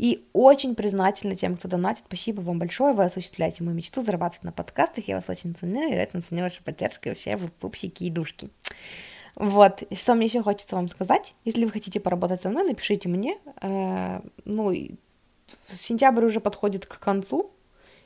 И 0.00 0.26
очень 0.32 0.74
признательна 0.74 1.34
тем, 1.34 1.58
кто 1.58 1.68
донатит. 1.68 2.04
Спасибо 2.06 2.40
вам 2.40 2.58
большое, 2.58 2.94
вы 2.94 3.04
осуществляете 3.04 3.62
мою 3.62 3.76
мечту 3.76 4.00
зарабатывать 4.00 4.44
на 4.44 4.50
подкастах. 4.50 5.06
Я 5.08 5.16
вас 5.16 5.28
очень 5.28 5.54
ценю, 5.54 5.92
и 5.92 6.00
очень 6.00 6.22
ценю 6.22 6.44
вашу 6.44 6.64
поддержку, 6.64 7.04
и 7.04 7.08
вообще 7.10 7.36
вы 7.36 7.48
пупсики 7.48 8.04
и 8.04 8.10
душки. 8.10 8.48
Вот, 9.36 9.82
что 9.92 10.14
мне 10.14 10.24
еще 10.24 10.42
хочется 10.42 10.74
вам 10.74 10.88
сказать. 10.88 11.34
Если 11.44 11.66
вы 11.66 11.70
хотите 11.70 12.00
поработать 12.00 12.40
со 12.40 12.48
мной, 12.48 12.64
напишите 12.64 13.10
мне. 13.10 13.36
Э, 13.60 14.22
ну, 14.46 14.74
сентябрь 15.70 16.24
уже 16.24 16.40
подходит 16.40 16.86
к 16.86 16.98
концу, 16.98 17.50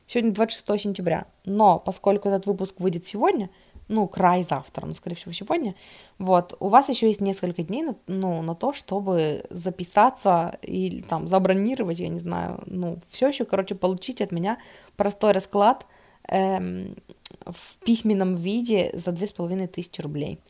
Сегодня 0.07 0.33
26 0.33 0.83
сентября. 0.83 1.27
Но 1.45 1.79
поскольку 1.79 2.29
этот 2.29 2.47
выпуск 2.47 2.75
выйдет 2.79 3.07
сегодня, 3.07 3.51
ну, 3.89 4.09
край 4.09 4.45
завтра, 4.45 4.87
ну, 4.87 4.95
скорее 4.95 5.17
всего, 5.17 5.33
сегодня, 5.33 5.75
вот, 6.19 6.57
у 6.61 6.69
вас 6.69 6.89
еще 6.89 7.09
есть 7.09 7.21
несколько 7.21 7.63
дней, 7.63 7.83
на, 7.83 7.97
ну, 8.07 8.43
на 8.43 8.55
то, 8.55 8.73
чтобы 8.73 9.45
записаться 9.51 10.59
или 10.63 11.01
там 11.01 11.27
забронировать, 11.27 12.01
я 12.01 12.09
не 12.09 12.21
знаю, 12.21 12.63
ну, 12.67 12.99
все 13.09 13.29
еще, 13.29 13.45
короче, 13.45 13.75
получить 13.75 14.21
от 14.21 14.33
меня 14.33 14.59
простой 14.97 15.33
расклад 15.33 15.87
эм, 16.29 16.97
в 17.45 17.85
письменном 17.85 18.37
виде 18.37 18.91
за 18.95 19.13
две 19.13 19.27
с 19.27 19.33
половиной 19.33 19.67
тысячи 19.67 20.01
рублей. 20.01 20.41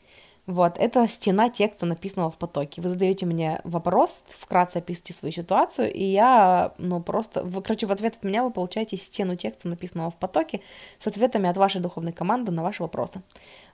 Вот, 0.47 0.77
это 0.77 1.07
стена 1.07 1.49
текста, 1.49 1.87
написанного 1.87 2.29
в 2.29 2.37
потоке. 2.37 2.79
Вы 2.79 2.89
задаете 2.89 3.25
мне 3.25 3.59
вопрос, 3.63 4.23
вкратце 4.27 4.77
описываете 4.77 5.13
свою 5.13 5.31
ситуацию, 5.31 5.91
и 5.91 6.03
я, 6.03 6.73
ну, 6.77 7.01
просто, 7.01 7.43
вы, 7.43 7.63
короче, 7.63 7.87
в 7.87 7.91
ответ 7.91 8.17
от 8.17 8.23
меня 8.23 8.43
вы 8.43 8.51
получаете 8.51 8.95
стену 8.95 9.35
текста, 9.35 9.67
написанного 9.67 10.11
в 10.11 10.15
потоке, 10.17 10.61
с 10.99 11.07
ответами 11.07 11.49
от 11.49 11.57
вашей 11.57 11.81
духовной 11.81 12.13
команды 12.13 12.51
на 12.51 12.61
ваши 12.61 12.83
вопросы. 12.83 13.23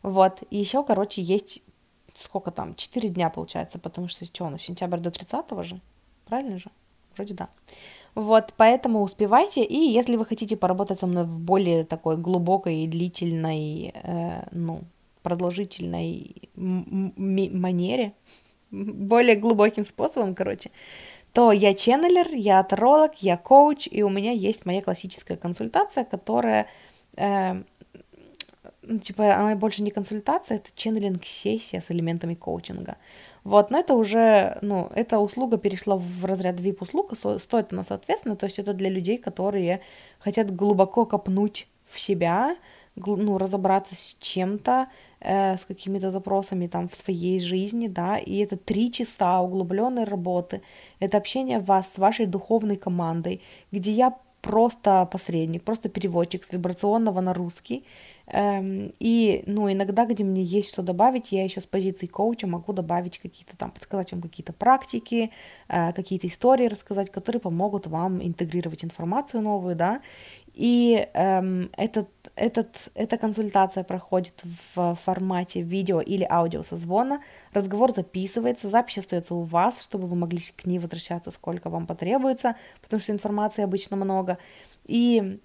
Вот, 0.01 0.43
и 0.49 0.57
еще, 0.57 0.82
короче, 0.86 1.22
есть, 1.22 1.61
сколько 2.15 2.51
там, 2.51 2.76
4 2.76 3.09
дня, 3.09 3.30
получается, 3.30 3.78
потому 3.78 4.07
что, 4.07 4.24
что 4.24 4.45
у 4.45 4.49
нас, 4.49 4.61
сентябрь 4.61 4.99
до 4.99 5.11
30 5.11 5.45
же, 5.65 5.82
правильно 6.26 6.57
же? 6.57 6.72
Вроде 7.17 7.34
да. 7.34 7.49
Вот, 8.15 8.53
поэтому 8.55 9.01
успевайте, 9.01 9.61
и 9.63 9.76
если 9.76 10.15
вы 10.15 10.26
хотите 10.26 10.55
поработать 10.55 10.99
со 10.99 11.07
мной 11.07 11.26
в 11.26 11.38
более 11.39 11.84
такой 11.84 12.15
глубокой 12.15 12.84
и 12.84 12.88
длительной, 12.88 13.91
э, 13.93 14.47
ну, 14.51 14.84
продолжительной 15.22 16.49
манере, 16.55 18.13
более 18.72 19.36
глубоким 19.36 19.84
способом, 19.84 20.36
короче, 20.36 20.72
то 21.34 21.51
я 21.51 21.74
ченнелер, 21.74 22.28
я 22.34 22.63
таролог, 22.63 23.15
я 23.15 23.38
коуч, 23.38 23.88
и 23.89 24.03
у 24.03 24.09
меня 24.09 24.32
есть 24.32 24.65
моя 24.65 24.82
классическая 24.82 25.38
консультация, 25.38 26.03
которая, 26.03 26.67
э, 27.15 27.63
ну, 28.82 28.99
типа, 28.99 29.36
она 29.36 29.55
больше 29.55 29.82
не 29.82 29.91
консультация, 29.91 30.57
это 30.57 30.69
ченнелинг-сессия 30.76 31.80
с 31.80 31.89
элементами 31.89 32.34
коучинга. 32.34 32.97
Вот, 33.43 33.72
но 33.72 33.80
это 33.80 33.95
уже, 33.95 34.57
ну, 34.61 34.91
эта 34.93 35.19
услуга 35.19 35.57
перешла 35.57 35.95
в 35.95 36.26
разряд 36.26 36.59
VIP-услуг, 36.59 37.13
стоит 37.39 37.74
она 37.74 37.84
соответственно, 37.84 38.36
то 38.36 38.45
есть 38.45 38.59
это 38.59 38.74
для 38.74 38.89
людей, 38.89 39.17
которые 39.17 39.82
хотят 40.19 40.53
глубоко 40.53 41.05
копнуть 41.05 41.67
в 41.86 41.99
себя, 41.99 42.55
ну, 42.95 43.37
разобраться 43.37 43.95
с 43.95 44.17
чем-то, 44.19 44.87
э, 45.19 45.57
с 45.57 45.65
какими-то 45.65 46.11
запросами 46.11 46.67
там 46.67 46.87
в 46.89 46.95
своей 46.95 47.39
жизни, 47.39 47.87
да, 47.87 48.17
и 48.17 48.37
это 48.37 48.57
три 48.57 48.91
часа 48.91 49.41
углубленной 49.41 50.03
работы, 50.03 50.61
это 50.99 51.17
общение 51.17 51.59
вас 51.59 51.93
с 51.93 51.97
вашей 51.97 52.25
духовной 52.25 52.77
командой, 52.77 53.41
где 53.71 53.91
я 53.91 54.17
просто 54.41 55.07
посредник, 55.11 55.63
просто 55.63 55.89
переводчик 55.89 56.43
с 56.43 56.51
вибрационного 56.51 57.21
на 57.21 57.33
русский. 57.33 57.85
Эм, 58.27 58.91
и, 58.99 59.43
ну, 59.45 59.71
иногда, 59.71 60.05
где 60.05 60.23
мне 60.23 60.41
есть 60.41 60.69
что 60.69 60.81
добавить, 60.81 61.31
я 61.31 61.43
еще 61.43 61.61
с 61.61 61.65
позиции 61.65 62.07
коуча 62.07 62.47
могу 62.47 62.73
добавить 62.73 63.19
какие-то 63.19 63.57
там, 63.57 63.71
подсказать 63.71 64.11
вам 64.13 64.21
какие-то 64.21 64.53
практики, 64.53 65.31
э, 65.67 65.93
какие-то 65.93 66.27
истории 66.27 66.67
рассказать, 66.67 67.11
которые 67.11 67.39
помогут 67.39 67.87
вам 67.87 68.21
интегрировать 68.25 68.83
информацию 68.83 69.43
новую, 69.43 69.75
да, 69.75 70.01
и 70.53 71.07
эм, 71.13 71.69
этот, 71.77 72.09
этот, 72.36 72.89
эта 72.95 73.17
консультация 73.17 73.84
проходит 73.84 74.41
в 74.75 74.95
формате 74.95 75.61
видео 75.61 76.01
или 76.01 76.25
аудио 76.29 76.63
созвона. 76.63 77.21
Разговор 77.53 77.93
записывается, 77.93 78.69
запись 78.69 78.99
остается 78.99 79.36
у 79.36 79.43
вас, 79.43 79.84
чтобы 79.84 80.07
вы 80.07 80.15
могли 80.15 80.39
к 80.39 80.65
ней 80.65 80.79
возвращаться, 80.79 81.32
сколько 81.32 81.69
вам 81.69 81.88
потребуется, 81.88 82.55
потому 82.82 83.01
что 83.01 83.11
информации 83.11 83.63
обычно 83.63 83.97
много. 83.97 84.38
И 84.86 85.39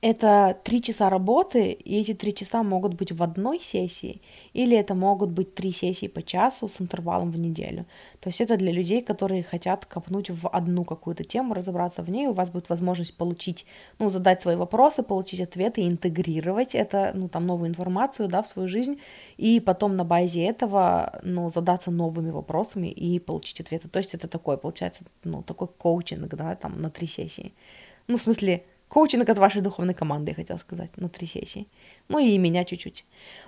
это 0.00 0.56
три 0.62 0.80
часа 0.80 1.10
работы, 1.10 1.72
и 1.72 2.00
эти 2.00 2.14
три 2.14 2.32
часа 2.32 2.62
могут 2.62 2.94
быть 2.94 3.10
в 3.10 3.20
одной 3.20 3.58
сессии, 3.58 4.20
или 4.52 4.76
это 4.76 4.94
могут 4.94 5.30
быть 5.30 5.54
три 5.54 5.72
сессии 5.72 6.06
по 6.06 6.22
часу 6.22 6.68
с 6.68 6.80
интервалом 6.80 7.32
в 7.32 7.38
неделю. 7.38 7.84
То 8.20 8.28
есть 8.28 8.40
это 8.40 8.56
для 8.56 8.70
людей, 8.70 9.02
которые 9.02 9.42
хотят 9.42 9.86
копнуть 9.86 10.30
в 10.30 10.48
одну 10.48 10.84
какую-то 10.84 11.24
тему, 11.24 11.52
разобраться 11.52 12.02
в 12.02 12.10
ней, 12.10 12.28
у 12.28 12.32
вас 12.32 12.50
будет 12.50 12.68
возможность 12.68 13.16
получить, 13.16 13.66
ну, 13.98 14.08
задать 14.08 14.40
свои 14.40 14.54
вопросы, 14.54 15.02
получить 15.02 15.40
ответы, 15.40 15.88
интегрировать 15.88 16.76
это, 16.76 17.10
ну, 17.14 17.28
там, 17.28 17.46
новую 17.46 17.68
информацию, 17.68 18.28
да, 18.28 18.42
в 18.42 18.46
свою 18.46 18.68
жизнь, 18.68 19.00
и 19.36 19.58
потом 19.58 19.96
на 19.96 20.04
базе 20.04 20.44
этого, 20.44 21.18
ну, 21.24 21.50
задаться 21.50 21.90
новыми 21.90 22.30
вопросами 22.30 22.86
и 22.86 23.18
получить 23.18 23.60
ответы. 23.60 23.88
То 23.88 23.98
есть 23.98 24.14
это 24.14 24.28
такой, 24.28 24.58
получается, 24.58 25.04
ну, 25.24 25.42
такой 25.42 25.66
коучинг, 25.66 26.32
да, 26.36 26.54
там, 26.54 26.80
на 26.80 26.88
три 26.88 27.08
сессии. 27.08 27.52
Ну, 28.06 28.16
в 28.16 28.22
смысле, 28.22 28.64
коучинг 28.88 29.28
от 29.28 29.38
вашей 29.38 29.62
духовной 29.62 29.94
команды, 29.94 30.30
я 30.30 30.34
хотела 30.34 30.58
сказать, 30.58 30.96
на 30.96 31.08
три 31.08 31.26
сессии. 31.26 31.66
Ну 32.08 32.18
и 32.18 32.38
меня 32.38 32.64
чуть-чуть. 32.64 33.04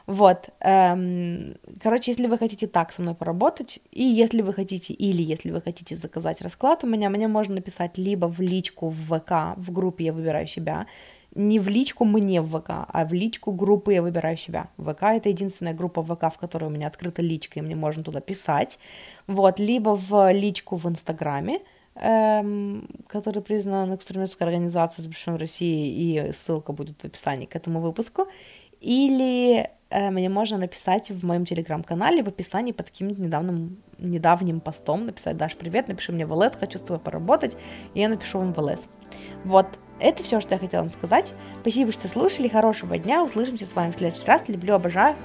Вот. 0.06 0.50
Эм, 0.60 1.56
короче, 1.82 2.12
если 2.12 2.26
вы 2.26 2.38
хотите 2.38 2.66
так 2.66 2.92
со 2.92 3.02
мной 3.02 3.14
поработать, 3.14 3.80
и 3.90 4.04
если 4.04 4.42
вы 4.42 4.52
хотите, 4.52 4.92
или 4.92 5.22
если 5.22 5.50
вы 5.50 5.60
хотите 5.62 5.96
заказать 5.96 6.42
расклад 6.42 6.84
у 6.84 6.86
меня, 6.86 7.10
мне 7.10 7.28
можно 7.28 7.54
написать 7.54 7.98
либо 7.98 8.26
в 8.26 8.40
личку 8.40 8.88
в 8.88 9.18
ВК, 9.18 9.56
в 9.56 9.72
группе 9.72 10.04
«Я 10.04 10.12
выбираю 10.12 10.46
себя», 10.46 10.86
не 11.34 11.60
в 11.60 11.68
личку 11.68 12.04
мне 12.04 12.40
в 12.40 12.58
ВК, 12.58 12.70
а 12.88 13.04
в 13.04 13.12
личку 13.12 13.52
группы 13.52 13.94
«Я 13.94 14.02
выбираю 14.02 14.36
себя». 14.36 14.68
ВК— 14.76 15.02
это 15.02 15.28
единственная 15.28 15.74
группа 15.74 16.02
ВК, 16.02 16.34
в 16.34 16.38
которой 16.38 16.64
у 16.64 16.70
меня 16.70 16.88
открыта 16.88 17.22
личка, 17.22 17.60
и 17.60 17.62
мне 17.62 17.76
можно 17.76 18.02
туда 18.02 18.20
писать. 18.20 18.78
Вот, 19.26 19.60
либо 19.60 19.94
в 19.94 20.32
личку 20.32 20.76
в 20.76 20.86
Инстаграме, 20.88 21.60
эм, 22.00 22.88
который 23.06 23.42
признан 23.42 23.94
экстремистской 23.94 24.46
организацией, 24.46 25.04
запрещен 25.04 25.34
в 25.34 25.40
России, 25.40 25.88
и 25.88 26.32
ссылка 26.32 26.72
будет 26.72 27.02
в 27.02 27.04
описании 27.04 27.46
к 27.46 27.54
этому 27.54 27.80
выпуску. 27.80 28.26
Или 28.80 29.68
э, 29.90 30.10
мне 30.10 30.28
можно 30.30 30.56
написать 30.56 31.10
в 31.10 31.24
моем 31.24 31.44
телеграм-канале 31.44 32.22
в 32.22 32.28
описании 32.28 32.72
под 32.72 32.86
каким-нибудь 32.86 33.18
недавним, 33.18 33.82
недавним 33.98 34.60
постом, 34.60 35.04
написать, 35.04 35.36
Даш, 35.36 35.56
привет, 35.56 35.88
напиши 35.88 36.12
мне 36.12 36.24
в 36.24 36.32
ЛС, 36.32 36.56
хочу 36.58 36.78
с 36.78 36.82
тобой 36.82 36.98
поработать, 36.98 37.56
и 37.94 38.00
я 38.00 38.08
напишу 38.08 38.38
вам 38.38 38.54
в 38.54 38.58
ЛС. 38.58 38.86
Вот, 39.44 39.66
это 39.98 40.22
все, 40.22 40.40
что 40.40 40.54
я 40.54 40.58
хотела 40.58 40.80
вам 40.80 40.90
сказать. 40.90 41.34
Спасибо, 41.60 41.92
что 41.92 42.08
слушали, 42.08 42.48
хорошего 42.48 42.96
дня, 42.96 43.22
услышимся 43.22 43.66
с 43.66 43.74
вами 43.74 43.90
в 43.90 43.96
следующий 43.96 44.26
раз, 44.26 44.48
люблю, 44.48 44.74
обожаю. 44.74 45.16